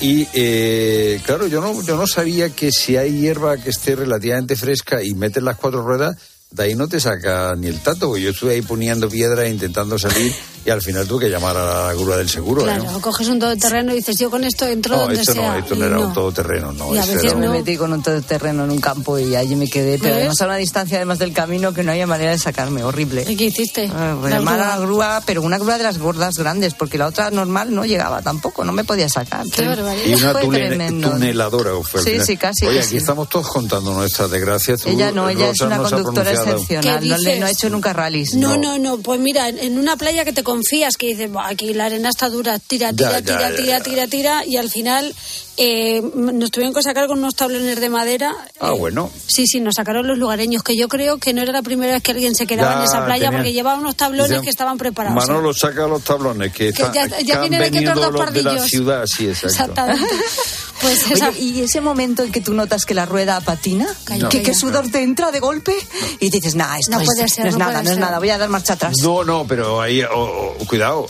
y 0.00 0.26
eh, 0.32 1.20
claro, 1.24 1.46
yo 1.46 1.60
no, 1.60 1.82
yo 1.82 1.96
no 1.96 2.06
sabía 2.06 2.50
que 2.50 2.72
si 2.72 2.96
hay 2.96 3.20
hierba 3.20 3.58
que 3.58 3.70
esté 3.70 3.96
relativamente 3.96 4.56
fresca 4.56 5.02
y 5.02 5.14
metes 5.14 5.42
las 5.42 5.56
cuatro 5.56 5.82
ruedas, 5.82 6.16
de 6.50 6.62
ahí 6.64 6.74
no 6.74 6.88
te 6.88 7.00
saca 7.00 7.54
ni 7.56 7.68
el 7.68 7.80
tato. 7.80 8.16
Yo 8.16 8.30
estuve 8.30 8.54
ahí 8.54 8.62
poniendo 8.62 9.08
piedra 9.08 9.46
intentando 9.46 9.98
salir 9.98 10.32
y 10.70 10.72
al 10.72 10.82
final 10.82 11.06
tuve 11.08 11.24
que 11.26 11.30
llamar 11.30 11.56
a 11.56 11.86
la 11.88 11.94
grúa 11.94 12.16
del 12.16 12.28
seguro. 12.28 12.62
¿eh? 12.62 12.64
Claro, 12.64 13.00
coges 13.00 13.26
un 13.28 13.40
todoterreno 13.40 13.92
y 13.92 13.96
dices, 13.96 14.16
yo 14.18 14.30
con 14.30 14.44
esto 14.44 14.66
entro 14.66 14.94
No, 14.94 15.02
donde 15.02 15.20
esto 15.20 15.32
sea. 15.32 15.52
no, 15.52 15.58
esto 15.58 15.74
y 15.74 15.78
no 15.80 15.86
era 15.86 15.96
no. 15.96 16.06
un 16.06 16.12
todoterreno, 16.12 16.72
no. 16.72 16.94
Y 16.94 16.98
a 16.98 17.04
veces 17.04 17.24
era 17.24 17.34
me 17.34 17.48
un- 17.48 17.52
metí 17.54 17.76
con 17.76 17.92
un 17.92 18.02
terreno 18.02 18.64
en 18.64 18.70
un 18.70 18.80
campo 18.80 19.18
y 19.18 19.34
allí 19.34 19.56
me 19.56 19.68
quedé, 19.68 19.98
pero 19.98 20.10
¿Ves? 20.14 20.18
además 20.20 20.40
a 20.40 20.44
una 20.46 20.56
distancia 20.56 20.96
además 20.98 21.18
del 21.18 21.32
camino 21.32 21.74
que 21.74 21.82
no 21.82 21.90
había 21.90 22.06
manera 22.06 22.30
de 22.30 22.38
sacarme, 22.38 22.84
horrible. 22.84 23.24
¿Y 23.28 23.36
qué 23.36 23.46
hiciste? 23.46 23.90
Ah, 23.92 24.16
pues 24.20 24.30
La 24.30 24.38
llamar 24.38 24.60
a 24.60 24.64
grúa. 24.76 24.76
la 24.76 24.86
grúa, 24.86 25.22
pero 25.26 25.42
una 25.42 25.58
grúa 25.58 25.76
de 25.76 25.82
las 25.84 25.98
gordas 25.98 26.34
grandes, 26.36 26.74
porque 26.74 26.98
la 26.98 27.06
otra 27.08 27.30
normal 27.30 27.74
no 27.74 27.84
llegaba 27.84 28.22
tampoco, 28.22 28.64
no 28.64 28.72
me 28.72 28.84
podía 28.84 29.08
sacar. 29.08 29.44
Qué 29.52 29.66
barbaridad. 29.66 30.06
Y 30.06 30.14
una 30.14 30.32
Fue 30.32 30.40
tune- 30.42 30.66
tremendo. 30.68 31.10
tuneladora 31.10 31.70
fue 31.82 32.02
Sí, 32.02 32.20
sí, 32.24 32.36
casi, 32.36 32.66
Oye, 32.66 32.80
aquí 32.80 32.96
estamos 32.96 33.28
todos 33.28 33.48
contando 33.48 33.92
nuestras 33.92 34.30
desgracias. 34.30 34.86
Ella 34.86 35.10
no, 35.10 35.28
ella 35.28 35.50
es 35.50 35.60
una 35.60 35.78
conductora 35.78 36.30
excepcional, 36.30 37.00
¿Qué 37.00 37.08
no, 37.08 37.18
le- 37.18 37.40
no 37.40 37.46
ha 37.46 37.50
hecho 37.50 37.68
nunca 37.70 37.92
rallies. 37.92 38.34
No, 38.34 38.56
no, 38.56 38.78
no, 38.78 38.98
pues 38.98 39.18
mira, 39.20 39.48
en, 39.48 39.58
en 39.58 39.78
una 39.78 39.96
playa 39.96 40.24
que 40.24 40.32
te 40.32 40.42
confías, 40.60 40.96
que 40.98 41.06
dices, 41.08 41.30
"Buah, 41.32 41.48
aquí 41.48 41.72
la 41.72 41.86
arena 41.86 42.10
está 42.10 42.28
dura, 42.28 42.58
tira, 42.58 42.92
tira, 42.92 43.12
Ya, 43.12 43.22
tira, 43.22 43.50
ya, 43.50 43.56
tira, 43.56 43.80
tira, 43.80 44.06
tira, 44.06 44.44
y 44.46 44.56
al 44.58 44.68
final 44.68 45.14
eh, 45.62 46.02
nos 46.14 46.50
tuvieron 46.50 46.72
que 46.74 46.82
sacar 46.82 47.06
con 47.06 47.18
unos 47.18 47.34
tablones 47.34 47.78
de 47.78 47.90
madera. 47.90 48.34
Ah, 48.60 48.70
bueno. 48.72 49.10
Sí, 49.26 49.46
sí, 49.46 49.60
nos 49.60 49.74
sacaron 49.74 50.06
los 50.06 50.16
lugareños, 50.16 50.62
que 50.62 50.74
yo 50.74 50.88
creo 50.88 51.18
que 51.18 51.34
no 51.34 51.42
era 51.42 51.52
la 51.52 51.60
primera 51.60 51.92
vez 51.92 52.02
que 52.02 52.12
alguien 52.12 52.34
se 52.34 52.46
quedaba 52.46 52.72
Ya, 52.72 52.78
en 52.78 52.84
esa 52.84 53.04
playa 53.04 53.24
tenían- 53.26 53.32
porque 53.42 53.52
llevaba 53.52 53.78
unos 53.78 53.94
tablones 53.94 54.40
que 54.40 54.48
estaban 54.48 54.78
preparados. 54.78 55.22
¿eh? 55.22 55.26
Manolo 55.28 55.52
saca 55.52 55.86
los 55.86 56.02
tablones 56.02 56.50
que, 56.54 56.68
están- 56.70 56.94
ya- 56.94 57.06
ya 57.20 57.42
que 57.42 57.48
vienen 57.50 57.62
aquí 57.62 57.86
otros 57.86 57.96
dos 57.96 58.12
los 58.12 58.32
de 58.32 58.42
la 58.42 58.50
pardillos. 58.50 58.70
ciudad, 58.70 59.04
sí, 59.06 59.26
exacto. 59.28 59.48
Exactamente. 59.48 60.14
Pues 60.80 61.10
esa- 61.10 61.28
Oye, 61.28 61.38
¿y 61.40 61.60
ese 61.60 61.82
momento 61.82 62.22
en 62.22 62.32
que 62.32 62.40
tú 62.40 62.54
notas 62.54 62.86
que 62.86 62.94
la 62.94 63.04
rueda 63.04 63.38
patina? 63.42 63.86
¿Que, 64.30 64.40
que 64.40 64.54
sudor 64.54 64.90
te 64.90 65.02
entra 65.02 65.30
de 65.30 65.38
golpe? 65.38 65.74
Y 66.20 66.30
dices, 66.30 66.54
nah, 66.54 66.74
esto 66.78 66.92
No 66.92 67.00
es, 67.00 67.06
puede 67.06 67.28
ser, 67.28 67.44
no 67.44 67.48
es 67.50 67.54
no 67.56 67.58
nada, 67.58 67.72
puede 67.72 67.84
no 67.84 67.90
es 67.90 67.94
ser. 67.96 68.00
nada, 68.02 68.18
voy 68.18 68.30
a 68.30 68.38
dar 68.38 68.48
marcha 68.48 68.72
atrás. 68.72 68.94
No, 69.02 69.22
no, 69.22 69.46
pero 69.46 69.82
ahí, 69.82 70.00
oh, 70.04 70.56
oh, 70.58 70.66
cuidado, 70.66 71.06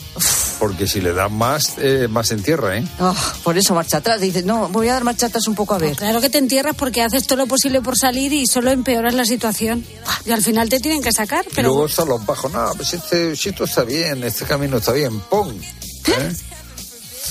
porque 0.61 0.87
si 0.87 1.01
le 1.01 1.15
das 1.15 1.33
más, 1.33 1.77
eh, 1.79 2.07
más 2.07 2.31
en 2.33 2.43
tierra, 2.43 2.77
¿eh? 2.77 2.85
Ah, 3.01 3.15
por 3.43 3.57
eso 3.57 3.75
marcha 3.75 3.97
atrás. 3.97 4.21
Dices, 4.21 4.45
no, 4.45 4.69
voy 4.69 4.89
a 4.89 4.93
dar 4.93 5.05
marcha 5.05 5.27
atrás 5.27 5.49
un 5.49 5.55
poco 5.55 5.75
a 5.75 5.79
ver. 5.79 5.97
Claro 5.97 6.21
que 6.21 6.29
te 6.29 6.37
entierras 6.37 6.77
porque 6.77 7.01
haces 7.01 7.27
todo 7.27 7.39
lo 7.39 7.47
posible 7.47 7.81
por 7.81 7.97
salir 7.97 8.31
y 8.35 8.47
solo 8.47 8.71
empeoras 8.71 9.15
la 9.15 9.25
situación. 9.25 9.85
Y 10.27 10.31
al 10.31 10.43
final 10.43 10.69
te 10.69 10.79
tienen 10.79 11.03
que 11.03 11.13
sacar, 11.13 11.47
Y 11.51 11.55
pero 11.55 11.69
luego 11.69 11.87
están 11.87 12.09
los 12.11 12.25
bajos, 12.27 12.53
no, 12.53 12.73
pues 12.77 12.93
este, 12.93 13.35
si 13.35 13.49
esto 13.49 13.65
está 13.65 13.85
bien, 13.85 14.23
este 14.23 14.45
camino 14.45 14.77
está 14.77 14.93
bien, 14.93 15.19
¡pum! 15.21 15.49
¿Eh? 15.51 16.33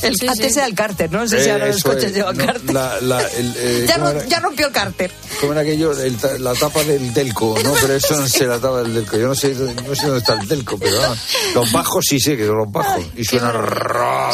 El, 0.04 0.16
Sí, 0.16 0.28
antes 0.28 0.54
sí. 0.54 0.60
era 0.60 0.68
el 0.68 0.76
cárter, 0.76 1.12
no 1.12 1.28
sé 1.28 1.42
si 1.44 1.50
Eh, 1.50 1.52
ahora 1.54 1.68
los 1.68 1.84
coches 1.84 2.06
es, 2.06 2.14
llevan 2.14 2.38
no, 2.38 2.46
cárter. 2.46 2.74
la- 2.74 3.02
la- 3.02 3.28
el, 3.28 3.54
eh, 3.58 3.86
ya, 3.88 3.94
¿cómo 3.96 4.06
no, 4.06 4.12
era? 4.12 4.26
ya 4.28 4.40
rompió 4.40 4.68
el 4.68 4.72
cárter. 4.74 5.12
¿Cómo 5.40 5.52
era 5.54 5.62
aquello? 5.62 5.92
El 6.00 6.16
ta- 6.18 6.38
la 6.38 6.54
tapa 6.54 6.84
del 6.84 7.14
delco, 7.14 7.56
¿no? 7.64 7.74
Pero 7.82 7.94
eso 7.96 8.16
no 8.20 8.28
sé 8.28 8.46
la 8.46 8.60
tapa 8.60 8.84
del 8.84 8.94
delco. 8.94 9.18
Yo 9.18 9.28
no 9.28 9.36
sé, 9.36 9.54
no 9.54 9.96
sé 9.96 10.04
dónde 10.06 10.20
está 10.20 10.34
el 10.34 10.48
delco, 10.48 10.78
pero 10.78 11.02
ah, 11.04 11.16
los 11.56 11.72
bajos 11.72 12.06
sí 12.08 12.20
sé 12.20 12.36
que 12.38 12.46
son 12.46 12.58
los 12.58 12.72
bajos. 12.72 13.04
Y 13.16 13.24
suena. 13.24 13.54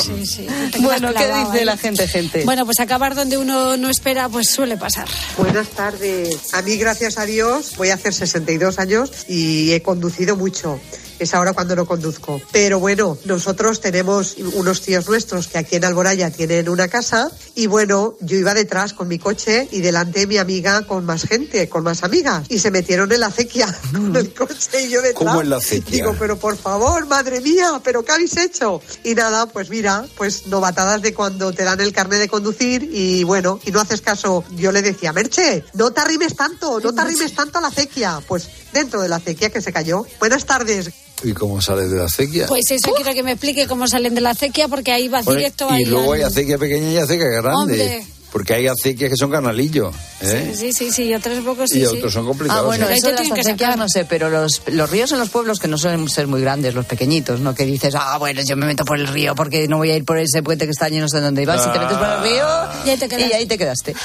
Sí, 0.02 0.26
sí, 0.26 0.48
Bueno, 0.80 1.10
¿qué 1.10 1.14
clavado 1.26 1.52
dice 1.52 1.66
la 1.66 1.78
gente, 1.78 2.08
gente? 2.08 2.44
Bueno, 2.46 2.66
pues 2.66 2.80
acabar 2.80 3.16
donde 3.16 3.38
uno 3.38 3.78
no 3.78 3.90
espera, 3.90 4.30
pues 4.30 4.50
suele 4.50 4.78
pasar. 4.78 5.08
Buenas 5.38 5.68
tardes. 5.70 6.54
A 6.54 6.62
mí, 6.62 6.78
gracias 6.78 7.18
a 7.18 7.26
Dios, 7.26 7.74
voy 7.78 7.90
a 7.90 7.96
hacer 7.96 8.14
62 8.14 8.80
años 8.80 9.12
y 9.28 9.72
he 9.72 9.82
conducido 9.82 10.36
mucho. 10.36 10.80
Es 11.20 11.34
ahora 11.34 11.54
cuando 11.54 11.76
no 11.76 11.86
conduzco. 11.86 12.42
Pero 12.52 12.80
bueno, 12.80 13.18
nosotros 13.26 13.82
tenemos 13.82 14.36
unos 14.38 14.82
tíos 14.82 15.08
nuestros 15.08 15.48
que 15.48 15.58
aquí 15.58 15.76
en 15.76 15.86
Alboraya 15.86 16.32
tienen 16.32 16.70
una 16.70 16.88
casa 16.88 17.32
y 17.56 17.68
bueno, 17.68 18.16
yo 18.22 18.38
iba 18.38 18.54
detrás 18.54 18.94
con 18.94 19.08
mi 19.08 19.20
coche 19.20 19.68
y 19.72 19.82
delante 19.82 20.28
mi 20.28 20.38
amiga 20.38 20.86
con 20.86 21.06
más 21.06 21.24
gente, 21.24 21.70
con 21.70 21.84
más 21.84 22.04
amigas 22.04 22.46
y 22.50 22.60
se 22.60 22.72
metieron 22.72 23.12
en 23.12 23.20
la 23.22 23.28
acequia 23.28 23.68
con 23.92 24.16
el 24.16 24.34
coche 24.34 24.86
y 24.86 24.90
yo 24.90 25.02
detrás. 25.02 25.26
¿Cómo 25.26 25.42
en 25.42 25.50
la 25.50 25.58
acequia? 25.58 25.92
Digo, 25.92 26.16
pero 26.20 26.38
por 26.38 26.58
favor, 26.58 27.06
madre 27.08 27.42
mía, 27.42 27.82
pero 27.84 28.04
¿qué 28.04 28.12
habéis 28.12 28.38
hecho? 28.38 28.82
Y 29.04 29.16
nada, 29.16 29.46
pues 29.48 29.70
mira, 29.70 30.06
pues 30.18 30.48
novatadas 30.48 31.02
de 31.02 31.14
cuando 31.14 31.54
te 31.54 31.64
dan 31.64 31.80
el 31.80 31.94
carnet 31.94 32.20
de 32.20 32.28
conducir 32.28 32.90
y 32.92 33.24
bueno, 33.24 33.60
y 33.66 33.72
no 33.72 33.80
haces 33.80 34.02
caso. 34.02 34.44
Yo 34.52 34.72
le 34.72 34.82
decía, 34.82 35.14
Merche, 35.14 35.64
no 35.74 35.92
te 35.92 36.02
arrimes 36.02 36.36
tanto, 36.36 36.80
no 36.80 36.94
te 36.94 37.02
arrimes 37.02 37.34
tanto 37.34 37.60
a 37.60 37.62
la 37.62 37.68
acequia. 37.68 38.22
Pues 38.28 38.50
dentro 38.74 39.02
de 39.02 39.10
la 39.10 39.18
acequia 39.18 39.50
que 39.50 39.62
se 39.62 39.72
cayó. 39.72 40.06
Buenas 40.20 40.46
tardes. 40.46 40.92
¿Y 41.24 41.34
cómo 41.34 41.62
sale 41.62 41.88
de 41.88 41.98
la 41.98 42.06
acequia? 42.06 42.46
Pues 42.48 42.64
eso 42.72 42.92
quiero 42.94 43.14
que 43.14 43.24
me 43.24 43.32
explique 43.32 43.68
cómo 43.68 43.88
salen 43.88 44.14
de 44.16 44.22
la 44.22 44.32
acequia 44.32 44.68
porque 44.68 44.92
ahí 44.92 45.08
vas 45.08 45.26
Bueno, 45.26 45.40
directo 45.40 45.68
y 45.72 45.74
ahí. 45.74 45.86
luego 45.86 46.14
hay 46.14 46.22
acequia 46.24 46.58
pequeña 46.58 46.92
y 46.92 46.98
acequia 46.98 47.28
grande. 47.28 47.54
Hombre. 47.56 48.06
Porque 48.36 48.54
hay 48.54 48.68
acequias 48.68 49.10
que 49.10 49.16
son 49.16 49.32
canalillos. 49.32 49.96
¿eh? 50.20 50.54
Sí, 50.54 50.74
sí, 50.74 50.92
sí, 50.92 51.04
y 51.06 51.14
otros 51.14 51.42
pocos 51.46 51.70
sí, 51.70 51.80
y 51.80 51.86
sí. 51.86 51.96
otros 51.96 52.12
son 52.12 52.26
complicados. 52.26 52.64
Ah, 52.64 52.68
bueno. 52.68 52.86
Ahí 52.86 52.98
eso 52.98 53.08
de 53.08 53.14
las 53.14 53.32
acequias 53.32 53.78
no 53.78 53.88
sé, 53.88 54.04
pero 54.04 54.30
los, 54.30 54.62
los 54.68 54.90
ríos 54.90 55.14
en 55.14 55.20
los 55.20 55.30
pueblos 55.30 55.58
que 55.58 55.70
no 55.70 55.78
suelen 55.78 56.10
ser 56.10 56.28
muy 56.28 56.42
grandes, 56.42 56.74
los 56.74 56.86
pequeñitos, 56.86 57.40
¿no? 57.40 57.56
Que 57.56 57.66
dices, 57.66 57.96
ah, 57.98 58.18
bueno, 58.18 58.42
yo 58.46 58.58
me 58.58 58.66
meto 58.66 58.84
por 58.84 59.00
el 59.00 59.08
río 59.08 59.36
porque 59.36 59.70
no 59.70 59.78
voy 59.78 59.92
a 59.92 59.96
ir 59.96 60.04
por 60.04 60.18
ese 60.18 60.44
puente 60.44 60.66
que 60.66 60.72
está 60.72 60.88
allí, 60.88 60.98
no 60.98 61.08
sé 61.08 61.22
dónde 61.22 61.44
ibas. 61.44 61.64
Si 61.64 61.70
te 61.70 61.80
metes 61.80 61.96
por 61.98 62.10
el 62.10 62.24
río 62.24 62.46
Y 62.86 62.90
ahí 62.90 62.98
te 62.98 63.08
quedas. 63.08 63.30
y 63.30 63.34
ahí 63.36 63.46
te 63.46 63.58
quedaste. 63.58 63.96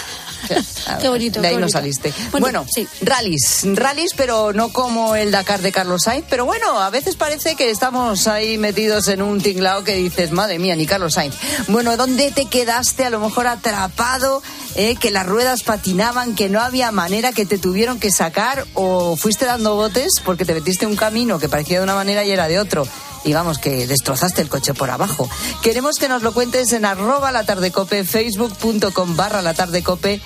Qué 1.01 1.09
bonito, 1.09 1.40
De 1.40 1.49
ahí 1.49 1.57
no 1.57 1.69
saliste. 1.69 2.12
Bueno, 2.31 2.40
Bueno, 2.47 2.66
sí. 2.73 2.87
rallies, 3.03 3.62
rallies, 3.75 4.12
pero 4.16 4.53
no 4.53 4.73
como 4.73 5.16
el 5.16 5.33
Dakar 5.33 5.61
de 5.61 5.73
Carlos 5.73 6.03
Sainz. 6.05 6.25
Pero 6.31 6.45
bueno, 6.45 6.81
a 6.81 6.90
veces 6.90 7.16
parece 7.16 7.57
que 7.57 7.71
estamos 7.71 8.29
ahí 8.29 8.59
metidos 8.59 9.09
en 9.09 9.23
un 9.23 9.40
tinglao 9.40 9.83
que 9.83 9.97
dices, 9.97 10.31
madre 10.31 10.61
mía, 10.61 10.77
ni 10.77 10.87
Carlos 10.87 11.14
Sainz. 11.14 11.35
Bueno, 11.66 11.97
¿dónde 11.97 12.31
te 12.31 12.47
quedaste? 12.47 13.05
A 13.05 13.11
lo 13.11 13.19
mejor 13.19 13.49
atrapado, 13.49 14.19
eh, 14.74 14.96
que 14.96 15.11
las 15.11 15.26
ruedas 15.26 15.62
patinaban, 15.62 16.35
que 16.35 16.48
no 16.48 16.61
había 16.61 16.92
manera, 16.92 17.33
que 17.33 17.46
te 17.46 17.59
tuvieron 17.59 17.98
que 17.98 18.11
sacar 18.11 18.66
o 18.74 19.16
fuiste 19.16 19.46
dando 19.46 19.74
botes 19.74 20.20
porque 20.24 20.44
te 20.44 20.54
metiste 20.54 20.87
un 20.87 20.96
camino 20.96 21.38
que 21.38 21.48
parecía 21.48 21.78
de 21.78 21.85
una 21.85 21.94
manera 21.94 22.24
y 22.24 22.30
era 22.30 22.48
de 22.48 22.59
otro. 22.59 22.87
Digamos 23.24 23.59
que 23.59 23.87
destrozaste 23.87 24.40
el 24.40 24.48
coche 24.48 24.72
por 24.72 24.90
abajo. 24.90 25.28
Queremos 25.62 25.96
que 25.96 26.09
nos 26.09 26.22
lo 26.22 26.33
cuentes 26.33 26.72
en 26.72 26.85
arroba 26.85 27.33
la 27.33 27.44
tardecope, 27.44 28.04
facebook.com 28.04 29.16
barra 29.16 29.42
la 29.42 29.54
tardecope 29.54 30.20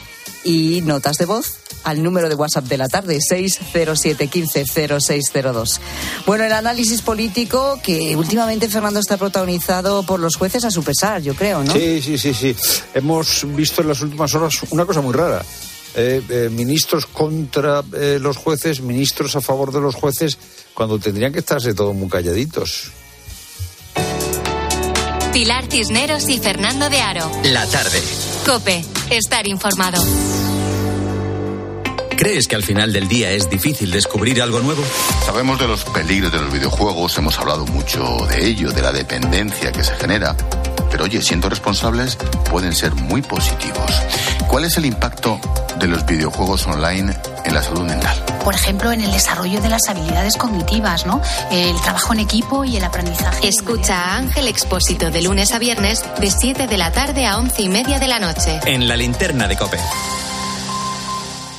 y 0.44 0.80
notas 0.82 1.16
de 1.16 1.26
voz 1.26 1.58
al 1.84 2.02
número 2.02 2.28
de 2.28 2.34
WhatsApp 2.34 2.64
de 2.64 2.78
la 2.78 2.88
tarde, 2.88 3.18
607150602. 3.18 5.78
Bueno, 6.26 6.42
el 6.44 6.52
análisis 6.52 7.00
político 7.02 7.78
que 7.82 8.16
últimamente 8.16 8.68
Fernando 8.68 8.98
está 9.00 9.16
protagonizado 9.16 10.02
por 10.02 10.18
los 10.18 10.34
jueces 10.36 10.64
a 10.64 10.70
su 10.70 10.82
pesar, 10.82 11.22
yo 11.22 11.34
creo, 11.34 11.62
¿no? 11.62 11.72
Sí, 11.72 12.02
sí, 12.02 12.18
sí, 12.18 12.34
sí. 12.34 12.56
Hemos 12.94 13.46
visto 13.54 13.82
en 13.82 13.88
las 13.88 14.00
últimas 14.00 14.34
horas 14.34 14.54
una 14.70 14.86
cosa 14.86 15.00
muy 15.00 15.12
rara. 15.12 15.44
Eh, 15.96 16.20
eh, 16.28 16.48
ministros 16.50 17.06
contra 17.06 17.84
eh, 17.96 18.18
los 18.20 18.36
jueces, 18.36 18.80
ministros 18.80 19.36
a 19.36 19.40
favor 19.40 19.72
de 19.72 19.80
los 19.80 19.94
jueces, 19.94 20.36
cuando 20.74 20.98
tendrían 20.98 21.32
que 21.32 21.38
estarse 21.38 21.72
todos 21.72 21.94
muy 21.94 22.08
calladitos. 22.08 22.90
Pilar 25.34 25.66
Cisneros 25.68 26.28
y 26.28 26.38
Fernando 26.38 26.88
de 26.88 27.00
Aro. 27.00 27.28
La 27.42 27.66
tarde. 27.66 28.00
Cope, 28.46 28.84
estar 29.10 29.48
informado. 29.48 30.00
¿Crees 32.16 32.46
que 32.46 32.54
al 32.54 32.62
final 32.62 32.92
del 32.92 33.08
día 33.08 33.32
es 33.32 33.50
difícil 33.50 33.90
descubrir 33.90 34.40
algo 34.40 34.60
nuevo? 34.60 34.84
Sabemos 35.26 35.58
de 35.58 35.66
los 35.66 35.84
peligros 35.86 36.30
de 36.30 36.38
los 36.38 36.52
videojuegos, 36.52 37.18
hemos 37.18 37.36
hablado 37.36 37.66
mucho 37.66 38.24
de 38.28 38.46
ello, 38.46 38.70
de 38.70 38.80
la 38.80 38.92
dependencia 38.92 39.72
que 39.72 39.82
se 39.82 39.96
genera. 39.96 40.36
Pero 40.88 41.02
oye, 41.02 41.20
siendo 41.20 41.48
responsables, 41.48 42.16
pueden 42.48 42.72
ser 42.72 42.94
muy 42.94 43.20
positivos. 43.20 43.90
¿Cuál 44.46 44.66
es 44.66 44.76
el 44.76 44.86
impacto 44.86 45.40
de 45.78 45.86
los 45.86 46.04
videojuegos 46.06 46.66
online 46.66 47.14
en 47.44 47.54
la 47.54 47.62
salud 47.62 47.82
mental? 47.82 48.24
por 48.44 48.54
ejemplo, 48.54 48.92
en 48.92 49.00
el 49.00 49.10
desarrollo 49.10 49.60
de 49.62 49.70
las 49.70 49.88
habilidades 49.88 50.36
cognitivas, 50.36 51.06
¿no? 51.06 51.20
El 51.50 51.80
trabajo 51.80 52.12
en 52.12 52.20
equipo 52.20 52.64
y 52.64 52.76
el 52.76 52.84
aprendizaje. 52.84 53.48
Escucha 53.48 53.96
a 53.96 54.16
Ángel 54.18 54.48
Expósito 54.48 55.10
de 55.10 55.22
lunes 55.22 55.52
a 55.52 55.58
viernes 55.58 56.04
de 56.20 56.30
7 56.30 56.66
de 56.66 56.76
la 56.76 56.92
tarde 56.92 57.26
a 57.26 57.38
11 57.38 57.62
y 57.62 57.68
media 57.70 57.98
de 57.98 58.06
la 58.06 58.18
noche. 58.18 58.60
En 58.66 58.86
la 58.86 58.96
linterna 58.96 59.48
de 59.48 59.56
Cope. 59.56 59.78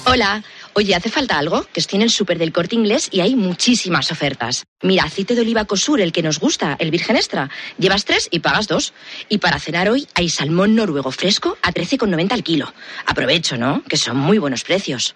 Hola, 0.05 0.43
Oye, 0.77 0.93
¿hace 0.93 1.09
falta 1.09 1.37
algo? 1.37 1.65
Que 1.71 1.79
estoy 1.79 1.95
en 1.95 2.01
el 2.03 2.09
súper 2.09 2.37
del 2.37 2.51
corte 2.51 2.75
inglés 2.75 3.07
y 3.09 3.21
hay 3.21 3.37
muchísimas 3.37 4.11
ofertas. 4.11 4.65
Mira, 4.81 5.05
aceite 5.05 5.33
de 5.33 5.39
oliva 5.39 5.63
Cosur, 5.63 6.01
el 6.01 6.11
que 6.11 6.21
nos 6.21 6.37
gusta, 6.37 6.75
el 6.79 6.91
virgen 6.91 7.15
extra. 7.15 7.49
Llevas 7.77 8.03
tres 8.03 8.27
y 8.29 8.39
pagas 8.39 8.67
dos. 8.67 8.93
Y 9.29 9.37
para 9.37 9.57
cenar 9.59 9.87
hoy 9.87 10.09
hay 10.15 10.27
salmón 10.27 10.75
noruego 10.75 11.11
fresco 11.11 11.57
a 11.61 11.71
13,90 11.71 12.33
al 12.33 12.43
kilo. 12.43 12.73
Aprovecho, 13.05 13.55
¿no? 13.55 13.83
Que 13.87 13.95
son 13.95 14.17
muy 14.17 14.37
buenos 14.37 14.65
precios. 14.65 15.15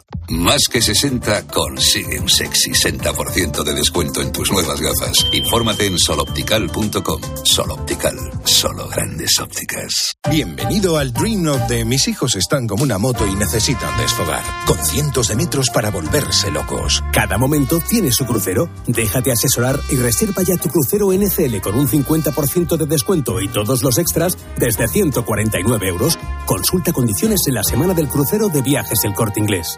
Más 0.31 0.61
que 0.71 0.81
60 0.81 1.47
consigue 1.47 2.17
un 2.17 2.29
sexy 2.29 2.71
60% 2.71 3.63
de 3.63 3.73
descuento 3.73 4.21
en 4.21 4.31
tus 4.31 4.49
nuevas 4.49 4.79
gafas. 4.79 5.27
Infórmate 5.33 5.87
en 5.87 5.99
soloptical.com. 5.99 7.21
Soloptical, 7.43 8.15
solo 8.45 8.87
grandes 8.87 9.37
ópticas. 9.41 10.15
Bienvenido 10.29 10.97
al 10.97 11.11
Dream 11.11 11.43
Note 11.43 11.73
de 11.73 11.85
mis 11.85 12.07
hijos 12.07 12.35
están 12.37 12.65
como 12.65 12.83
una 12.83 12.97
moto 12.97 13.27
y 13.27 13.35
necesitan 13.35 13.97
desfogar, 13.97 14.41
con 14.65 14.77
cientos 14.85 15.27
de 15.27 15.35
metros 15.35 15.69
para 15.69 15.91
volverse 15.91 16.49
locos. 16.49 17.03
Cada 17.11 17.37
momento 17.37 17.81
tiene 17.89 18.13
su 18.13 18.25
crucero. 18.25 18.69
Déjate 18.87 19.33
asesorar 19.33 19.81
y 19.89 19.97
reserva 19.97 20.43
ya 20.43 20.55
tu 20.55 20.69
crucero 20.69 21.11
NCL 21.11 21.59
con 21.59 21.75
un 21.75 21.89
50% 21.89 22.77
de 22.77 22.85
descuento 22.85 23.41
y 23.41 23.49
todos 23.49 23.83
los 23.83 23.97
extras 23.97 24.37
desde 24.57 24.87
149 24.87 25.87
euros. 25.89 26.17
Consulta 26.45 26.93
condiciones 26.93 27.41
en 27.47 27.55
la 27.55 27.63
semana 27.63 27.93
del 27.93 28.07
crucero 28.07 28.47
de 28.47 28.61
viajes 28.61 28.99
El 29.03 29.13
Corte 29.13 29.41
Inglés. 29.41 29.77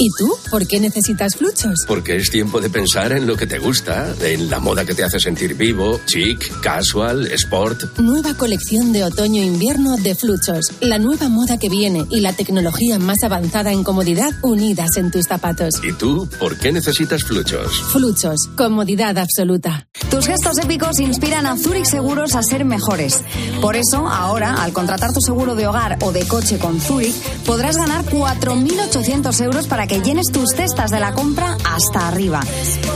¿Y 0.00 0.10
tú? 0.16 0.32
¿Por 0.48 0.64
qué 0.68 0.78
necesitas 0.78 1.34
fluchos? 1.34 1.84
Porque 1.88 2.14
es 2.14 2.30
tiempo 2.30 2.60
de 2.60 2.70
pensar 2.70 3.10
en 3.10 3.26
lo 3.26 3.36
que 3.36 3.48
te 3.48 3.58
gusta, 3.58 4.14
en 4.20 4.48
la 4.48 4.60
moda 4.60 4.84
que 4.84 4.94
te 4.94 5.02
hace 5.02 5.18
sentir 5.18 5.56
vivo, 5.56 6.00
chic, 6.06 6.60
casual, 6.60 7.26
sport. 7.32 7.98
Nueva 7.98 8.34
colección 8.34 8.92
de 8.92 9.02
otoño-invierno 9.02 9.96
de 9.96 10.14
Fluchos. 10.14 10.72
La 10.80 11.00
nueva 11.00 11.28
moda 11.28 11.58
que 11.58 11.68
viene 11.68 12.06
y 12.10 12.20
la 12.20 12.32
tecnología 12.32 13.00
más 13.00 13.24
avanzada 13.24 13.72
en 13.72 13.82
comodidad 13.82 14.30
unidas 14.42 14.90
en 14.96 15.10
tus 15.10 15.26
zapatos. 15.26 15.74
¿Y 15.82 15.92
tú? 15.94 16.28
¿Por 16.38 16.56
qué 16.58 16.70
necesitas 16.70 17.24
fluchos? 17.24 17.82
Fluchos. 17.90 18.48
Comodidad 18.56 19.18
absoluta. 19.18 19.88
Tus 20.12 20.26
gestos 20.26 20.58
épicos 20.58 21.00
inspiran 21.00 21.44
a 21.44 21.56
Zurich 21.56 21.86
Seguros 21.86 22.36
a 22.36 22.44
ser 22.44 22.64
mejores. 22.64 23.24
Por 23.60 23.74
eso, 23.74 24.06
ahora, 24.06 24.62
al 24.62 24.72
contratar 24.72 25.12
tu 25.12 25.20
seguro 25.20 25.56
de 25.56 25.66
hogar 25.66 25.98
o 26.02 26.12
de 26.12 26.24
coche 26.28 26.58
con 26.58 26.80
Zurich, 26.80 27.16
podrás 27.44 27.76
ganar 27.76 28.04
4.800 28.04 29.40
euros 29.42 29.66
para 29.66 29.87
que 29.88 30.00
llenes 30.00 30.26
tus 30.32 30.50
cestas 30.50 30.90
de 30.90 31.00
la 31.00 31.12
compra 31.12 31.56
hasta 31.64 32.08
arriba. 32.08 32.40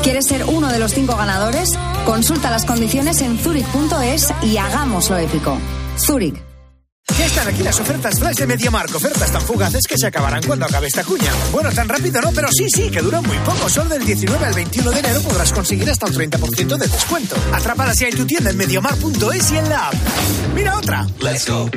¿Quieres 0.03 0.27
ser 0.27 0.45
uno 0.45 0.69
de 0.71 0.79
los 0.79 0.93
cinco 0.93 1.17
ganadores? 1.17 1.71
Consulta 2.05 2.51
las 2.51 2.65
condiciones 2.65 3.21
en 3.23 3.39
zurich.es 3.39 4.29
y 4.43 4.59
hagámoslo 4.59 5.17
épico. 5.17 5.59
Zurich. 5.99 6.53
Ya 7.19 7.27
están 7.27 7.49
aquí 7.49 7.63
las 7.63 7.79
ofertas 7.81 8.19
flash 8.19 8.37
de 8.37 8.47
MediaMark. 8.47 8.95
Ofertas 8.95 9.33
tan 9.33 9.43
fugaces 9.43 9.87
que 9.87 9.99
se 9.99 10.07
acabarán 10.07 10.43
cuando 10.47 10.67
acabe 10.67 10.87
esta 10.87 11.05
cuña. 11.05 11.33
Bueno, 11.51 11.71
tan 11.73 11.89
rápido 11.89 12.21
no, 12.21 12.33
pero 12.33 12.49
sí, 12.51 12.67
sí, 12.71 12.91
que 12.91 13.01
duran 13.01 13.25
muy 13.25 13.37
poco. 13.39 13.69
Solo 13.69 13.91
del 13.91 14.05
19 14.05 14.45
al 14.45 14.55
21 14.55 14.91
de 14.91 14.99
enero 15.01 15.21
podrás 15.23 15.53
conseguir 15.53 15.91
hasta 15.91 16.07
un 16.07 16.15
30% 16.15 16.77
de 16.77 16.87
descuento. 16.87 17.37
Atrápalas 17.53 17.99
ya 17.99 18.09
en 18.09 18.17
tu 18.17 18.25
tienda 18.25 18.51
en 18.51 18.57
MediaMark.es 18.57 19.53
y 19.53 19.57
en 19.57 19.69
la 19.69 19.89
app. 19.89 19.95
¡Mira 20.55 20.77
otra! 20.79 21.07
Let's 21.21 21.49
go. 21.49 21.69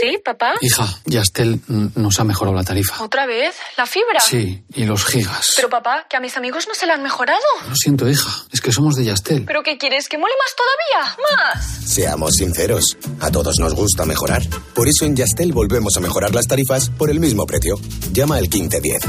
¿Sí, 0.00 0.18
papá? 0.24 0.54
Hija, 0.60 0.86
Yastel 1.04 1.60
nos 1.68 2.18
ha 2.20 2.24
mejorado 2.24 2.56
la 2.56 2.64
tarifa. 2.64 3.02
¿Otra 3.02 3.26
vez? 3.26 3.54
¿La 3.76 3.86
fibra? 3.86 4.20
Sí, 4.20 4.62
y 4.74 4.84
los 4.84 5.04
gigas. 5.04 5.52
Pero 5.56 5.68
papá, 5.68 6.06
que 6.08 6.16
a 6.16 6.20
mis 6.20 6.36
amigos 6.36 6.66
no 6.68 6.74
se 6.74 6.86
la 6.86 6.94
han 6.94 7.02
mejorado. 7.02 7.40
Lo 7.68 7.74
siento, 7.76 8.08
hija, 8.08 8.30
es 8.52 8.60
que 8.60 8.72
somos 8.72 8.94
de 8.96 9.04
Yastel. 9.04 9.44
¿Pero 9.44 9.62
qué 9.62 9.78
quieres? 9.78 10.08
¿Que 10.08 10.18
mole 10.18 10.34
más 10.44 10.54
todavía? 10.56 11.16
¿Más? 11.54 11.90
Seamos 11.90 12.34
sinceros, 12.34 12.96
a 13.20 13.30
todos 13.30 13.58
nos 13.58 13.74
gusta 13.74 14.04
mejorar. 14.04 14.42
Por 14.74 14.88
eso 14.88 15.04
en 15.04 15.16
Yastel 15.16 15.52
volvemos 15.52 15.96
a 15.96 16.00
mejorar 16.00 16.34
las 16.34 16.46
tarifas 16.46 16.90
por 16.90 17.10
el 17.10 17.20
mismo 17.20 17.46
precio. 17.46 17.78
Llama 18.12 18.36
al 18.36 18.42
1510. 18.42 19.02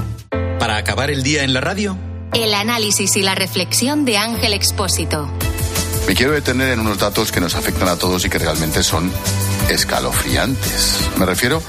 Para 0.60 0.78
acabar 0.78 1.12
el 1.12 1.24
día 1.24 1.44
en 1.44 1.54
la 1.54 1.62
radio, 1.62 1.98
El 2.34 2.54
análisis 2.54 3.16
y 3.16 3.22
la 3.22 3.36
reflexión 3.36 4.06
de 4.06 4.18
Ángel 4.18 4.54
Expósito. 4.54 5.32
Me 6.08 6.16
quiero 6.16 6.32
detener 6.32 6.70
en 6.70 6.80
unos 6.80 6.98
datos 6.98 7.34
que 7.34 7.42
nos 7.42 7.56
afectan 7.56 7.90
a 7.90 7.98
todos 7.98 8.24
y 8.24 8.30
que 8.30 8.40
realmente 8.40 8.82
son 8.82 9.12
escalofriantes. 9.70 11.00
Me 11.18 11.26
refiero 11.26 11.62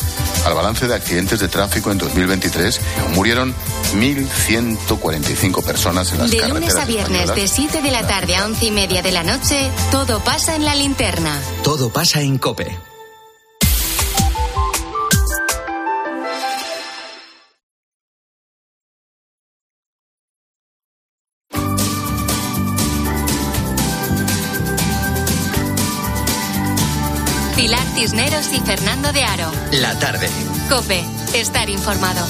al 0.46 0.54
balance 0.54 0.86
de 0.86 0.94
accidentes 0.94 1.40
de 1.40 1.48
tráfico 1.48 1.90
en 1.90 1.98
2023. 1.98 2.80
Murieron 3.14 3.52
1.145 3.94 5.64
personas 5.64 6.12
en 6.12 6.18
las 6.18 6.30
De 6.30 6.36
carreteras 6.38 6.60
lunes 6.60 6.76
a 6.76 6.84
viernes, 6.84 7.22
españolas. 7.22 7.36
de 7.36 7.48
7 7.48 7.82
de 7.82 7.90
la 7.90 8.06
tarde 8.06 8.36
a 8.36 8.44
11 8.46 8.66
y 8.66 8.70
media 8.70 9.02
de 9.02 9.10
la 9.10 9.24
noche, 9.24 9.70
todo 9.90 10.20
pasa 10.20 10.54
en 10.54 10.64
la 10.64 10.76
linterna. 10.76 11.36
todo 11.64 11.90
pasa 11.90 12.20
en 12.20 12.38
Cope. 12.38 12.87
Pilar 27.58 27.84
Cisneros 27.96 28.52
y 28.52 28.60
Fernando 28.60 29.12
de 29.12 29.24
Aro. 29.24 29.50
La 29.72 29.98
tarde. 29.98 30.28
Cope, 30.68 31.02
estar 31.34 31.68
informado. 31.68 32.24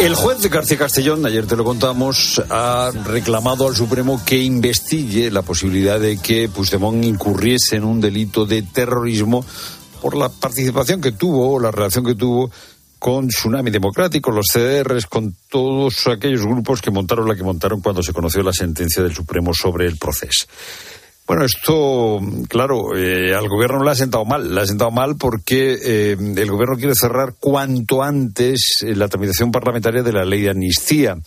El 0.00 0.16
juez 0.16 0.40
de 0.40 0.48
García 0.48 0.76
Castellón, 0.76 1.24
ayer 1.24 1.46
te 1.46 1.54
lo 1.54 1.62
contamos, 1.62 2.42
ha 2.50 2.90
reclamado 3.04 3.68
al 3.68 3.76
Supremo 3.76 4.20
que 4.24 4.38
investigue 4.38 5.30
la 5.30 5.42
posibilidad 5.42 6.00
de 6.00 6.18
que 6.18 6.48
Puigdemont 6.48 7.04
incurriese 7.04 7.76
en 7.76 7.84
un 7.84 8.00
delito 8.00 8.44
de 8.44 8.62
terrorismo 8.62 9.44
por 10.02 10.16
la 10.16 10.28
participación 10.28 11.00
que 11.00 11.12
tuvo, 11.12 11.52
o 11.52 11.60
la 11.60 11.70
relación 11.70 12.04
que 12.04 12.16
tuvo 12.16 12.50
con 12.98 13.28
Tsunami 13.28 13.70
Democrático, 13.70 14.30
los 14.30 14.46
CDRs, 14.52 15.06
con 15.06 15.34
todos 15.48 16.06
aquellos 16.08 16.44
grupos 16.44 16.80
que 16.82 16.90
montaron 16.90 17.28
la 17.28 17.36
que 17.36 17.42
montaron 17.42 17.80
cuando 17.80 18.02
se 18.02 18.12
conoció 18.12 18.42
la 18.42 18.52
sentencia 18.52 19.02
del 19.02 19.14
Supremo 19.14 19.52
sobre 19.54 19.86
el 19.86 19.96
proceso. 19.96 20.46
Bueno, 21.28 21.44
esto, 21.44 22.20
claro, 22.48 22.96
eh, 22.96 23.34
al 23.34 23.48
gobierno 23.48 23.84
le 23.84 23.90
ha 23.90 23.94
sentado 23.94 24.24
mal. 24.24 24.54
Le 24.54 24.62
ha 24.62 24.66
sentado 24.66 24.90
mal 24.90 25.16
porque 25.16 25.74
eh, 25.74 26.16
el 26.18 26.50
gobierno 26.50 26.78
quiere 26.78 26.94
cerrar 26.94 27.34
cuanto 27.38 28.02
antes 28.02 28.82
eh, 28.82 28.96
la 28.96 29.08
tramitación 29.08 29.52
parlamentaria 29.52 30.02
de 30.02 30.12
la 30.12 30.24
ley 30.24 30.40
de 30.40 30.50
amnistía. 30.50 31.18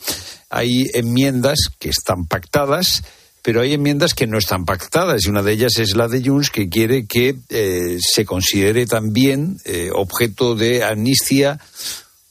Hay 0.50 0.88
enmiendas 0.96 1.70
que 1.78 1.90
están 1.90 2.26
pactadas, 2.26 3.04
pero 3.42 3.62
hay 3.62 3.74
enmiendas 3.74 4.14
que 4.14 4.28
no 4.28 4.38
están 4.38 4.66
pactadas 4.66 5.26
y 5.26 5.30
una 5.30 5.42
de 5.42 5.54
ellas 5.54 5.78
es 5.80 5.96
la 5.96 6.08
de 6.08 6.24
Junts 6.24 6.50
que 6.50 6.70
quiere 6.70 7.06
que 7.06 7.36
eh, 7.50 7.98
se 8.00 8.26
considere 8.26 8.86
también 8.86 9.58
eh, 9.66 9.90
objeto 9.94 10.56
de 10.56 10.84
amnistía 10.84 11.60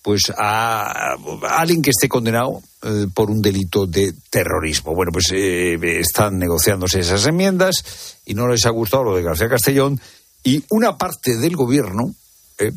pues 0.02 0.32
a, 0.36 1.16
alguien 1.48 1.82
que 1.82 1.90
esté 1.90 2.08
condenado 2.08 2.62
eh, 2.82 3.06
por 3.12 3.30
un 3.30 3.42
delito 3.42 3.86
de 3.86 4.14
terrorismo. 4.30 4.94
Bueno, 4.94 5.10
pues 5.12 5.26
están 5.32 6.38
negociándose 6.38 7.00
esas 7.00 7.26
enmiendas 7.26 8.16
y 8.24 8.34
no 8.34 8.48
les 8.48 8.64
ha 8.64 8.70
gustado 8.70 9.04
lo 9.04 9.16
de 9.16 9.22
García 9.22 9.48
Castellón 9.48 10.00
y 10.42 10.64
una 10.70 10.96
parte 10.96 11.36
del 11.36 11.56
gobierno 11.56 12.14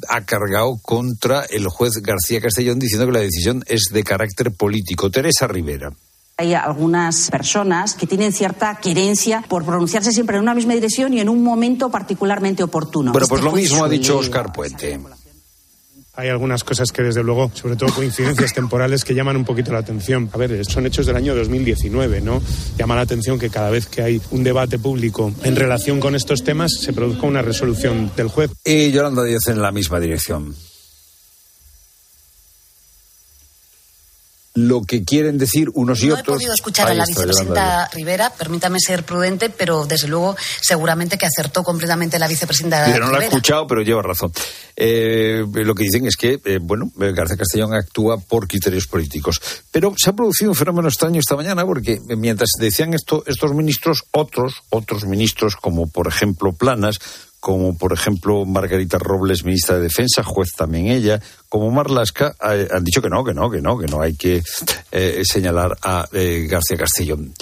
ha 0.07 0.23
cargado 0.23 0.79
contra 0.81 1.43
el 1.43 1.67
juez 1.67 2.01
García 2.01 2.41
Castellón 2.41 2.79
diciendo 2.79 3.05
que 3.05 3.13
la 3.13 3.19
decisión 3.19 3.63
es 3.67 3.89
de 3.91 4.03
carácter 4.03 4.51
político. 4.51 5.11
Teresa 5.11 5.45
Rivera. 5.45 5.91
Hay 6.37 6.53
algunas 6.55 7.29
personas 7.29 7.93
que 7.93 8.07
tienen 8.07 8.33
cierta 8.33 8.75
querencia 8.75 9.43
por 9.47 9.63
pronunciarse 9.63 10.11
siempre 10.11 10.37
en 10.37 10.43
una 10.43 10.55
misma 10.55 10.73
dirección 10.73 11.13
y 11.13 11.19
en 11.19 11.29
un 11.29 11.43
momento 11.43 11.91
particularmente 11.91 12.63
oportuno. 12.63 13.11
Bueno, 13.11 13.27
pues 13.27 13.39
Este 13.39 13.51
lo 13.51 13.55
mismo 13.55 13.85
ha 13.85 13.89
dicho. 13.89 14.17
Oscar 14.17 14.51
Puente. 14.51 14.99
Hay 16.15 16.29
algunas 16.29 16.63
cosas 16.63 16.91
que 16.91 17.01
desde 17.01 17.23
luego, 17.23 17.51
sobre 17.53 17.75
todo 17.75 17.91
coincidencias 17.93 18.53
temporales, 18.55 19.03
que 19.03 19.15
llaman 19.15 19.35
un 19.35 19.45
poquito 19.45 19.71
la 19.73 19.79
atención. 19.79 20.29
A 20.31 20.37
ver, 20.37 20.63
son 20.65 20.85
hechos 20.85 21.05
del 21.05 21.15
año 21.15 21.35
2019, 21.35 22.21
¿no? 22.21 22.41
Llama 22.77 22.95
la 22.95 23.01
atención 23.01 23.37
que 23.37 23.49
cada 23.49 23.69
vez 23.69 23.85
que 23.85 24.01
hay 24.01 24.21
un 24.31 24.43
debate 24.43 24.79
público 24.79 25.31
en 25.43 25.55
relación 25.55 25.99
con 25.99 26.15
estos 26.15 26.43
temas 26.43 26.71
se 26.79 26.93
produzca 26.93 27.27
una 27.27 27.41
resolución 27.41 28.11
del 28.15 28.27
juez. 28.27 28.51
Y 28.63 28.91
Yolanda 28.91 29.23
Díaz 29.23 29.47
en 29.47 29.61
la 29.61 29.71
misma 29.71 29.99
dirección. 29.99 30.55
Lo 34.55 34.83
que 34.83 35.03
quieren 35.03 35.37
decir 35.37 35.69
unos 35.73 36.03
y 36.03 36.07
no 36.07 36.13
otros. 36.13 36.27
No 36.27 36.33
he 36.33 36.37
podido 36.37 36.53
escuchar 36.53 36.87
Ahí 36.87 36.93
a 36.93 36.97
la 36.99 37.05
vicepresidenta. 37.05 37.89
Rivera, 37.93 38.31
permítame 38.31 38.79
ser 38.79 39.03
prudente, 39.03 39.49
pero 39.49 39.85
desde 39.85 40.07
luego 40.07 40.35
seguramente 40.61 41.17
que 41.17 41.25
acertó 41.25 41.63
completamente 41.63 42.19
la 42.19 42.27
vicepresidenta 42.27 42.85
Dice, 42.85 42.99
no 42.99 43.05
lo 43.05 43.11
he 43.11 43.15
Rivera. 43.15 43.25
escuchado, 43.29 43.65
pero 43.67 43.81
lleva 43.81 44.01
razón. 44.01 44.31
Eh, 44.75 45.43
lo 45.51 45.73
que 45.75 45.83
dicen 45.83 46.05
es 46.05 46.15
que, 46.15 46.39
eh, 46.45 46.59
bueno, 46.61 46.91
García 46.95 47.37
Castellón 47.37 47.73
actúa 47.73 48.17
por 48.17 48.47
criterios 48.47 48.87
políticos. 48.87 49.41
Pero 49.71 49.93
se 49.97 50.09
ha 50.09 50.13
producido 50.13 50.51
un 50.51 50.55
fenómeno 50.55 50.87
extraño 50.87 51.19
esta 51.19 51.35
mañana 51.35 51.65
porque 51.65 51.99
mientras 52.15 52.49
decían 52.59 52.93
esto, 52.93 53.23
estos 53.25 53.53
ministros, 53.53 54.03
otros, 54.11 54.61
otros 54.69 55.05
ministros, 55.05 55.55
como 55.55 55.87
por 55.87 56.07
ejemplo 56.07 56.53
Planas, 56.53 56.99
como 57.43 57.77
por 57.77 57.91
ejemplo 57.91 58.45
Margarita 58.45 58.97
Robles, 58.97 59.43
ministra 59.43 59.75
de 59.75 59.81
Defensa, 59.81 60.23
juez 60.23 60.51
también 60.55 60.87
ella, 60.87 61.19
como 61.49 61.69
Marlasca, 61.71 62.33
eh, 62.49 62.69
han 62.71 62.85
dicho 62.85 63.01
que 63.01 63.09
no, 63.09 63.21
que 63.25 63.33
no, 63.33 63.51
que 63.51 63.59
no, 63.61 63.77
que 63.77 63.85
no 63.87 64.01
hay 64.01 64.15
que 64.15 64.41
eh, 64.93 65.21
señalar 65.25 65.75
a 65.81 66.07
eh, 66.13 66.47
García 66.49 66.77
Castellón. 66.77 67.33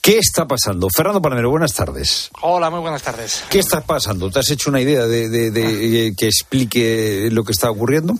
¿Qué 0.00 0.16
está 0.18 0.46
pasando? 0.48 0.88
Fernando 0.88 1.20
Panero, 1.20 1.50
buenas 1.50 1.74
tardes. 1.74 2.30
Hola, 2.40 2.70
muy 2.70 2.80
buenas 2.80 3.02
tardes. 3.02 3.44
¿Qué 3.50 3.58
está 3.58 3.82
pasando? 3.82 4.30
¿Te 4.30 4.38
has 4.38 4.48
hecho 4.50 4.70
una 4.70 4.80
idea 4.80 5.04
de, 5.04 5.28
de- 5.28 5.50
de, 5.50 6.06
eh, 6.06 6.14
que 6.16 6.24
explique 6.28 7.28
lo 7.30 7.44
que 7.44 7.52
está 7.52 7.70
ocurriendo? 7.70 8.14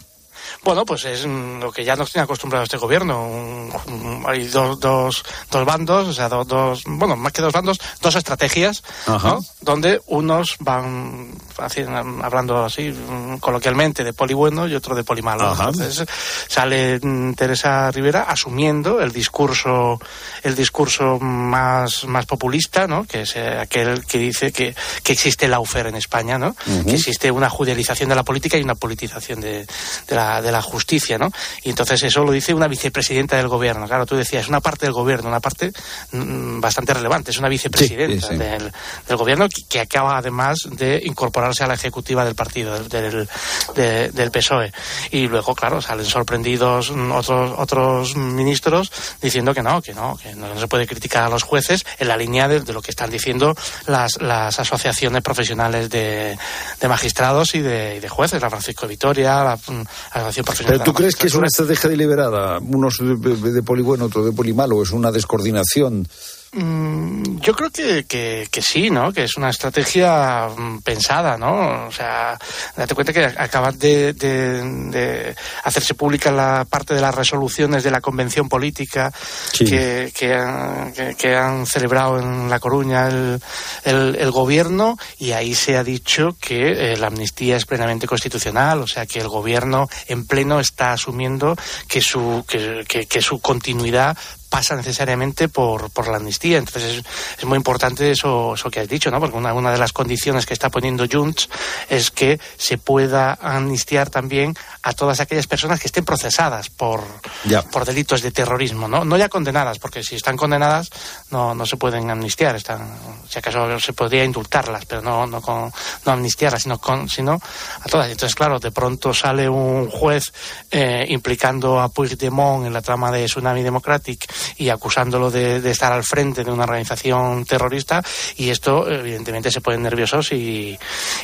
Bueno, 0.62 0.84
pues 0.84 1.04
es 1.04 1.26
mm, 1.26 1.60
lo 1.60 1.72
que 1.72 1.84
ya 1.84 1.96
nos 1.96 2.10
tiene 2.12 2.24
acostumbrado 2.24 2.64
este 2.64 2.76
gobierno. 2.76 3.24
Un- 3.26 3.72
un- 3.86 4.24
hay 4.26 4.46
dos, 4.48 4.78
dos, 4.80 5.24
dos 5.50 5.64
bandos, 5.64 6.08
o 6.08 6.12
sea, 6.12 6.28
do- 6.28 6.44
dos, 6.44 6.82
bueno, 6.86 7.16
más 7.16 7.32
que 7.32 7.42
dos 7.42 7.52
bandos, 7.52 7.78
dos 8.00 8.14
estrategias. 8.16 8.82
¿no? 9.06 9.44
donde 9.60 10.00
unos 10.06 10.56
van 10.60 11.30
haciendo- 11.58 12.24
hablando 12.24 12.64
así 12.64 12.90
mm, 12.90 13.36
coloquialmente 13.38 14.02
de 14.04 14.12
poli 14.12 14.34
bueno 14.34 14.66
y 14.66 14.74
otro 14.74 14.94
de 14.94 15.04
poli 15.04 15.22
malo. 15.22 15.48
Ajá. 15.48 15.68
Entonces 15.70 16.06
sale 16.48 16.98
mm, 17.02 17.34
Teresa 17.34 17.90
Rivera 17.90 18.22
asumiendo 18.22 19.00
el 19.00 19.12
discurso, 19.12 20.00
el 20.42 20.54
discurso 20.54 21.18
más, 21.20 22.04
más 22.04 22.26
populista, 22.26 22.86
¿no? 22.86 23.04
que 23.04 23.22
es 23.22 23.36
eh, 23.36 23.58
aquel 23.60 24.04
que 24.06 24.18
dice 24.18 24.52
que, 24.52 24.74
que 25.02 25.12
existe 25.12 25.44
el 25.46 25.50
lawfare 25.52 25.88
en 25.90 25.96
España, 25.96 26.38
¿no? 26.38 26.54
Que 26.86 26.94
existe 26.94 27.30
una 27.30 27.48
judicialización 27.50 28.08
de 28.08 28.14
la 28.14 28.22
política 28.22 28.56
y 28.56 28.62
una 28.62 28.74
politización 28.74 29.40
de, 29.40 29.66
de 30.08 30.14
la, 30.16 30.39
de 30.42 30.52
la 30.52 30.62
justicia, 30.62 31.18
¿no? 31.18 31.30
Y 31.62 31.70
entonces 31.70 32.02
eso 32.02 32.24
lo 32.24 32.32
dice 32.32 32.54
una 32.54 32.68
vicepresidenta 32.68 33.36
del 33.36 33.48
gobierno. 33.48 33.86
Claro, 33.86 34.06
tú 34.06 34.16
decías, 34.16 34.48
una 34.48 34.60
parte 34.60 34.86
del 34.86 34.92
gobierno, 34.92 35.28
una 35.28 35.40
parte 35.40 35.72
mm, 36.12 36.60
bastante 36.60 36.94
relevante, 36.94 37.30
es 37.30 37.38
una 37.38 37.48
vicepresidenta 37.48 37.90
Sí, 37.90 38.20
sí, 38.20 38.26
sí. 38.30 38.36
Del, 38.36 38.72
del 39.08 39.16
gobierno 39.16 39.48
que, 39.48 39.62
que 39.68 39.80
acaba 39.80 40.16
además 40.18 40.58
de 40.70 41.00
incorporarse 41.04 41.64
a 41.64 41.66
la 41.66 41.74
ejecutiva 41.74 42.24
del 42.24 42.34
partido, 42.34 42.74
del, 42.74 42.88
del, 42.88 43.28
de- 43.74 44.10
del 44.10 44.30
PSOE. 44.30 44.66
E. 44.66 44.72
Y 45.18 45.28
luego, 45.28 45.54
claro, 45.54 45.80
salen 45.82 46.06
sorprendidos 46.06 46.90
mm, 46.90 47.12
otros, 47.12 47.52
otros 47.58 48.16
ministros 48.16 48.92
diciendo 49.20 49.52
que 49.54 49.62
no, 49.62 49.82
que 49.82 49.94
no, 49.94 50.16
que 50.16 50.34
no 50.34 50.58
se 50.58 50.68
puede 50.68 50.86
criticar 50.86 51.24
a 51.24 51.28
los 51.28 51.42
jueces 51.42 51.84
en 51.98 52.08
la 52.08 52.16
línea 52.16 52.48
de, 52.48 52.60
de 52.60 52.72
lo 52.72 52.82
que 52.82 52.90
están 52.90 53.10
diciendo 53.10 53.54
las, 53.86 54.20
las 54.20 54.58
asociaciones 54.58 55.22
profesionales 55.22 55.90
de, 55.90 56.38
de 56.80 56.88
magistrados 56.88 57.54
y 57.54 57.60
de, 57.60 57.96
y 57.96 58.00
de 58.00 58.08
jueces, 58.08 58.40
la 58.40 58.50
Francisco 58.50 58.86
Vitoria, 58.86 59.42
la, 59.44 59.56
mm, 59.56 59.82
la 60.14 60.22
Profesional. 60.32 60.78
¿Pero 60.78 60.84
tú 60.84 60.94
crees 60.94 61.16
que 61.16 61.26
es 61.26 61.34
una 61.34 61.46
estrategia 61.46 61.90
deliberada? 61.90 62.58
Unos 62.58 62.98
de, 62.98 63.16
de, 63.16 63.52
de 63.52 63.62
poli 63.62 63.82
bueno, 63.82 64.06
otro 64.06 64.24
de 64.24 64.32
poli 64.32 64.52
malo, 64.52 64.82
es 64.82 64.90
una 64.90 65.10
descoordinación? 65.10 66.06
Mm, 66.52 67.38
Yo 67.40 67.54
creo 67.54 67.70
que, 67.70 68.04
que, 68.06 68.48
que 68.50 68.60
sí, 68.60 68.90
¿no? 68.90 69.12
Que 69.12 69.22
es 69.24 69.36
una 69.36 69.50
estrategia 69.50 70.48
mm, 70.48 70.80
pensada, 70.80 71.36
¿no? 71.38 71.86
O 71.86 71.92
sea, 71.92 72.36
date 72.76 72.94
cuenta 72.94 73.12
que 73.12 73.24
acaban 73.24 73.78
de, 73.78 74.12
de- 74.14 74.62
de 74.90 75.36
hacerse 75.64 75.94
pública 75.94 76.32
la 76.32 76.66
parte 76.68 76.92
de 76.94 77.00
las 77.00 77.14
resoluciones 77.14 77.84
de 77.84 77.90
la 77.92 78.00
convención 78.00 78.48
política 78.48 79.12
Sí. 79.52 79.64
que, 79.64 80.12
que, 80.14 80.34
han, 80.34 80.92
que- 80.92 81.14
que 81.14 81.36
han 81.36 81.66
celebrado 81.66 82.18
en 82.18 82.50
La 82.50 82.58
Coruña 82.58 83.06
el, 83.08 83.40
el, 83.84 84.16
el 84.16 84.30
gobierno 84.32 84.96
y 85.18 85.32
ahí 85.32 85.54
se 85.54 85.76
ha 85.76 85.84
dicho 85.84 86.36
que 86.40 86.92
eh, 86.92 86.96
la 86.96 87.06
amnistía 87.08 87.56
es 87.56 87.64
plenamente 87.64 88.06
constitucional, 88.08 88.80
o 88.80 88.86
sea 88.88 89.06
que 89.06 89.20
el 89.20 89.28
gobierno 89.28 89.88
en 90.08 90.26
pleno 90.26 90.58
está 90.58 90.92
asumiendo 90.92 91.56
que 91.86 92.00
su, 92.00 92.44
que 92.48 93.22
su 93.22 93.40
continuidad 93.40 94.16
pasa 94.50 94.74
necesariamente 94.76 95.48
por, 95.48 95.90
por 95.90 96.08
la 96.08 96.18
amnistía. 96.18 96.58
Entonces 96.58 96.98
es, 96.98 97.04
es 97.38 97.44
muy 97.44 97.56
importante 97.56 98.10
eso, 98.10 98.54
eso 98.54 98.70
que 98.70 98.80
has 98.80 98.88
dicho, 98.88 99.10
¿no? 99.10 99.18
Porque 99.20 99.36
una, 99.38 99.54
una 99.54 99.72
de 99.72 99.78
las 99.78 99.92
condiciones 99.94 100.44
que 100.44 100.52
está 100.52 100.68
poniendo 100.68 101.06
Junts 101.10 101.48
es 101.88 102.10
que 102.10 102.38
se 102.58 102.76
pueda 102.76 103.38
amnistiar 103.40 104.10
también 104.10 104.54
a 104.82 104.92
todas 104.92 105.20
aquellas 105.20 105.46
personas 105.46 105.80
que 105.80 105.86
estén 105.86 106.04
procesadas 106.04 106.68
por, 106.68 107.02
Ya. 107.44 107.62
por 107.62 107.84
delitos 107.84 108.20
de 108.22 108.32
terrorismo, 108.32 108.88
¿no? 108.88 109.04
No 109.04 109.16
ya 109.16 109.28
condenadas, 109.28 109.78
porque 109.78 110.02
si 110.02 110.16
están 110.16 110.36
condenadas 110.36 110.90
no, 111.30 111.54
no 111.54 111.64
se 111.64 111.76
pueden 111.76 112.10
amnistiar, 112.10 112.56
están, 112.56 112.88
si 113.28 113.38
acaso 113.38 113.78
se 113.78 113.92
podría 113.92 114.24
indultarlas, 114.24 114.84
pero 114.84 115.00
no, 115.00 115.26
no, 115.26 115.40
con, 115.40 115.72
no 116.04 116.12
amnistiarlas, 116.12 116.62
sino, 116.64 116.78
con, 116.78 117.08
sino 117.08 117.34
a 117.34 117.88
todas. 117.88 118.10
Entonces, 118.10 118.34
claro, 118.34 118.58
de 118.58 118.72
pronto 118.72 119.14
sale 119.14 119.48
un 119.48 119.88
juez 119.88 120.32
eh, 120.70 121.04
implicando 121.08 121.78
a 121.80 121.88
Puigdemont 121.88 122.66
en 122.66 122.72
la 122.72 122.82
trama 122.82 123.12
de 123.12 123.26
Tsunami 123.26 123.62
Democratic 123.62 124.26
y 124.56 124.68
acusándolo 124.68 125.30
de, 125.30 125.60
de 125.60 125.70
estar 125.70 125.92
al 125.92 126.04
frente 126.04 126.44
de 126.44 126.50
una 126.50 126.64
organización 126.64 127.44
terrorista 127.44 128.02
y 128.36 128.50
esto 128.50 128.88
evidentemente 128.88 129.50
se 129.50 129.60
ponen 129.60 129.82
nerviosos 129.82 130.32
y, 130.32 130.78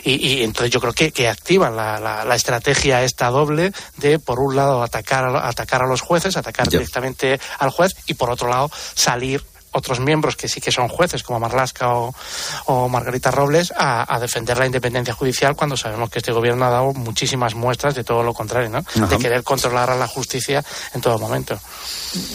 y, 0.05 0.13
y 0.15 0.43
entonces 0.43 0.71
yo 0.71 0.81
creo 0.81 0.93
que, 0.93 1.13
que 1.13 1.29
activan 1.29 1.77
la, 1.77 1.99
la, 2.01 2.25
la 2.25 2.35
estrategia 2.35 3.03
esta 3.03 3.29
doble 3.31 3.73
de 3.97 4.19
por 4.19 4.41
un 4.41 4.57
lado 4.57 4.83
atacar 4.83 5.25
a, 5.25 5.49
atacar 5.49 5.83
a 5.83 5.87
los 5.87 6.01
jueces, 6.01 6.37
atacar 6.37 6.67
Ya. 6.69 6.79
directamente 6.79 7.39
al 7.59 7.71
juez 7.71 7.95
y 8.07 8.15
por 8.15 8.31
otro 8.31 8.49
lado 8.49 8.71
salir 8.95 9.43
otros 9.77 10.01
miembros 10.01 10.37
que 10.37 10.49
sí 10.49 10.61
que 10.61 10.73
son 10.73 10.89
jueces, 10.89 11.23
como 11.23 11.41
Marlasca 11.41 11.95
o, 11.95 12.15
o 12.67 12.89
Margarita 12.89 13.31
Robles, 13.31 13.73
a, 13.77 14.13
a 14.13 14.19
defender 14.19 14.57
la 14.59 14.67
independencia 14.67 15.15
judicial 15.15 15.55
cuando 15.55 15.77
sabemos 15.77 16.11
que 16.11 16.19
este 16.19 16.33
gobierno 16.33 16.65
ha 16.65 16.71
dado 16.71 16.93
muchísimas 16.93 17.55
muestras 17.55 17.95
de 17.95 18.05
todo 18.05 18.23
lo 18.23 18.35
contrario, 18.35 18.71
¿no? 18.71 18.79
Ajá. 18.79 19.07
De 19.07 19.19
querer 19.19 19.43
controlar 19.43 19.91
a 19.91 19.97
la 19.97 20.07
justicia 20.07 20.65
en 20.95 21.01
todo 21.01 21.19
momento. 21.19 21.59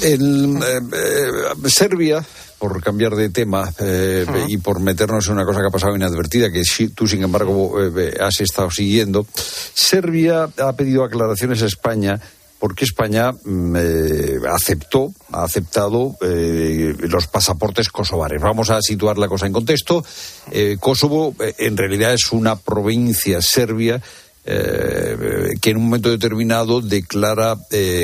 Eh, 0.02 0.18
eh, 0.18 1.70
Serbia, 1.70 2.24
por 2.62 2.82
cambiar 2.84 3.16
de 3.16 3.30
tema 3.30 3.74
eh, 3.80 4.24
y 4.48 4.58
por 4.58 4.80
meternos 4.80 5.26
en 5.26 5.34
una 5.34 5.46
cosa 5.46 5.62
que 5.62 5.68
ha 5.68 5.72
pasado 5.72 5.96
inadvertida, 5.96 6.52
que 6.52 6.62
tú, 6.94 7.08
sin 7.08 7.24
embargo, 7.24 7.74
eh, 7.84 8.16
has 8.20 8.40
estado 8.40 8.70
siguiendo, 8.70 9.26
Serbia 9.74 10.48
ha 10.58 10.74
pedido 10.74 11.04
aclaraciones 11.04 11.64
a 11.64 11.66
España 11.66 12.22
porque 12.62 12.86
España 12.86 13.32
mm, 13.32 13.76
eh, 13.76 14.40
aceptó, 14.48 15.12
ha 15.32 15.44
aceptado 15.44 16.16
eh, 16.22 16.94
los 17.10 17.26
pasaportes 17.26 17.90
kosovares. 17.90 18.40
Vamos 18.40 18.70
a 18.70 18.80
situar 18.84 19.18
la 19.18 19.28
cosa 19.28 19.48
en 19.48 19.54
contexto. 19.54 20.06
Eh, 20.52 20.78
Kosovo 20.80 21.34
en 21.40 21.76
realidad 21.76 22.14
es 22.14 22.32
una 22.32 22.56
provincia 22.56 23.42
serbia 23.42 24.00
que 24.44 25.70
en 25.70 25.78
un 25.78 25.84
momento 25.84 26.10
determinado 26.10 26.82
declara 26.82 27.56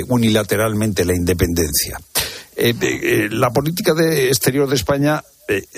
unilateralmente 0.08 1.04
la 1.04 1.16
independencia. 1.16 2.00
La 3.32 3.50
política 3.50 3.96
de 3.96 4.28
exterior 4.28 4.70
de 4.70 4.76
España 4.76 5.24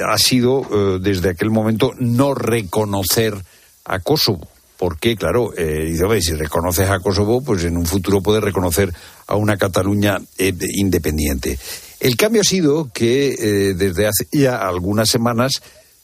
ha 0.05 0.17
sido 0.17 0.99
desde 0.99 1.29
aquel 1.29 1.49
momento 1.49 1.93
no 1.97 2.33
reconocer 2.33 3.35
a 3.85 3.99
Kosovo. 3.99 4.49
Porque, 4.79 5.17
claro, 5.17 5.51
eh, 5.57 5.87
dice, 5.87 6.05
"Hombre, 6.05 6.21
si 6.21 6.33
reconoces 6.33 6.89
a 6.89 6.99
Kosovo, 6.99 7.41
pues 7.41 7.65
en 7.65 7.75
un 7.75 7.85
futuro 7.85 8.21
puedes 8.21 8.41
reconocer 8.41 8.93
a 9.27 9.35
una 9.35 9.57
Cataluña 9.57 10.19
eh, 10.37 10.53
independiente. 10.77 11.59
El 11.99 12.15
cambio 12.15 12.41
ha 12.41 12.45
sido 12.45 12.89
que 12.93 13.33
eh, 13.33 13.73
desde 13.73 14.07
hace 14.07 14.25
ya 14.31 14.55
algunas 14.55 15.09
semanas 15.09 15.51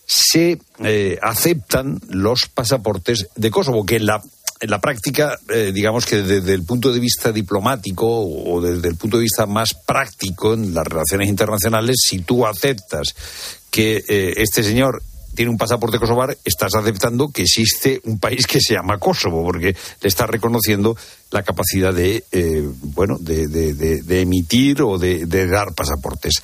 se 0.05 0.59
eh, 0.83 1.17
aceptan 1.21 1.99
los 2.09 2.47
pasaportes 2.53 3.27
de 3.35 3.49
Kosovo, 3.49 3.85
que 3.85 3.95
en 3.95 4.07
la, 4.07 4.21
en 4.59 4.69
la 4.69 4.81
práctica, 4.81 5.39
eh, 5.49 5.71
digamos 5.73 6.05
que 6.05 6.17
desde 6.21 6.53
el 6.53 6.63
punto 6.63 6.91
de 6.91 6.99
vista 6.99 7.31
diplomático 7.31 8.05
o 8.05 8.59
desde 8.59 8.89
el 8.89 8.95
punto 8.97 9.17
de 9.17 9.23
vista 9.23 9.45
más 9.45 9.73
práctico 9.73 10.53
en 10.53 10.73
las 10.73 10.85
relaciones 10.85 11.29
internacionales, 11.29 11.95
si 12.05 12.19
tú 12.19 12.45
aceptas 12.45 13.15
que 13.71 14.03
este 14.07 14.63
señor 14.63 15.01
tiene 15.35 15.51
un 15.51 15.57
pasaporte 15.57 15.99
kosovar, 15.99 16.35
estás 16.43 16.73
aceptando 16.73 17.29
que 17.29 17.43
existe 17.43 18.01
un 18.05 18.17
país 18.19 18.47
que 18.47 18.59
se 18.59 18.73
llama 18.73 18.97
Kosovo, 18.97 19.43
porque 19.43 19.75
le 20.01 20.07
estás 20.07 20.29
reconociendo 20.29 20.97
la 21.31 21.43
capacidad 21.43 21.93
de, 21.93 22.23
eh, 22.31 22.67
bueno, 22.81 23.17
de, 23.19 23.47
de- 23.47 23.73
de- 23.73 24.01
de 24.01 24.21
emitir 24.21 24.81
o 24.81 24.97
de, 24.97 25.25
de 25.27 25.45
dar 25.47 25.73
pasaportes. 25.73 26.41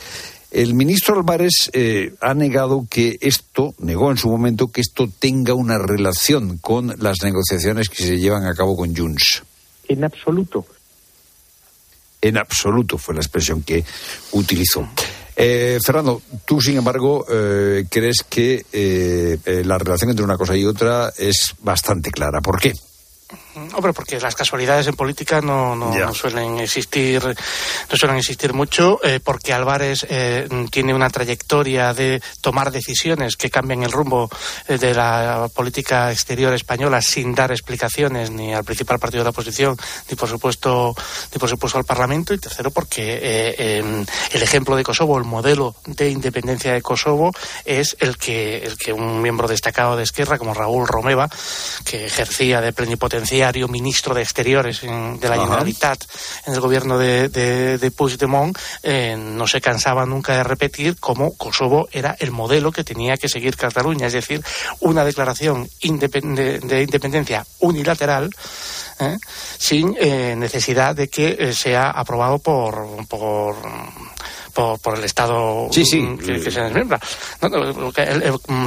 El 0.51 0.73
ministro 0.73 1.15
Álvarez 1.17 1.69
eh, 1.71 2.13
ha 2.19 2.33
negado 2.33 2.85
que 2.89 3.17
esto, 3.21 3.73
negó 3.79 4.11
en 4.11 4.17
su 4.17 4.27
momento 4.29 4.67
que 4.67 4.81
esto 4.81 5.09
tenga 5.17 5.53
una 5.53 5.77
relación 5.77 6.57
con 6.57 6.93
las 6.99 7.23
negociaciones 7.23 7.87
que 7.87 8.03
se 8.03 8.19
llevan 8.19 8.45
a 8.45 8.53
cabo 8.53 8.75
con 8.75 8.93
Junts. 8.93 9.43
En 9.87 10.03
absoluto. 10.03 10.65
En 12.21 12.37
absoluto 12.37 12.97
fue 12.97 13.15
la 13.15 13.21
expresión 13.21 13.63
que 13.63 13.83
utilizó. 14.33 14.87
Eh, 15.43 15.79
Fernando, 15.83 16.21
tú, 16.45 16.61
sin 16.61 16.77
embargo, 16.77 17.25
eh, 17.27 17.85
crees 17.89 18.23
que 18.29 18.63
eh, 18.71 19.39
eh, 19.43 19.63
la 19.65 19.79
relación 19.79 20.11
entre 20.11 20.23
una 20.23 20.37
cosa 20.37 20.55
y 20.55 20.63
otra 20.65 21.11
es 21.17 21.55
bastante 21.61 22.11
clara. 22.11 22.41
¿Por 22.41 22.59
qué? 22.59 22.75
Hombre, 23.53 23.91
porque 23.91 24.19
las 24.19 24.35
casualidades 24.35 24.87
en 24.87 24.95
política 24.95 25.41
no, 25.41 25.75
no, 25.75 25.93
no 25.93 26.13
suelen 26.13 26.59
existir, 26.59 27.21
no 27.21 27.97
suelen 27.97 28.17
existir 28.17 28.53
mucho, 28.53 28.99
eh, 29.03 29.19
porque 29.21 29.51
Álvarez 29.51 30.05
eh, 30.09 30.47
tiene 30.69 30.93
una 30.93 31.09
trayectoria 31.09 31.93
de 31.93 32.21
tomar 32.39 32.71
decisiones 32.71 33.35
que 33.35 33.49
cambian 33.49 33.83
el 33.83 33.91
rumbo 33.91 34.29
eh, 34.69 34.77
de 34.77 34.93
la 34.93 35.49
política 35.53 36.11
exterior 36.11 36.53
española 36.53 37.01
sin 37.01 37.35
dar 37.35 37.51
explicaciones 37.51 38.31
ni 38.31 38.53
al 38.53 38.63
principal 38.63 38.99
partido 38.99 39.21
de 39.21 39.25
la 39.25 39.31
oposición 39.31 39.77
ni 40.09 40.15
por 40.15 40.29
supuesto 40.29 40.95
ni 41.33 41.37
por 41.37 41.49
supuesto 41.49 41.77
al 41.77 41.83
Parlamento 41.83 42.33
y 42.33 42.37
tercero 42.37 42.71
porque 42.71 43.55
em, 43.57 44.05
el 44.31 44.41
ejemplo 44.41 44.77
de 44.77 44.83
Kosovo, 44.83 45.17
el 45.17 45.25
modelo 45.25 45.75
de 45.85 46.09
independencia 46.09 46.73
de 46.73 46.81
Kosovo 46.81 47.31
es 47.65 47.97
el 47.99 48.17
que 48.17 48.59
el 48.59 48.77
que 48.77 48.93
un 48.93 49.21
miembro 49.21 49.47
destacado 49.47 49.97
de 49.97 50.03
Esquerra 50.03 50.37
como 50.37 50.53
Raúl 50.53 50.87
Romeva 50.87 51.29
que 51.83 52.05
ejercía 52.05 52.61
de 52.61 52.71
ministro 53.67 54.13
de 54.13 54.21
Exteriores 54.21 54.81
de 54.81 55.29
la 55.29 55.37
Generalitat 55.37 56.03
en 56.45 56.53
el 56.53 56.59
gobierno 56.59 56.97
de, 56.97 57.29
de, 57.29 57.91
Puigdemont, 57.91 58.57
eh, 58.83 59.15
no 59.17 59.47
se 59.47 59.61
cansaba 59.61 60.05
nunca 60.05 60.35
de 60.35 60.43
repetir 60.43 60.97
cómo 60.99 61.35
Kosovo 61.35 61.87
era 61.91 62.15
el 62.19 62.31
modelo 62.31 62.71
que 62.71 62.83
tenía 62.83 63.17
que 63.17 63.29
seguir 63.29 63.55
Cataluña, 63.55 64.07
es 64.07 64.13
decir, 64.13 64.43
una 64.79 65.03
declaración 65.03 65.69
de, 65.81 66.81
independencia 66.81 67.45
unilateral 67.59 68.29
¿eh? 68.99 69.17
sin 69.57 69.95
eh, 69.99 70.35
necesidad 70.37 70.95
de 70.95 71.09
que 71.09 71.53
sea 71.53 71.89
aprobado 71.89 72.39
por, 72.39 73.05
por 73.07 73.55
por, 74.51 74.97
el 74.97 75.03
Estado 75.03 75.67
sí, 75.71 75.85
sí. 75.85 76.17
Que, 76.17 76.51
se 76.51 76.61
desmembra. 76.61 76.99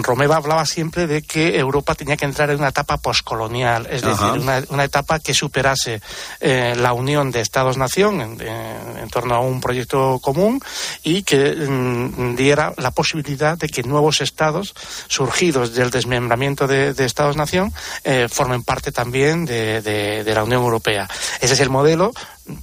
Romeva 0.03 0.37
hablaba 0.37 0.67
siempre 0.67 1.07
de 1.07 1.23
que 1.23 1.59
Europa 1.59 1.95
tenía 1.95 2.17
que 2.17 2.25
entrar 2.25 2.51
en 2.51 2.59
una 2.59 2.69
etapa 2.69 2.97
poscolonial, 2.97 3.87
es 3.91 4.03
decir, 4.03 4.43
una, 4.71 4.85
etapa 4.85 5.19
que 5.19 5.35
superase 5.35 6.01
eh, 6.41 6.75
la 6.77 6.93
unión 6.93 7.31
de 7.31 7.41
Estados-nación 7.41 8.21
en, 8.21 9.09
torno 9.11 9.35
a 9.35 9.41
un 9.41 9.61
proyecto 9.61 10.19
común 10.21 10.61
y 11.03 11.23
que 11.23 11.55
mm, 11.55 12.37
diera 12.37 12.73
la 12.77 12.91
posibilidad 12.91 13.57
de 13.57 13.69
que 13.69 13.83
nuevos 13.83 14.21
Estados 14.21 14.75
surgidos 15.09 15.75
del 15.75 15.91
desmembramiento 15.91 16.67
de, 16.67 16.95
Estados-nación 17.05 17.73
eh, 18.03 18.29
formen 18.31 18.63
parte 18.63 18.91
también 18.91 19.45
de, 19.45 19.83
de 19.83 20.35
la 20.35 20.45
Unión 20.45 20.63
Europea. 20.63 21.09
Ese 21.41 21.55
es 21.55 21.61
el 21.61 21.71
modelo 21.71 22.13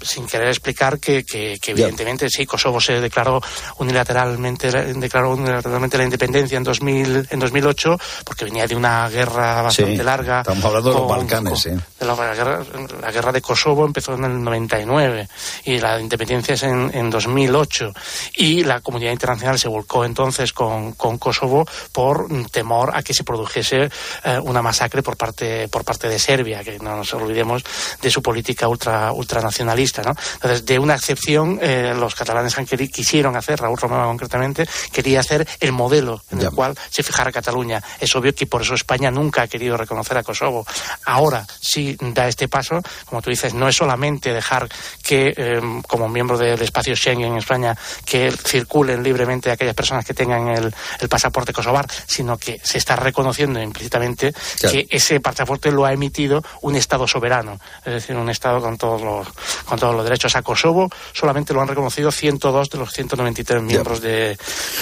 sin 0.01 0.27
querer 0.27 0.49
explicar 0.49 0.99
que, 0.99 1.23
que, 1.23 1.59
evidentemente 1.67 2.29
sí, 2.29 2.45
Kosovo 2.45 2.79
se 2.79 2.99
declaró 2.99 3.41
unilateralmente, 3.77 4.71
declaró 4.71 5.31
unilateralmente 5.31 5.97
la 5.97 6.03
independencia 6.03 6.57
en, 6.57 6.63
2000, 6.63 7.27
en 7.29 7.39
2008 7.39 7.99
porque 8.23 8.45
venía 8.45 8.67
de 8.67 8.75
una 8.75 9.09
guerra 9.09 9.61
bastante 9.63 10.03
larga. 10.03 10.41
Estamos 10.41 10.65
hablando 10.65 10.89
de 10.89 10.99
los 10.99 11.09
Balcanes, 11.09 11.65
la, 11.99 12.15
guerra, 12.33 12.63
la, 13.01 13.11
guerra, 13.11 13.31
de 13.31 13.41
Kosovo 13.41 13.85
empezó 13.85 14.13
en 14.13 14.25
el 14.25 14.43
99 14.43 15.27
y 15.65 15.79
la 15.79 15.99
independencia 15.99 16.53
es 16.53 16.63
en, 16.63 16.91
en 16.93 17.09
2008 17.09 17.93
y 18.37 18.63
la 18.63 18.81
comunidad 18.81 19.11
internacional 19.11 19.57
se 19.57 19.67
volcó 19.67 20.05
entonces 20.05 20.53
con, 20.53 20.93
con 20.93 21.17
Kosovo 21.17 21.65
por 21.91 22.27
temor 22.51 22.91
a 22.93 23.01
que 23.01 23.13
se 23.13 23.23
produjese 23.23 23.89
eh, 24.23 24.39
una 24.43 24.61
masacre 24.61 25.01
por 25.01 25.17
parte, 25.17 25.67
por 25.67 25.83
parte 25.83 26.07
de 26.07 26.19
Serbia, 26.19 26.63
que 26.63 26.77
no 26.79 26.97
nos 26.97 27.13
olvidemos 27.13 27.63
de 28.01 28.09
su 28.11 28.21
política 28.21 28.67
ultra, 28.67 29.11
ultranacional 29.11 29.70
¿no? 30.03 30.13
Entonces, 30.35 30.65
de 30.65 30.79
una 30.79 30.95
excepción, 30.95 31.59
eh, 31.61 31.93
los 31.95 32.15
catalanes 32.15 32.57
han 32.57 32.65
quisieron 32.65 33.35
hacer, 33.35 33.59
Raúl 33.59 33.77
Romero 33.77 34.05
concretamente, 34.05 34.67
quería 34.91 35.19
hacer 35.19 35.47
el 35.59 35.71
modelo 35.71 36.23
en 36.31 36.41
el 36.41 36.51
cual 36.51 36.77
se 36.89 37.03
fijara 37.03 37.31
Cataluña. 37.31 37.81
Es 37.99 38.15
obvio 38.15 38.33
que 38.33 38.45
por 38.45 38.61
eso 38.61 38.73
España 38.73 39.11
nunca 39.11 39.43
ha 39.43 39.47
querido 39.47 39.77
reconocer 39.77 40.17
a 40.17 40.23
Kosovo. 40.23 40.65
Ahora 41.05 41.45
sí 41.59 41.97
da 41.99 42.27
este 42.27 42.47
paso, 42.47 42.81
como 43.05 43.21
tú 43.21 43.29
dices, 43.29 43.53
no 43.53 43.67
es 43.67 43.75
solamente 43.75 44.33
dejar 44.33 44.67
que, 45.03 45.33
em, 45.35 45.81
como 45.83 46.07
miembro 46.07 46.37
del 46.37 46.61
espacio 46.61 46.95
Schengen 46.95 47.31
en 47.31 47.37
España, 47.37 47.77
que 48.05 48.31
circulen 48.31 49.03
libremente 49.03 49.51
aquellas 49.51 49.75
personas 49.75 50.05
que 50.05 50.13
tengan 50.13 50.47
el, 50.49 50.73
pasaporte 51.09 51.51
kosovar, 51.51 51.87
sino 52.07 52.37
que 52.37 52.61
se 52.63 52.77
está 52.77 52.95
reconociendo 52.95 53.61
implícitamente 53.61 54.33
que 54.61 54.87
ese 54.89 55.19
pasaporte 55.19 55.71
lo 55.71 55.85
ha 55.85 55.91
emitido 55.91 56.41
un 56.61 56.75
Estado 56.75 57.05
soberano, 57.05 57.59
es 57.83 57.93
decir, 57.93 58.15
un 58.15 58.29
Estado 58.29 58.61
con 58.61 58.77
todos 58.77 59.01
los, 59.01 59.27
con 59.65 59.79
todos 59.79 59.95
los 59.95 60.03
derechos. 60.03 60.35
A 60.35 60.41
Kosovo 60.41 60.89
solamente 61.13 61.53
lo 61.53 61.61
han 61.61 61.67
reconocido 61.67 62.11
102 62.11 62.69
de 62.69 62.77
los 62.77 62.91
193 62.91 63.61
miembros 63.63 64.01
de, 64.01 64.37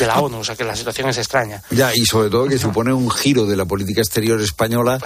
la 0.05 0.19
ONU, 0.19 0.39
o 0.39 0.43
sea 0.43 0.55
que 0.55 0.63
la 0.63 0.75
situación 0.75 1.09
es 1.09 1.17
extraña. 1.17 1.61
Ya, 1.71 1.91
y 1.93 2.05
sobre 2.05 2.29
todo 2.29 2.47
que 2.47 2.57
supone 2.57 2.93
un 2.93 3.09
giro 3.09 3.45
de 3.45 3.55
la 3.55 3.65
política 3.65 4.01
exterior 4.01 4.39
española 4.41 4.99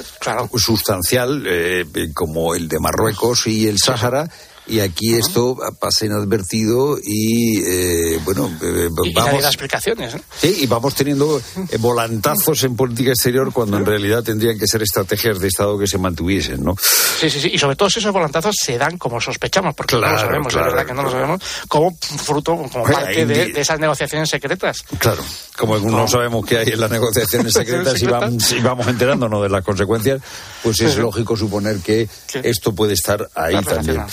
sustancial, 0.55 1.43
eh, 1.47 1.85
como 2.13 2.55
el 2.55 2.67
de 2.67 2.79
Marruecos 2.79 3.47
y 3.47 3.67
el 3.67 3.79
Sáhara 3.79 4.29
y 4.65 4.79
aquí 4.79 5.15
esto 5.15 5.57
pasa 5.79 6.05
inadvertido 6.05 6.97
y 7.03 7.61
eh, 7.65 8.19
bueno 8.23 8.49
eh, 8.61 8.89
vamos 9.13 9.43
y 9.43 9.45
explicaciones 9.45 10.15
sí 10.37 10.57
y 10.61 10.67
vamos 10.67 10.95
teniendo 10.95 11.39
eh, 11.39 11.77
volantazos 11.79 12.63
en 12.63 12.75
política 12.75 13.11
exterior 13.11 13.51
cuando 13.51 13.77
en 13.77 13.85
realidad 13.85 14.23
tendrían 14.23 14.57
que 14.57 14.67
ser 14.67 14.81
estrategias 14.81 15.39
de 15.39 15.47
estado 15.49 15.77
que 15.77 15.87
se 15.87 15.97
mantuviesen 15.97 16.63
no 16.63 16.75
sí 16.77 17.29
sí 17.29 17.41
sí. 17.41 17.51
Y 17.53 17.57
sobre 17.57 17.75
todo 17.75 17.89
esos 17.89 18.11
volantazos 18.11 18.55
se 18.61 18.77
dan 18.77 18.97
como 18.97 19.19
sospechamos 19.19 19.75
porque 19.75 19.95
no 19.95 20.01
lo 20.01 20.17
sabemos 20.17 20.53
es 20.53 20.59
verdad 20.59 20.85
que 20.85 20.93
no 20.93 21.03
lo 21.03 21.11
sabemos 21.11 21.41
como 21.67 21.95
fruto 21.99 22.55
como 22.55 22.83
parte 22.83 23.25
de, 23.25 23.53
esas 23.55 23.79
negociaciones 23.79 24.29
secretas. 24.29 24.83
Claro 24.97 25.23
como 25.57 25.77
no, 25.77 26.07
sabemos 26.07 26.45
qué 26.45 26.59
hay 26.59 26.69
en 26.69 26.79
las 26.79 26.89
negociaciones 26.89 27.53
secretas 27.53 28.01
y 28.01 28.05
vamos, 28.05 28.51
y 28.51 28.59
vamos 28.59 28.87
enterándonos 28.87 29.43
de 29.43 29.49
las 29.49 29.63
consecuencias 29.63 30.21
pues 30.61 30.79
es 30.81 30.97
lógico 30.97 31.35
suponer 31.35 31.77
que 31.79 32.07
esto 32.43 32.73
puede 32.73 32.93
estar 32.93 33.29
ahí 33.35 33.61
también 33.63 34.03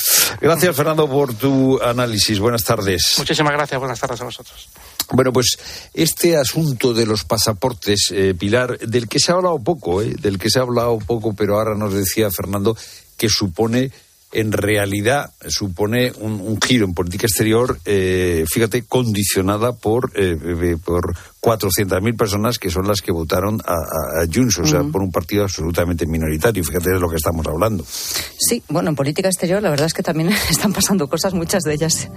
Gracias, 0.40 0.74
Fernando, 0.74 1.08
por 1.08 1.34
tu 1.34 1.80
análisis. 1.82 2.38
Buenas 2.38 2.64
tardes. 2.64 3.14
Muchísimas 3.18 3.52
gracias. 3.52 3.78
Buenas 3.78 4.00
tardes 4.00 4.20
a 4.22 4.24
vosotros. 4.24 4.68
Bueno, 5.12 5.32
pues 5.32 5.58
este 5.92 6.36
asunto 6.36 6.94
de 6.94 7.04
los 7.04 7.24
pasaportes, 7.24 8.10
eh, 8.12 8.34
Pilar, 8.38 8.78
del 8.78 9.06
que 9.08 9.18
se 9.18 9.32
ha 9.32 9.34
hablado 9.34 9.58
poco, 9.58 10.00
eh, 10.00 10.14
del 10.18 10.38
que 10.38 10.48
se 10.48 10.58
ha 10.58 10.62
hablado 10.62 10.98
poco, 10.98 11.34
pero 11.34 11.58
ahora 11.58 11.74
nos 11.74 11.92
decía 11.92 12.30
Fernando 12.30 12.76
que 13.16 13.28
supone 13.28 13.90
en 14.32 14.52
realidad 14.52 15.32
supone 15.48 16.12
un, 16.20 16.60
giro 16.60 16.84
en 16.84 16.94
política 16.94 17.26
exterior, 17.26 17.78
eh, 17.84 18.44
fíjate, 18.48 18.84
condicionada 18.84 19.72
por, 19.72 20.12
eh, 20.14 20.38
eh 20.42 20.76
por 20.84 21.16
400.000 21.40 22.16
personas 22.16 22.58
que 22.58 22.70
son 22.70 22.86
las 22.86 23.00
que 23.00 23.12
votaron 23.12 23.60
a, 23.64 23.74
a, 23.74 24.26
Junts, 24.32 24.58
o 24.58 24.66
sea, 24.66 24.82
por 24.84 25.02
un 25.02 25.10
partido 25.10 25.42
absolutamente 25.44 26.06
minoritario. 26.06 26.62
Fíjate 26.62 26.90
de 26.90 27.00
lo 27.00 27.08
que 27.08 27.16
estamos 27.16 27.46
hablando. 27.46 27.84
Sí, 27.86 28.62
bueno, 28.68 28.90
en 28.90 28.96
política 28.96 29.28
exterior 29.28 29.62
la 29.62 29.70
verdad 29.70 29.86
es 29.86 29.94
que 29.94 30.02
también 30.02 30.28
están 30.50 30.72
pasando 30.72 31.08
cosas, 31.08 31.34
muchas 31.34 31.62
de 31.62 31.74
ellas 31.74 32.08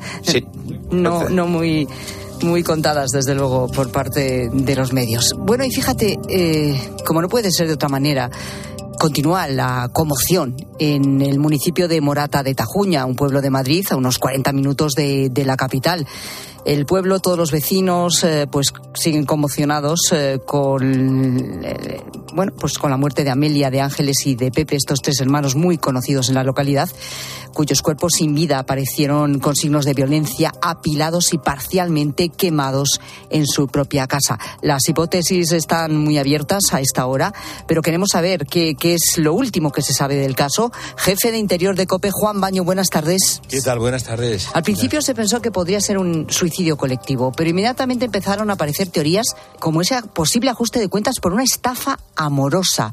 no, 0.91 1.29
no 1.29 1.47
muy 1.47 1.87
muy 2.43 2.63
contadas, 2.63 3.11
desde 3.11 3.35
luego, 3.35 3.69
por 3.69 3.91
parte 3.91 4.49
de 4.51 4.75
los 4.75 4.93
medios. 4.93 5.33
Bueno, 5.37 5.63
y 5.63 5.71
fíjate, 5.71 6.19
eh, 6.29 6.91
como 7.05 7.21
no 7.21 7.29
puede 7.29 7.51
ser 7.51 7.67
de 7.67 7.73
otra 7.73 7.89
manera, 7.89 8.29
Continúa 8.99 9.47
la 9.47 9.89
conmoción 9.91 10.55
en 10.79 11.21
el 11.21 11.39
municipio 11.39 11.87
de 11.87 11.99
Morata 12.01 12.43
de 12.43 12.55
Tajuña, 12.55 13.05
un 13.05 13.15
pueblo 13.15 13.41
de 13.41 13.49
Madrid, 13.49 13.85
a 13.89 13.95
unos 13.95 14.17
40 14.17 14.53
minutos 14.53 14.93
de, 14.93 15.29
de 15.29 15.45
la 15.45 15.57
capital. 15.57 16.07
El 16.65 16.85
pueblo, 16.85 17.19
todos 17.19 17.37
los 17.37 17.51
vecinos, 17.51 18.23
eh, 18.23 18.47
pues 18.49 18.71
siguen 18.93 19.25
conmocionados 19.25 19.99
eh, 20.13 20.39
con, 20.45 21.61
eh, 21.63 22.01
bueno, 22.33 22.53
pues 22.59 22.77
con 22.77 22.89
la 22.89 22.97
muerte 22.97 23.23
de 23.23 23.29
Amelia, 23.29 23.69
de 23.69 23.81
Ángeles 23.81 24.25
y 24.25 24.35
de 24.35 24.51
Pepe, 24.51 24.75
estos 24.75 24.99
tres 25.01 25.19
hermanos 25.21 25.55
muy 25.55 25.77
conocidos 25.77 26.29
en 26.29 26.35
la 26.35 26.43
localidad, 26.43 26.89
cuyos 27.53 27.81
cuerpos 27.81 28.13
sin 28.17 28.33
vida 28.33 28.59
aparecieron 28.59 29.39
con 29.39 29.55
signos 29.55 29.85
de 29.85 29.93
violencia, 29.93 30.51
apilados 30.61 31.33
y 31.33 31.37
parcialmente 31.37 32.29
quemados 32.29 32.99
en 33.29 33.45
su 33.45 33.67
propia 33.67 34.07
casa. 34.07 34.39
Las 34.61 34.87
hipótesis 34.89 35.51
están 35.51 35.95
muy 35.95 36.17
abiertas 36.17 36.73
a 36.73 36.81
esta 36.81 37.05
hora, 37.05 37.33
pero 37.67 37.81
queremos 37.81 38.09
saber 38.11 38.45
qué, 38.45 38.75
qué 38.75 38.95
es 38.95 39.17
lo 39.17 39.33
último 39.33 39.71
que 39.71 39.81
se 39.81 39.93
sabe 39.93 40.15
del 40.15 40.35
caso. 40.35 40.71
Jefe 40.97 41.31
de 41.31 41.37
Interior 41.37 41.75
de 41.75 41.87
COPE, 41.87 42.11
Juan 42.11 42.41
Baño, 42.41 42.63
buenas 42.63 42.89
tardes. 42.89 43.41
¿Qué 43.47 43.61
tal? 43.61 43.79
Buenas 43.79 44.03
tardes. 44.03 44.49
Al 44.53 44.63
principio 44.63 45.01
se 45.01 45.13
pensó 45.13 45.41
que 45.41 45.51
podría 45.51 45.79
ser 45.81 45.97
un 45.97 46.27
suicidio 46.29 46.77
colectivo, 46.77 47.31
pero 47.35 47.49
inmediatamente 47.49 48.05
empezaron 48.05 48.49
a 48.49 48.53
aparecer 48.53 48.87
teorías 48.89 49.27
como 49.59 49.81
ese 49.81 50.01
posible 50.13 50.49
ajuste 50.49 50.79
de 50.79 50.89
cuentas 50.89 51.19
por 51.21 51.33
una 51.33 51.43
estafa 51.43 51.99
amorosa. 52.25 52.91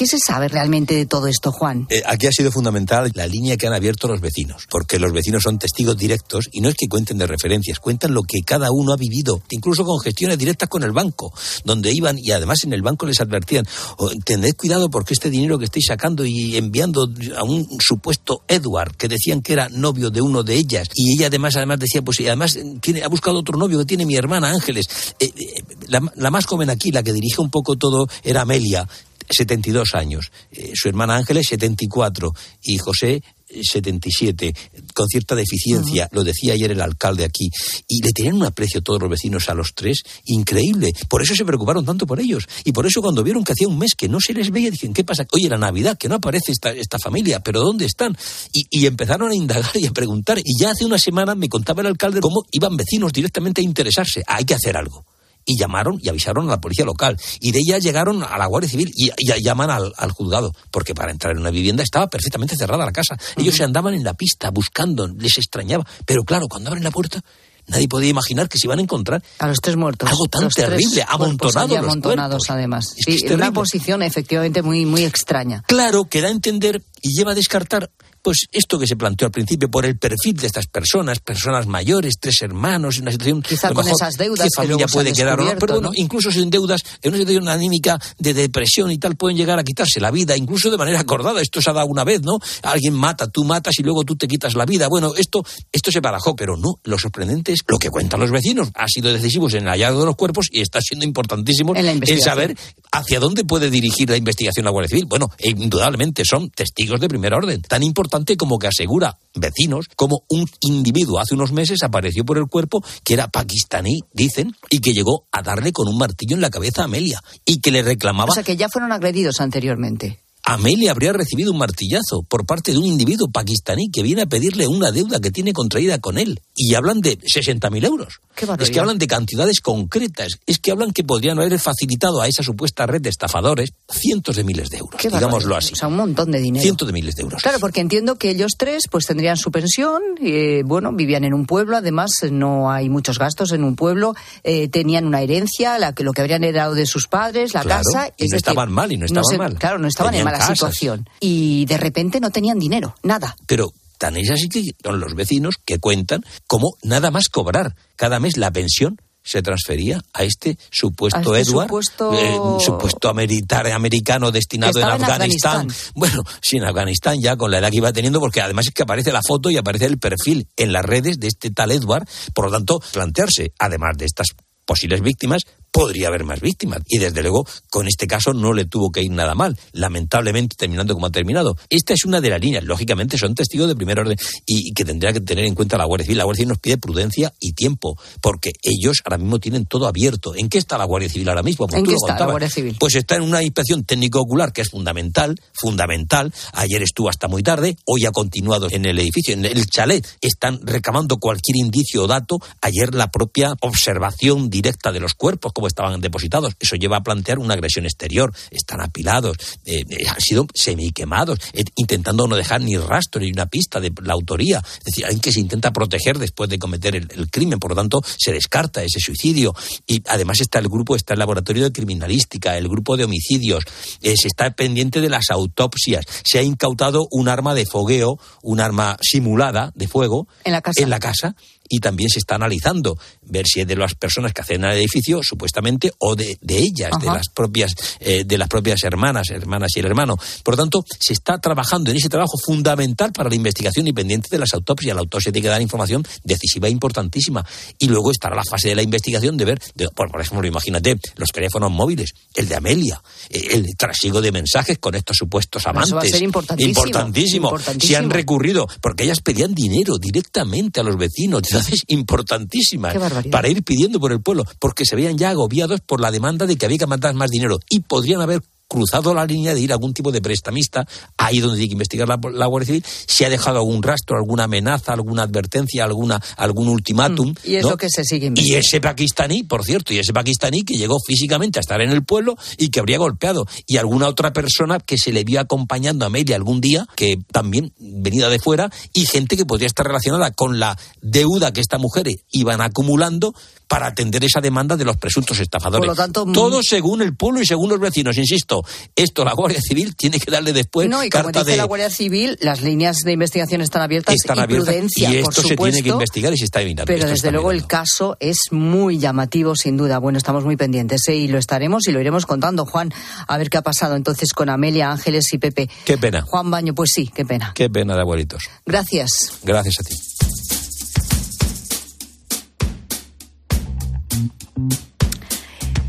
¿Qué 0.00 0.06
se 0.06 0.16
sabe 0.18 0.48
realmente 0.48 0.94
de 0.94 1.04
todo 1.04 1.26
esto, 1.26 1.52
Juan? 1.52 1.86
Eh, 1.90 2.02
aquí 2.06 2.26
ha 2.26 2.32
sido 2.32 2.50
fundamental 2.50 3.10
la 3.12 3.26
línea 3.26 3.58
que 3.58 3.66
han 3.66 3.74
abierto 3.74 4.08
los 4.08 4.22
vecinos, 4.22 4.66
porque 4.70 4.98
los 4.98 5.12
vecinos 5.12 5.42
son 5.42 5.58
testigos 5.58 5.94
directos 5.94 6.48
y 6.50 6.62
no 6.62 6.70
es 6.70 6.74
que 6.74 6.88
cuenten 6.88 7.18
de 7.18 7.26
referencias, 7.26 7.80
cuentan 7.80 8.14
lo 8.14 8.22
que 8.22 8.40
cada 8.40 8.72
uno 8.72 8.94
ha 8.94 8.96
vivido, 8.96 9.42
incluso 9.50 9.84
con 9.84 10.00
gestiones 10.00 10.38
directas 10.38 10.70
con 10.70 10.84
el 10.84 10.92
banco, 10.92 11.34
donde 11.64 11.92
iban 11.92 12.16
y 12.18 12.30
además 12.30 12.64
en 12.64 12.72
el 12.72 12.80
banco 12.80 13.04
les 13.04 13.20
advertían, 13.20 13.66
oh, 13.98 14.08
tened 14.24 14.56
cuidado 14.56 14.88
porque 14.88 15.12
este 15.12 15.28
dinero 15.28 15.58
que 15.58 15.66
estáis 15.66 15.84
sacando 15.88 16.24
y 16.24 16.56
enviando 16.56 17.06
a 17.36 17.44
un 17.44 17.68
supuesto 17.78 18.40
Edward, 18.48 18.96
que 18.96 19.06
decían 19.06 19.42
que 19.42 19.52
era 19.52 19.68
novio 19.68 20.08
de 20.08 20.22
uno 20.22 20.42
de 20.42 20.54
ellas, 20.54 20.88
y 20.94 21.12
ella 21.12 21.26
además 21.26 21.56
además 21.56 21.78
decía, 21.78 22.00
pues 22.00 22.20
y 22.20 22.26
además 22.26 22.58
tiene, 22.80 23.02
ha 23.02 23.08
buscado 23.08 23.40
otro 23.40 23.58
novio 23.58 23.78
que 23.80 23.84
tiene 23.84 24.06
mi 24.06 24.16
hermana 24.16 24.48
Ángeles. 24.48 24.86
Eh, 25.18 25.30
eh, 25.36 25.62
la, 25.88 26.00
la 26.16 26.30
más 26.30 26.46
joven 26.46 26.70
aquí, 26.70 26.90
la 26.90 27.02
que 27.02 27.12
dirige 27.12 27.42
un 27.42 27.50
poco 27.50 27.76
todo, 27.76 28.08
era 28.24 28.40
Amelia, 28.40 28.88
72 29.30 29.94
años. 29.94 30.30
Eh, 30.52 30.72
su 30.74 30.88
hermana 30.88 31.16
Ángeles, 31.16 31.46
74. 31.48 32.32
Y 32.62 32.78
José, 32.78 33.22
77, 33.50 34.54
con 34.94 35.06
cierta 35.08 35.34
deficiencia, 35.34 36.08
lo 36.12 36.24
decía 36.24 36.54
ayer 36.54 36.70
el 36.70 36.80
alcalde 36.80 37.24
aquí, 37.24 37.50
y 37.88 38.02
le 38.02 38.12
tenían 38.12 38.36
un 38.36 38.44
aprecio 38.44 38.82
todos 38.82 39.00
los 39.00 39.10
vecinos 39.10 39.48
a 39.48 39.54
los 39.54 39.74
tres, 39.74 40.02
increíble. 40.26 40.92
Por 41.08 41.22
eso 41.22 41.34
se 41.34 41.44
preocuparon 41.44 41.84
tanto 41.84 42.06
por 42.06 42.20
ellos. 42.20 42.46
Y 42.64 42.72
por 42.72 42.86
eso 42.86 43.02
cuando 43.02 43.22
vieron 43.22 43.44
que 43.44 43.52
hacía 43.52 43.68
un 43.68 43.78
mes 43.78 43.94
que 43.96 44.08
no 44.08 44.20
se 44.20 44.34
les 44.34 44.50
veía, 44.50 44.70
dijeron, 44.70 44.94
¿qué 44.94 45.04
pasa? 45.04 45.26
Oye, 45.32 45.48
la 45.48 45.58
Navidad, 45.58 45.98
que 45.98 46.08
no 46.08 46.16
aparece 46.16 46.52
esta, 46.52 46.70
esta 46.72 46.98
familia, 46.98 47.40
pero 47.40 47.60
¿dónde 47.60 47.86
están? 47.86 48.16
Y, 48.52 48.66
y 48.70 48.86
empezaron 48.86 49.30
a 49.30 49.34
indagar 49.34 49.70
y 49.74 49.86
a 49.86 49.92
preguntar. 49.92 50.38
Y 50.38 50.58
ya 50.58 50.70
hace 50.70 50.84
una 50.84 50.98
semana 50.98 51.34
me 51.34 51.48
contaba 51.48 51.80
el 51.80 51.88
alcalde 51.88 52.20
cómo 52.20 52.44
iban 52.52 52.76
vecinos 52.76 53.12
directamente 53.12 53.60
a 53.60 53.64
interesarse. 53.64 54.22
Hay 54.26 54.44
que 54.44 54.54
hacer 54.54 54.76
algo 54.76 55.04
y 55.50 55.58
llamaron 55.58 55.98
y 56.00 56.08
avisaron 56.08 56.46
a 56.48 56.52
la 56.52 56.60
policía 56.60 56.84
local. 56.84 57.18
Y 57.40 57.50
de 57.52 57.58
ella 57.58 57.78
llegaron 57.78 58.22
a 58.22 58.38
la 58.38 58.46
Guardia 58.46 58.70
Civil 58.70 58.92
y, 58.94 59.10
y 59.16 59.42
llaman 59.42 59.70
al, 59.70 59.92
al, 59.96 60.10
juzgado, 60.12 60.54
porque 60.70 60.94
para 60.94 61.10
entrar 61.10 61.32
en 61.34 61.40
una 61.40 61.50
vivienda 61.50 61.82
estaba 61.82 62.08
perfectamente 62.08 62.56
cerrada 62.56 62.84
la 62.84 62.92
casa. 62.92 63.16
Ellos 63.36 63.56
se 63.56 63.64
andaban 63.64 63.94
en 63.94 64.04
la 64.04 64.14
pista 64.14 64.50
buscando, 64.50 65.08
les 65.08 65.36
extrañaba. 65.38 65.84
Pero 66.06 66.24
claro, 66.24 66.46
cuando 66.48 66.70
abren 66.70 66.84
la 66.84 66.90
puerta, 66.90 67.20
nadie 67.66 67.88
podía 67.88 68.10
imaginar 68.10 68.48
que 68.48 68.58
se 68.58 68.66
iban 68.66 68.78
a 68.78 68.82
encontrar 68.82 69.22
a 69.38 69.48
los 69.48 69.58
tres 69.60 69.76
muertos 69.76 70.08
algo 70.08 70.26
tan 70.26 70.44
los 70.44 70.54
terrible 70.54 71.04
amontonados 71.06 71.76
amontonados 71.76 72.42
además 72.48 72.94
es 73.06 73.22
que 73.22 73.34
una 73.34 73.52
posición 73.52 74.02
efectivamente 74.02 74.62
muy 74.62 74.86
muy 74.86 75.04
extraña 75.04 75.62
claro 75.66 76.06
que 76.06 76.20
da 76.20 76.28
a 76.28 76.32
entender 76.32 76.82
y 77.02 77.16
lleva 77.16 77.32
a 77.32 77.34
descartar 77.34 77.90
pues 78.22 78.46
esto 78.52 78.78
que 78.78 78.86
se 78.86 78.96
planteó 78.96 79.26
al 79.26 79.32
principio 79.32 79.70
por 79.70 79.86
el 79.86 79.98
perfil 79.98 80.36
de 80.36 80.46
estas 80.46 80.66
personas, 80.66 81.20
personas 81.20 81.66
mayores, 81.66 82.14
tres 82.20 82.42
hermanos, 82.42 82.96
en 82.96 83.02
una 83.02 83.12
situación 83.12 83.42
quizá 83.42 83.72
con 83.72 83.86
esas 83.88 84.14
deudas 84.14 84.48
qué 84.48 84.56
familia 84.56 84.86
que 84.86 84.92
puede 84.92 85.12
quedar 85.12 85.40
o 85.40 85.44
no, 85.44 85.50
pero 85.58 85.74
bueno, 85.74 85.88
¿no? 85.88 85.94
incluso 85.94 86.30
sin 86.30 86.50
deudas, 86.50 86.82
en 87.02 87.10
una 87.10 87.18
situación 87.18 87.48
anímica 87.48 87.98
de 88.18 88.34
depresión 88.34 88.90
y 88.90 88.98
tal 88.98 89.16
pueden 89.16 89.36
llegar 89.36 89.58
a 89.58 89.64
quitarse 89.64 90.00
la 90.00 90.10
vida, 90.10 90.36
incluso 90.36 90.70
de 90.70 90.76
manera 90.76 91.00
acordada, 91.00 91.40
esto 91.40 91.62
se 91.62 91.70
ha 91.70 91.72
dado 91.72 91.86
una 91.86 92.04
vez, 92.04 92.22
¿no? 92.22 92.38
Alguien 92.62 92.94
mata, 92.94 93.28
tú 93.28 93.44
matas 93.44 93.78
y 93.78 93.82
luego 93.82 94.04
tú 94.04 94.16
te 94.16 94.28
quitas 94.28 94.54
la 94.54 94.66
vida. 94.66 94.88
Bueno, 94.88 95.14
esto 95.16 95.44
esto 95.72 95.90
se 95.90 96.00
barajó, 96.00 96.36
pero 96.36 96.56
no, 96.56 96.74
lo 96.84 96.98
sorprendente 96.98 97.52
es 97.52 97.60
lo 97.66 97.78
que 97.78 97.90
cuentan 97.90 98.20
los 98.20 98.30
vecinos, 98.30 98.70
ha 98.74 98.86
sido 98.86 99.12
decisivo 99.12 99.48
en 99.50 99.62
el 99.62 99.68
hallazgo 99.68 100.00
de 100.00 100.06
los 100.06 100.16
cuerpos 100.16 100.48
y 100.50 100.60
está 100.60 100.80
siendo 100.80 101.06
importantísimo 101.06 101.74
en, 101.74 101.86
en 101.86 102.20
saber 102.20 102.56
hacia 102.92 103.20
dónde 103.20 103.44
puede 103.44 103.70
dirigir 103.70 104.10
la 104.10 104.16
investigación 104.16 104.64
la 104.64 104.70
Guardia 104.70 104.88
Civil. 104.88 105.06
Bueno, 105.06 105.30
e 105.38 105.50
indudablemente 105.50 106.24
son 106.24 106.50
testigos 106.50 107.00
de 107.00 107.08
primer 107.08 107.32
orden, 107.32 107.62
tan 107.62 107.82
importante 107.82 108.09
como 108.36 108.58
que 108.58 108.66
asegura 108.66 109.18
vecinos 109.34 109.86
como 109.96 110.24
un 110.28 110.46
individuo 110.60 111.18
hace 111.18 111.34
unos 111.34 111.52
meses 111.52 111.82
apareció 111.82 112.24
por 112.24 112.38
el 112.38 112.46
cuerpo 112.46 112.84
que 113.04 113.14
era 113.14 113.28
pakistaní, 113.28 114.02
dicen, 114.12 114.54
y 114.68 114.80
que 114.80 114.92
llegó 114.92 115.26
a 115.32 115.42
darle 115.42 115.72
con 115.72 115.88
un 115.88 115.98
martillo 115.98 116.34
en 116.34 116.42
la 116.42 116.50
cabeza 116.50 116.82
a 116.82 116.84
Amelia 116.84 117.20
y 117.44 117.60
que 117.60 117.70
le 117.70 117.82
reclamaba. 117.82 118.30
O 118.30 118.34
sea 118.34 118.42
que 118.42 118.56
ya 118.56 118.68
fueron 118.68 118.92
agredidos 118.92 119.40
anteriormente. 119.40 120.20
Amelia 120.50 120.90
habría 120.90 121.12
recibido 121.12 121.52
un 121.52 121.58
martillazo 121.58 122.24
por 122.28 122.44
parte 122.44 122.72
de 122.72 122.78
un 122.78 122.84
individuo 122.84 123.30
pakistaní 123.30 123.88
que 123.88 124.02
viene 124.02 124.22
a 124.22 124.26
pedirle 124.26 124.66
una 124.66 124.90
deuda 124.90 125.20
que 125.20 125.30
tiene 125.30 125.52
contraída 125.52 125.98
con 126.00 126.18
él. 126.18 126.40
Y 126.56 126.74
hablan 126.74 127.00
de 127.00 127.20
60.000 127.20 127.86
euros. 127.86 128.20
es 128.58 128.70
que 128.70 128.80
hablan 128.80 128.98
de 128.98 129.06
cantidades 129.06 129.60
concretas. 129.60 130.40
Es 130.46 130.58
que 130.58 130.72
hablan 130.72 130.90
que 130.90 131.04
podrían 131.04 131.38
haber 131.38 131.56
facilitado 131.60 132.20
a 132.20 132.26
esa 132.26 132.42
supuesta 132.42 132.84
red 132.86 133.00
de 133.00 133.10
estafadores 133.10 133.70
cientos 133.88 134.34
de 134.34 134.42
miles 134.42 134.70
de 134.70 134.78
euros. 134.78 135.00
digámoslo 135.00 135.56
así. 135.56 135.74
O 135.74 135.76
sea, 135.76 135.86
un 135.86 135.94
montón 135.94 136.32
de 136.32 136.40
dinero. 136.40 136.62
Cientos 136.64 136.88
de 136.88 136.94
miles 136.94 137.14
de 137.14 137.22
euros. 137.22 137.40
Claro, 137.40 137.60
porque 137.60 137.80
entiendo 137.80 138.16
que 138.16 138.30
ellos 138.30 138.54
tres 138.58 138.82
pues 138.90 139.06
tendrían 139.06 139.36
su 139.36 139.52
pensión. 139.52 140.02
Eh, 140.20 140.62
bueno, 140.66 140.92
vivían 140.92 141.22
en 141.22 141.32
un 141.32 141.46
pueblo. 141.46 141.76
Además, 141.76 142.10
no 142.28 142.72
hay 142.72 142.88
muchos 142.88 143.20
gastos 143.20 143.52
en 143.52 143.62
un 143.62 143.76
pueblo. 143.76 144.16
Eh, 144.42 144.66
tenían 144.66 145.06
una 145.06 145.22
herencia, 145.22 145.78
la 145.78 145.94
que, 145.94 146.02
lo 146.02 146.10
que 146.10 146.22
habrían 146.22 146.42
heredado 146.42 146.74
de 146.74 146.86
sus 146.86 147.06
padres, 147.06 147.54
la 147.54 147.62
claro, 147.62 147.84
casa. 147.84 148.12
Y 148.16 148.26
no 148.26 148.36
estaban 148.36 148.72
mal, 148.72 148.90
y 148.90 148.96
no 148.96 149.06
estaban 149.06 149.24
no 149.30 149.38
mal. 149.38 149.54
Claro, 149.56 149.78
no 149.78 149.86
estaban 149.86 150.10
Tenían 150.10 150.26
en 150.26 150.32
mala 150.32 150.39
casas. 150.40 150.58
situación. 150.58 151.08
Y 151.20 151.64
de 151.66 151.76
repente 151.76 152.20
no 152.20 152.30
tenían 152.30 152.58
dinero, 152.58 152.94
nada. 153.02 153.36
Pero 153.46 153.72
tan 153.98 154.16
es 154.16 154.30
así 154.30 154.48
que 154.48 154.62
son 154.82 154.98
los 155.00 155.14
vecinos 155.14 155.56
que 155.64 155.78
cuentan 155.78 156.24
cómo 156.46 156.74
nada 156.82 157.10
más 157.10 157.28
cobrar 157.28 157.74
cada 157.96 158.18
mes 158.18 158.36
la 158.36 158.50
pensión 158.50 158.96
se 159.22 159.42
transfería 159.42 160.00
a 160.14 160.24
este 160.24 160.56
supuesto 160.70 161.34
A 161.34 161.38
este 161.38 161.50
Edward, 161.52 161.66
supuesto- 161.68 162.12
eh, 162.14 162.38
supuesto 162.64 163.12
militar 163.12 163.66
americano 163.70 164.32
destinado 164.32 164.78
en 164.78 164.84
estaba 164.86 164.96
en 164.96 165.02
Afganistán. 165.04 165.56
Afganistán. 165.60 165.92
Bueno, 165.94 166.22
sí, 166.40 166.56
en 166.56 166.64
Afganistán 166.64 167.20
ya 167.20 167.36
con 167.36 167.50
la 167.50 167.58
edad 167.58 167.70
que 167.70 167.76
iba 167.76 167.92
teniendo, 167.92 168.18
porque 168.18 168.40
además 168.40 168.66
es 168.68 168.72
que 168.72 168.82
aparece 168.82 169.12
la 169.12 169.20
foto 169.22 169.50
y 169.50 169.58
aparece 169.58 169.84
el 169.84 169.98
perfil 169.98 170.48
en 170.56 170.72
las 170.72 170.82
redes 170.86 171.20
de 171.20 171.28
este 171.28 171.50
tal 171.50 171.70
Edward. 171.70 172.08
Por 172.32 172.46
lo 172.46 172.50
tanto, 172.50 172.80
plantearse, 172.94 173.52
además 173.58 173.98
de 173.98 174.06
estas 174.06 174.28
posibles 174.64 175.02
víctimas, 175.02 175.42
podría 175.70 176.08
haber 176.08 176.24
más 176.24 176.40
víctimas. 176.40 176.80
Y 176.86 176.98
desde 176.98 177.22
luego, 177.22 177.46
con 177.68 177.86
este 177.88 178.06
caso 178.06 178.32
no 178.32 178.52
le 178.52 178.64
tuvo 178.64 178.90
que 178.90 179.02
ir 179.02 179.10
nada 179.10 179.34
mal, 179.34 179.56
lamentablemente 179.72 180.56
terminando 180.56 180.94
como 180.94 181.06
ha 181.06 181.10
terminado. 181.10 181.56
Esta 181.68 181.94
es 181.94 182.04
una 182.04 182.20
de 182.20 182.30
las 182.30 182.40
líneas, 182.40 182.64
lógicamente 182.64 183.18
son 183.18 183.34
testigos 183.34 183.68
de 183.68 183.76
primer 183.76 184.00
orden 184.00 184.18
y, 184.46 184.68
y 184.68 184.72
que 184.72 184.84
tendrá 184.84 185.12
que 185.12 185.20
tener 185.20 185.44
en 185.44 185.54
cuenta 185.54 185.76
la 185.76 185.84
Guardia 185.84 186.04
Civil. 186.04 186.18
La 186.18 186.24
Guardia 186.24 186.40
Civil 186.40 186.48
nos 186.48 186.58
pide 186.58 186.78
prudencia 186.78 187.32
y 187.40 187.52
tiempo, 187.52 187.96
porque 188.20 188.50
ellos 188.62 188.98
ahora 189.04 189.18
mismo 189.18 189.38
tienen 189.38 189.66
todo 189.66 189.86
abierto. 189.86 190.34
¿En 190.34 190.48
qué 190.48 190.58
está 190.58 190.78
la 190.78 190.84
Guardia 190.84 191.08
Civil 191.08 191.28
ahora 191.28 191.42
mismo? 191.42 191.66
Pues 191.66 191.78
¿En 191.78 191.86
qué 191.86 191.94
está 191.94 192.18
la. 192.18 192.26
Guardia 192.26 192.50
Civil? 192.50 192.76
Pues 192.78 192.94
está 192.94 193.16
en 193.16 193.22
una 193.22 193.42
inspección 193.42 193.84
técnico-ocular 193.84 194.52
que 194.52 194.62
es 194.62 194.70
fundamental, 194.70 195.40
fundamental. 195.52 196.32
Ayer 196.52 196.82
estuvo 196.82 197.08
hasta 197.08 197.28
muy 197.28 197.42
tarde, 197.42 197.76
hoy 197.84 198.06
ha 198.06 198.10
continuado 198.10 198.68
en 198.70 198.84
el 198.84 198.98
edificio, 198.98 199.34
en 199.34 199.44
el 199.44 199.66
chalet. 199.66 200.06
Están 200.20 200.60
reclamando 200.62 201.18
cualquier 201.18 201.56
indicio 201.56 202.04
o 202.04 202.06
dato. 202.06 202.38
Ayer 202.60 202.94
la 202.94 203.10
propia 203.10 203.54
observación 203.60 204.50
directa 204.50 204.92
de 204.92 205.00
los 205.00 205.14
cuerpos, 205.14 205.52
como 205.60 205.68
estaban 205.68 206.00
depositados, 206.00 206.54
eso 206.58 206.76
lleva 206.76 206.96
a 206.96 207.02
plantear 207.02 207.38
una 207.38 207.52
agresión 207.52 207.84
exterior. 207.84 208.32
Están 208.50 208.80
apilados, 208.80 209.36
eh, 209.66 209.82
eh, 209.90 210.08
han 210.08 210.20
sido 210.20 210.46
semiquemados, 210.54 211.38
eh, 211.52 211.64
intentando 211.76 212.26
no 212.26 212.34
dejar 212.34 212.62
ni 212.62 212.78
rastro 212.78 213.20
ni 213.20 213.30
una 213.30 213.44
pista 213.44 213.78
de 213.78 213.92
la 214.02 214.14
autoría. 214.14 214.62
Es 214.78 214.84
decir, 214.84 215.04
alguien 215.04 215.20
que 215.20 215.32
se 215.32 215.40
intenta 215.40 215.70
proteger 215.70 216.18
después 216.18 216.48
de 216.48 216.58
cometer 216.58 216.96
el, 216.96 217.08
el 217.14 217.30
crimen, 217.30 217.58
por 217.58 217.72
lo 217.72 217.76
tanto, 217.76 218.00
se 218.16 218.32
descarta 218.32 218.82
ese 218.82 219.00
suicidio. 219.00 219.54
Y 219.86 220.02
además 220.06 220.40
está 220.40 220.58
el 220.58 220.68
grupo, 220.68 220.96
está 220.96 221.12
el 221.12 221.18
laboratorio 221.18 221.64
de 221.64 221.72
criminalística, 221.72 222.56
el 222.56 222.66
grupo 222.66 222.96
de 222.96 223.04
homicidios, 223.04 223.64
eh, 224.00 224.14
se 224.16 224.28
está 224.28 224.50
pendiente 224.52 225.02
de 225.02 225.10
las 225.10 225.28
autopsias, 225.28 226.06
se 226.24 226.38
ha 226.38 226.42
incautado 226.42 227.06
un 227.10 227.28
arma 227.28 227.54
de 227.54 227.66
fogueo, 227.66 228.18
un 228.42 228.60
arma 228.60 228.96
simulada 229.02 229.72
de 229.74 229.88
fuego 229.88 230.26
En 230.44 230.52
la 230.52 230.62
casa. 230.62 230.82
en 230.82 230.88
la 230.88 231.00
casa 231.00 231.36
y 231.70 231.78
también 231.80 232.10
se 232.10 232.18
está 232.18 232.34
analizando 232.34 232.98
ver 233.22 233.46
si 233.46 233.60
es 233.62 233.66
de 233.66 233.76
las 233.76 233.94
personas 233.94 234.34
que 234.34 234.42
hacen 234.42 234.64
el 234.64 234.76
edificio 234.76 235.20
supuestamente 235.22 235.92
o 235.98 236.14
de, 236.16 236.36
de 236.42 236.58
ellas 236.58 236.90
de 237.00 237.06
las 237.06 237.28
propias 237.34 237.72
eh, 238.00 238.24
de 238.26 238.36
las 238.36 238.48
propias 238.48 238.82
hermanas 238.82 239.30
hermanas 239.30 239.70
y 239.76 239.80
el 239.80 239.86
hermano. 239.86 240.16
Por 240.44 240.54
lo 240.56 240.62
tanto 240.64 240.84
se 241.00 241.12
está 241.14 241.38
trabajando 241.38 241.90
en 241.90 241.96
ese 241.96 242.08
trabajo 242.08 242.36
fundamental 242.44 243.12
para 243.12 243.28
la 243.30 243.34
investigación 243.36 243.86
y 243.86 243.92
pendiente 243.92 244.28
de 244.30 244.38
las 244.38 244.52
autopsias. 244.52 244.94
La 244.94 245.00
autopsia 245.00 245.32
tiene 245.32 245.44
que 245.46 245.50
dar 245.50 245.62
información 245.62 246.04
decisiva 246.24 246.68
e 246.68 246.70
importantísima. 246.70 247.46
Y 247.78 247.86
luego 247.88 248.10
estará 248.10 248.34
la 248.34 248.42
fase 248.44 248.68
de 248.68 248.74
la 248.74 248.82
investigación 248.82 249.36
de 249.36 249.44
ver 249.44 249.60
de- 249.76 249.88
por, 249.88 250.10
por 250.10 250.20
ejemplo 250.20 250.46
imagínate 250.46 250.98
los 251.16 251.30
teléfonos 251.30 251.70
móviles 251.70 252.10
el 252.34 252.48
de 252.48 252.56
Amelia 252.56 253.00
eh, 253.28 253.48
el 253.52 253.66
trasiego 253.76 254.20
de 254.20 254.32
mensajes 254.32 254.78
con 254.78 254.94
estos 254.96 255.16
supuestos 255.16 255.62
Eso 255.62 255.70
amantes 255.70 255.94
va 255.94 256.00
a 256.00 256.04
ser 256.04 256.22
importantísimo, 256.22 256.70
importantísimo. 256.86 257.48
importantísimo. 257.48 257.88
si 257.88 257.94
han 257.94 258.10
recurrido 258.10 258.66
porque 258.80 259.04
ellas 259.04 259.20
pedían 259.20 259.54
dinero 259.54 259.98
directamente 259.98 260.80
a 260.80 260.82
los 260.82 260.96
vecinos 260.96 261.42
importantísimas 261.88 262.94
barbaridad. 262.94 263.30
para 263.30 263.48
ir 263.48 263.62
pidiendo 263.62 264.00
por 264.00 264.12
el 264.12 264.20
pueblo 264.20 264.44
porque 264.58 264.84
se 264.84 264.96
veían 264.96 265.18
ya 265.18 265.30
agobiados 265.30 265.80
por 265.80 266.00
la 266.00 266.10
demanda 266.10 266.46
de 266.46 266.56
que 266.56 266.66
había 266.66 266.78
que 266.78 266.86
mandar 266.86 267.14
más 267.14 267.30
dinero 267.30 267.58
y 267.68 267.80
podrían 267.80 268.20
haber 268.20 268.42
cruzado 268.70 269.12
la 269.12 269.26
línea 269.26 269.52
de 269.52 269.60
ir 269.60 269.72
a 269.72 269.74
algún 269.74 269.92
tipo 269.92 270.12
de 270.12 270.22
prestamista, 270.22 270.86
ahí 271.18 271.40
donde 271.40 271.56
tiene 271.56 271.68
que 271.70 271.72
investigar 271.72 272.08
la, 272.08 272.18
la 272.32 272.46
Guardia 272.46 272.66
Civil, 272.68 272.84
si 272.86 273.24
ha 273.24 273.28
dejado 273.28 273.58
algún 273.58 273.82
rastro, 273.82 274.16
alguna 274.16 274.44
amenaza, 274.44 274.92
alguna 274.92 275.24
advertencia, 275.24 275.82
alguna, 275.82 276.20
algún 276.36 276.68
ultimátum. 276.68 277.30
Mm, 277.30 277.34
Y 277.50 277.56
es 277.56 277.64
¿no? 277.64 277.70
lo 277.70 277.76
que 277.76 277.88
se 277.90 278.04
sigue 278.04 278.32
Y 278.36 278.54
ese 278.54 278.80
pakistaní, 278.80 279.42
por 279.42 279.64
cierto, 279.64 279.92
y 279.92 279.98
ese 279.98 280.12
pakistaní 280.12 280.62
que 280.62 280.78
llegó 280.78 280.98
físicamente 281.04 281.58
a 281.58 281.62
estar 281.62 281.80
en 281.80 281.90
el 281.90 282.04
pueblo 282.04 282.36
y 282.58 282.68
que 282.68 282.78
habría 282.78 282.98
golpeado. 282.98 283.44
Y 283.66 283.78
alguna 283.78 284.06
otra 284.06 284.32
persona 284.32 284.78
que 284.78 284.96
se 284.96 285.12
le 285.12 285.24
vio 285.24 285.40
acompañando 285.40 286.04
a 286.04 286.06
Amelia 286.06 286.36
algún 286.36 286.60
día, 286.60 286.86
que 286.94 287.18
también 287.32 287.72
venida 287.78 288.28
de 288.28 288.38
fuera, 288.38 288.70
y 288.92 289.06
gente 289.06 289.36
que 289.36 289.44
podría 289.44 289.66
estar 289.66 289.84
relacionada 289.84 290.30
con 290.30 290.60
la 290.60 290.78
deuda 291.02 291.52
que 291.52 291.60
estas 291.60 291.80
mujeres 291.80 292.18
iban 292.30 292.60
acumulando 292.60 293.34
para 293.70 293.86
atender 293.86 294.24
esa 294.24 294.40
demanda 294.40 294.76
de 294.76 294.84
los 294.84 294.96
presuntos 294.96 295.38
estafadores. 295.38 295.78
Por 295.86 295.86
lo 295.86 295.94
tanto, 295.94 296.26
mm- 296.26 296.32
Todo 296.32 296.60
según 296.60 297.02
el 297.02 297.14
pueblo 297.14 297.40
y 297.40 297.46
según 297.46 297.70
los 297.70 297.78
vecinos, 297.78 298.18
insisto. 298.18 298.64
Esto 298.96 299.24
la 299.24 299.32
Guardia 299.32 299.60
Civil 299.62 299.94
tiene 299.94 300.18
que 300.18 300.28
darle 300.28 300.52
después 300.52 300.88
No, 300.88 301.04
y 301.04 301.08
como 301.08 301.26
carta 301.26 301.38
dice 301.38 301.52
de... 301.52 301.56
la 301.56 301.64
Guardia 301.66 301.88
Civil, 301.88 302.36
las 302.40 302.62
líneas 302.62 302.96
de 303.04 303.12
investigación 303.12 303.60
están 303.60 303.82
abiertas 303.82 304.16
están 304.16 304.38
y 304.38 304.40
abiertas 304.40 304.66
prudencia, 304.66 305.10
y 305.10 305.22
por 305.22 305.30
esto 305.30 305.42
se 305.42 305.48
supuesto. 305.50 305.64
tiene 305.76 305.82
que 305.84 305.88
investigar 305.90 306.32
y 306.32 306.36
se 306.38 306.46
está 306.46 306.58
mirando. 306.58 306.84
Pero 306.86 307.02
se 307.04 307.10
desde 307.10 307.30
luego 307.30 307.52
el 307.52 307.64
caso 307.68 308.16
es 308.18 308.38
muy 308.50 308.98
llamativo, 308.98 309.54
sin 309.54 309.76
duda. 309.76 309.98
Bueno, 309.98 310.18
estamos 310.18 310.44
muy 310.44 310.56
pendientes 310.56 311.02
¿eh? 311.06 311.14
y 311.14 311.28
lo 311.28 311.38
estaremos 311.38 311.86
y 311.86 311.92
lo 311.92 312.00
iremos 312.00 312.26
contando, 312.26 312.66
Juan, 312.66 312.92
a 313.28 313.38
ver 313.38 313.50
qué 313.50 313.58
ha 313.58 313.62
pasado 313.62 313.94
entonces 313.94 314.32
con 314.32 314.48
Amelia, 314.48 314.90
Ángeles 314.90 315.32
y 315.32 315.38
Pepe. 315.38 315.70
Qué 315.84 315.96
pena, 315.96 316.22
Juan 316.22 316.50
Baño, 316.50 316.74
pues 316.74 316.90
sí, 316.92 317.08
qué 317.14 317.24
pena. 317.24 317.52
qué 317.54 317.70
pena 317.70 317.94
de 317.94 318.00
abuelitos. 318.00 318.42
Gracias. 318.66 319.10
Gracias 319.44 319.76
a 319.78 319.84
ti. 319.84 319.94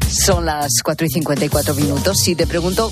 Son 0.09 0.45
las 0.45 0.81
4 0.83 1.07
y 1.07 1.09
54 1.09 1.75
minutos. 1.75 2.19
Si 2.19 2.35
te 2.35 2.45
pregunto, 2.45 2.91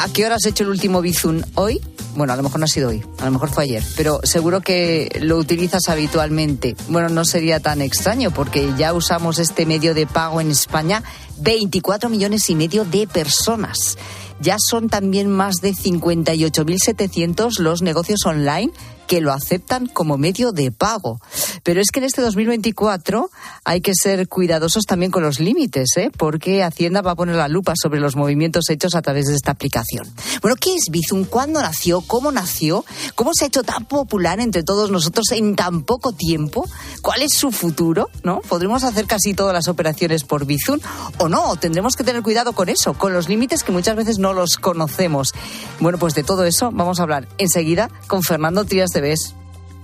¿A 0.00 0.08
qué 0.08 0.24
hora 0.24 0.36
has 0.36 0.46
hecho 0.46 0.62
el 0.62 0.70
último 0.70 1.02
Bizum? 1.02 1.42
¿Hoy? 1.56 1.80
Bueno, 2.14 2.32
a 2.32 2.36
lo 2.36 2.44
mejor 2.44 2.60
no 2.60 2.66
ha 2.66 2.68
sido 2.68 2.90
hoy, 2.90 3.02
a 3.18 3.24
lo 3.24 3.32
mejor 3.32 3.48
fue 3.50 3.64
ayer, 3.64 3.82
pero 3.96 4.20
seguro 4.22 4.60
que 4.60 5.18
lo 5.20 5.36
utilizas 5.36 5.88
habitualmente. 5.88 6.76
Bueno, 6.88 7.08
no 7.08 7.24
sería 7.24 7.58
tan 7.58 7.82
extraño 7.82 8.30
porque 8.30 8.72
ya 8.78 8.94
usamos 8.94 9.40
este 9.40 9.66
medio 9.66 9.94
de 9.94 10.06
pago 10.06 10.40
en 10.40 10.52
España 10.52 11.02
24 11.38 12.08
millones 12.10 12.48
y 12.48 12.54
medio 12.54 12.84
de 12.84 13.08
personas. 13.08 13.98
Ya 14.40 14.56
son 14.60 14.88
también 14.88 15.28
más 15.28 15.56
de 15.56 15.74
58.700 15.74 17.58
los 17.58 17.82
negocios 17.82 18.24
online 18.24 18.70
que 19.08 19.20
lo 19.20 19.32
aceptan 19.32 19.86
como 19.86 20.18
medio 20.18 20.52
de 20.52 20.70
pago. 20.70 21.18
Pero 21.64 21.80
es 21.80 21.90
que 21.90 21.98
en 21.98 22.04
este 22.04 22.20
2024 22.20 23.30
hay 23.64 23.80
que 23.80 23.92
ser 23.94 24.28
cuidadosos 24.28 24.84
también 24.84 25.10
con 25.10 25.22
los 25.22 25.40
límites, 25.40 25.88
¿eh? 25.96 26.10
porque 26.16 26.62
Hacienda 26.62 27.00
va 27.00 27.12
a 27.12 27.16
poner 27.16 27.34
la 27.34 27.48
lupa 27.48 27.72
sobre 27.74 28.00
los 28.00 28.14
movimientos 28.14 28.68
hechos 28.70 28.94
a 28.94 29.02
través 29.02 29.26
de 29.26 29.34
esta 29.34 29.50
aplicación. 29.50 30.06
Bueno, 30.42 30.56
¿qué 30.60 30.74
es 30.76 30.90
Bizum? 30.90 31.24
¿Cuándo 31.24 31.60
nació? 31.60 32.02
¿Cómo 32.02 32.30
nació? 32.30 32.84
¿Cómo 33.14 33.32
se 33.34 33.44
ha 33.44 33.48
hecho 33.48 33.64
tan 33.64 33.86
popular 33.86 34.40
entre 34.40 34.62
todos 34.62 34.90
nosotros 34.90 35.32
en 35.32 35.56
tan 35.56 35.82
poco 35.82 36.12
tiempo? 36.12 36.68
¿Cuál 37.00 37.22
es 37.22 37.32
su 37.32 37.50
futuro? 37.50 38.10
¿No? 38.22 38.40
¿Podremos 38.42 38.84
hacer 38.84 39.06
casi 39.06 39.32
todas 39.32 39.54
las 39.54 39.68
operaciones 39.68 40.24
por 40.24 40.44
Bizum 40.44 40.78
o 41.16 41.28
no? 41.28 41.56
¿Tendremos 41.56 41.96
que 41.96 42.04
tener 42.04 42.22
cuidado 42.22 42.52
con 42.52 42.68
eso, 42.68 42.92
con 42.92 43.14
los 43.14 43.28
límites 43.28 43.64
que 43.64 43.72
muchas 43.72 43.96
veces 43.96 44.18
no 44.18 44.34
los 44.34 44.58
conocemos? 44.58 45.32
Bueno, 45.80 45.96
pues 45.96 46.14
de 46.14 46.24
todo 46.24 46.44
eso 46.44 46.70
vamos 46.72 47.00
a 47.00 47.04
hablar 47.04 47.26
enseguida 47.38 47.90
con 48.06 48.22
Fernando 48.22 48.64
Trías 48.64 48.90
de 48.90 48.97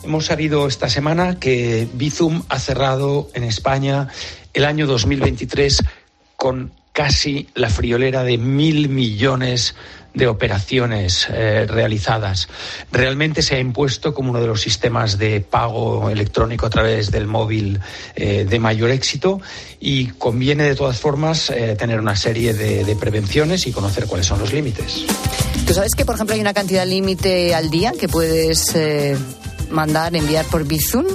Hemos 0.03 0.27
sabido 0.27 0.67
esta 0.67 0.89
semana 0.89 1.39
que 1.39 1.89
Bizum 1.95 2.43
ha 2.49 2.59
cerrado 2.59 3.31
en 3.35 3.45
España 3.45 4.09
el 4.53 4.65
año 4.65 4.87
2023 4.87 5.83
con 6.37 6.73
casi 6.93 7.49
la 7.55 7.71
friolera 7.71 8.23
de 8.23 8.39
mil 8.39 8.89
millones 8.89 9.75
de 10.15 10.29
operaciones 10.29 11.27
eh, 11.29 11.67
realizadas. 11.69 12.49
Realmente 12.93 13.43
se 13.43 13.57
ha 13.57 13.59
impuesto 13.59 14.15
como 14.15 14.31
uno 14.31 14.41
de 14.41 14.47
los 14.47 14.61
sistemas 14.61 15.19
de 15.19 15.41
pago 15.41 16.09
electrónico 16.09 16.67
a 16.67 16.71
través 16.71 17.11
del 17.11 17.27
móvil 17.27 17.81
eh, 18.15 18.47
de 18.49 18.59
mayor 18.59 18.91
éxito 18.91 19.41
y 19.81 20.07
conviene 20.07 20.65
de 20.65 20.77
todas 20.77 21.01
formas 21.01 21.51
eh, 21.51 21.75
tener 21.77 21.99
una 21.99 22.15
serie 22.15 22.55
de, 22.55 22.85
de, 22.85 22.97
prevenciones 22.97 23.67
y 23.67 23.73
conocer 23.73 24.07
cuáles 24.07 24.27
son 24.27 24.39
los 24.39 24.53
límites. 24.53 25.05
Tú 25.67 25.75
sabes 25.75 25.95
que, 25.97 26.05
por 26.05 26.15
ejemplo, 26.15 26.35
hay 26.35 26.41
una 26.41 26.55
cantidad 26.55 26.87
límite 26.87 27.55
al 27.55 27.71
día 27.71 27.93
que 27.99 28.09
puedes 28.09 28.75
mandar, 29.71 30.15
enviar 30.15 30.45
por 30.47 30.65
Bizum, 30.65 31.07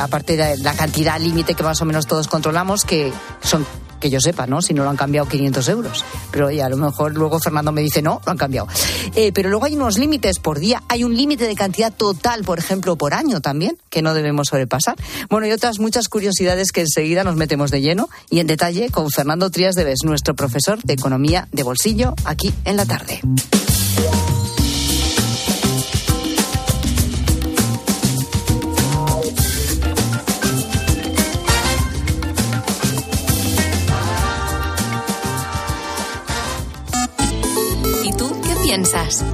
aparte 0.00 0.36
de 0.36 0.56
la 0.58 0.74
cantidad 0.74 1.20
límite 1.20 1.54
que 1.54 1.62
más 1.62 1.80
o 1.82 1.84
menos 1.84 2.06
todos 2.06 2.26
controlamos, 2.26 2.84
que 2.84 3.12
son 3.42 3.66
que 3.98 4.10
yo 4.10 4.20
sepa, 4.20 4.46
¿no? 4.46 4.62
Si 4.62 4.74
no 4.74 4.84
lo 4.84 4.90
han 4.90 4.96
cambiado 4.96 5.28
500 5.28 5.68
euros. 5.68 6.04
Pero 6.30 6.46
oye, 6.46 6.62
a 6.62 6.68
lo 6.68 6.76
mejor 6.76 7.14
luego 7.14 7.38
Fernando 7.38 7.72
me 7.72 7.82
dice, 7.82 8.02
no, 8.02 8.20
lo 8.24 8.32
han 8.32 8.38
cambiado. 8.38 8.68
Eh, 9.14 9.32
pero 9.32 9.48
luego 9.48 9.66
hay 9.66 9.74
unos 9.74 9.98
límites 9.98 10.38
por 10.38 10.58
día, 10.58 10.82
hay 10.88 11.04
un 11.04 11.16
límite 11.16 11.46
de 11.46 11.54
cantidad 11.54 11.92
total, 11.92 12.44
por 12.44 12.58
ejemplo, 12.58 12.96
por 12.96 13.14
año 13.14 13.40
también, 13.40 13.76
que 13.90 14.02
no 14.02 14.14
debemos 14.14 14.48
sobrepasar. 14.48 14.96
Bueno, 15.28 15.46
y 15.46 15.52
otras 15.52 15.78
muchas 15.78 16.08
curiosidades 16.08 16.72
que 16.72 16.82
enseguida 16.82 17.24
nos 17.24 17.36
metemos 17.36 17.70
de 17.70 17.80
lleno 17.80 18.08
y 18.30 18.40
en 18.40 18.46
detalle 18.46 18.90
con 18.90 19.10
Fernando 19.10 19.50
Trías 19.50 19.74
de 19.74 19.84
Bes, 19.84 20.00
nuestro 20.04 20.34
profesor 20.34 20.80
de 20.82 20.94
Economía 20.94 21.48
de 21.52 21.62
Bolsillo, 21.62 22.14
aquí 22.24 22.52
en 22.64 22.76
la 22.76 22.86
tarde. 22.86 23.20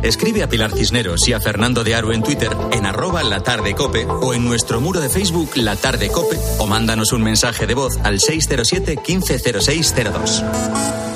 Escribe 0.05 0.43
a 0.43 0.49
Pilar 0.49 0.73
Cisneros 0.73 1.27
y 1.29 1.33
a 1.33 1.41
Fernando 1.41 1.83
de 1.83 1.95
Aro 1.95 2.13
en 2.13 2.23
Twitter 2.23 2.51
en 2.73 2.87
arroba 2.87 3.23
la 3.23 3.41
tarde 3.41 3.75
cope 3.75 4.07
o 4.07 4.35
en 4.35 4.45
nuestro 4.45 4.81
muro 4.81 5.01
de 5.01 5.09
Facebook 5.09 5.51
La 5.57 5.77
Tarde 5.77 6.09
Cope 6.09 6.39
o 6.59 6.67
mándanos 6.67 7.13
un 7.13 7.23
mensaje 7.23 7.67
de 7.67 7.75
voz 7.75 7.97
al 8.03 8.21
607 8.21 9.01
150602. 9.07 11.14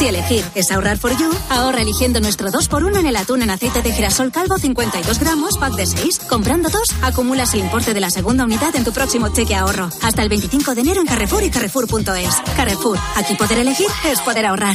Si 0.00 0.08
elegir 0.08 0.42
es 0.54 0.70
ahorrar 0.70 0.96
for 0.96 1.14
you, 1.14 1.30
ahorra 1.50 1.82
eligiendo 1.82 2.20
nuestro 2.20 2.48
2x1 2.48 3.00
en 3.00 3.04
el 3.04 3.16
atún 3.16 3.42
en 3.42 3.50
aceite 3.50 3.82
de 3.82 3.92
girasol 3.92 4.32
calvo 4.32 4.56
52 4.56 5.18
gramos, 5.18 5.58
pack 5.58 5.74
de 5.74 5.84
6. 5.84 6.20
Comprando 6.20 6.70
dos, 6.70 6.88
acumulas 7.02 7.52
el 7.52 7.60
importe 7.60 7.92
de 7.92 8.00
la 8.00 8.08
segunda 8.08 8.44
unidad 8.44 8.74
en 8.76 8.84
tu 8.84 8.92
próximo 8.92 9.28
cheque 9.28 9.54
ahorro. 9.54 9.90
Hasta 10.00 10.22
el 10.22 10.30
25 10.30 10.74
de 10.74 10.80
enero 10.80 11.02
en 11.02 11.06
Carrefour 11.06 11.42
y 11.42 11.50
Carrefour.es. 11.50 12.34
Carrefour, 12.56 12.98
aquí 13.14 13.34
poder 13.34 13.58
elegir 13.58 13.88
es 14.10 14.22
poder 14.22 14.46
ahorrar. 14.46 14.74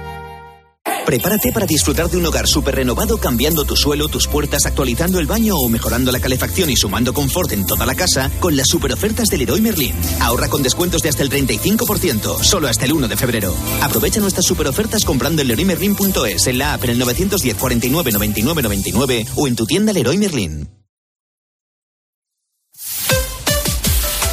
Prepárate 1.05 1.51
para 1.51 1.65
disfrutar 1.65 2.09
de 2.09 2.17
un 2.17 2.25
hogar 2.25 2.47
súper 2.47 2.75
renovado 2.75 3.17
cambiando 3.17 3.65
tu 3.65 3.75
suelo, 3.75 4.07
tus 4.07 4.27
puertas, 4.27 4.65
actualizando 4.65 5.19
el 5.19 5.25
baño 5.25 5.55
o 5.55 5.67
mejorando 5.67 6.11
la 6.11 6.19
calefacción 6.19 6.69
y 6.69 6.75
sumando 6.75 7.13
confort 7.13 7.51
en 7.51 7.65
toda 7.65 7.85
la 7.85 7.95
casa 7.95 8.29
con 8.39 8.55
las 8.55 8.67
super 8.67 8.93
ofertas 8.93 9.27
del 9.29 9.39
Leroy 9.39 9.61
Merlin. 9.61 9.95
Ahorra 10.19 10.47
con 10.47 10.63
descuentos 10.63 11.01
de 11.01 11.09
hasta 11.09 11.23
el 11.23 11.29
35%, 11.29 12.43
solo 12.43 12.67
hasta 12.67 12.85
el 12.85 12.93
1 12.93 13.07
de 13.07 13.17
febrero. 13.17 13.55
Aprovecha 13.81 14.19
nuestras 14.19 14.45
super 14.45 14.67
ofertas 14.67 15.03
comprando 15.03 15.41
en 15.41 15.47
leroymerlin.es, 15.49 16.47
en 16.47 16.57
la 16.57 16.73
app 16.73 16.83
en 16.83 16.91
el 16.91 16.99
910 16.99 17.57
49 17.57 18.11
99 18.11 18.61
99 18.61 19.25
o 19.35 19.47
en 19.47 19.55
tu 19.55 19.65
tienda 19.65 19.93
Leroy 19.93 20.17
Merlin. 20.17 20.80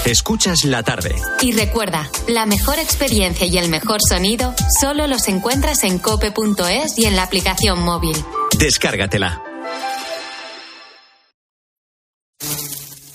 Escuchas 0.09 0.65
la 0.65 0.83
tarde. 0.83 1.15
Y 1.43 1.53
recuerda, 1.53 2.11
la 2.29 2.47
mejor 2.47 2.79
experiencia 2.79 3.47
y 3.47 3.59
el 3.59 3.69
mejor 3.69 3.99
sonido 4.01 4.55
solo 4.81 5.07
los 5.07 5.29
encuentras 5.29 5.85
en 5.85 5.99
cope.es 5.99 6.99
y 6.99 7.05
en 7.05 7.15
la 7.15 7.25
aplicación 7.25 7.85
móvil. 7.85 8.17
Descárgatela. 8.59 9.43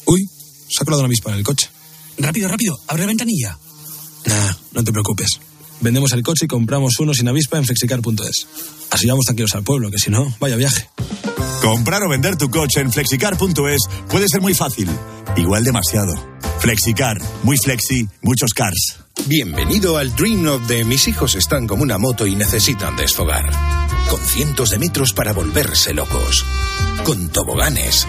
Uy, 0.06 0.30
se 0.70 0.84
ha 0.84 0.86
colado 0.86 1.02
una 1.02 1.08
avispa 1.08 1.32
en 1.32 1.38
el 1.38 1.44
coche. 1.44 1.68
Rápido, 2.20 2.48
rápido, 2.48 2.78
abre 2.88 3.02
la 3.02 3.08
ventanilla. 3.08 3.58
Nah, 4.26 4.54
no 4.74 4.84
te 4.84 4.92
preocupes. 4.92 5.40
Vendemos 5.82 6.12
el 6.12 6.22
coche 6.22 6.46
y 6.46 6.48
compramos 6.48 7.00
uno 7.00 7.16
sin 7.16 7.28
avispa 7.28 7.58
en 7.58 7.66
flexicar.es. 7.66 8.48
Así 8.92 9.08
vamos 9.08 9.26
tranquilos 9.26 9.56
al 9.56 9.64
pueblo, 9.64 9.90
que 9.90 9.98
si 9.98 10.12
no, 10.12 10.32
vaya 10.40 10.58
viaje. 10.58 10.88
Comprar 11.60 12.04
o 12.04 12.10
vender 12.10 12.38
tu 12.38 12.52
coche 12.52 12.82
en 12.82 12.92
flexicar.es 12.92 13.82
puede 14.12 14.28
ser 14.28 14.42
muy 14.42 14.54
fácil. 14.54 14.88
Igual 15.36 15.64
demasiado. 15.64 16.33
Flexicar, 16.64 17.18
muy 17.44 17.58
flexi, 17.58 18.08
muchos 18.22 18.54
cars. 18.54 18.98
Bienvenido 19.26 19.98
al 19.98 20.16
Dream 20.16 20.48
of 20.48 20.66
de 20.66 20.86
mis 20.86 21.10
hijos 21.10 21.36
están 21.36 21.68
como 21.68 21.84
una 21.84 21.98
moto 21.98 22.26
y 22.26 22.38
necesitan 22.38 22.96
desfogar. 22.96 23.52
Con 24.10 24.22
cientos 24.22 24.70
de 24.70 24.80
metros 24.80 25.12
para 25.12 25.34
volverse 25.34 25.94
locos. 25.94 26.46
Con 27.04 27.28
toboganes. 27.28 28.08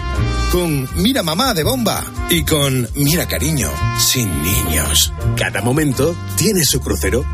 Con 0.55 0.87
mira 1.03 1.21
mamá 1.21 1.53
de 1.53 1.63
bomba. 1.63 2.01
Y 2.29 2.45
con 2.45 2.87
mira 2.95 3.27
cariño, 3.27 3.69
sin 3.99 4.41
niños. 4.41 5.11
Cada 5.35 5.61
momento 5.61 6.15
tiene 6.37 6.61
su 6.63 6.79
crucero. 6.79 7.25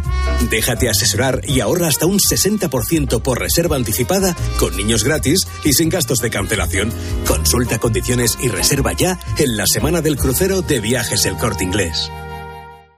Déjate 0.49 0.89
asesorar 0.89 1.41
y 1.47 1.59
ahorra 1.59 1.87
hasta 1.87 2.07
un 2.07 2.17
60% 2.17 3.21
por 3.21 3.39
reserva 3.39 3.75
anticipada 3.75 4.35
con 4.57 4.75
niños 4.75 5.03
gratis 5.03 5.41
y 5.63 5.73
sin 5.73 5.89
gastos 5.89 6.17
de 6.17 6.31
cancelación. 6.31 6.91
Consulta 7.27 7.77
condiciones 7.77 8.39
y 8.41 8.47
reserva 8.47 8.93
ya 8.93 9.19
en 9.37 9.55
la 9.55 9.65
semana 9.71 10.01
del 10.01 10.17
crucero 10.17 10.63
de 10.63 10.79
viajes 10.79 11.23
El 11.27 11.37
Corte 11.37 11.63
Inglés. 11.63 12.09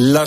Las 0.00 0.26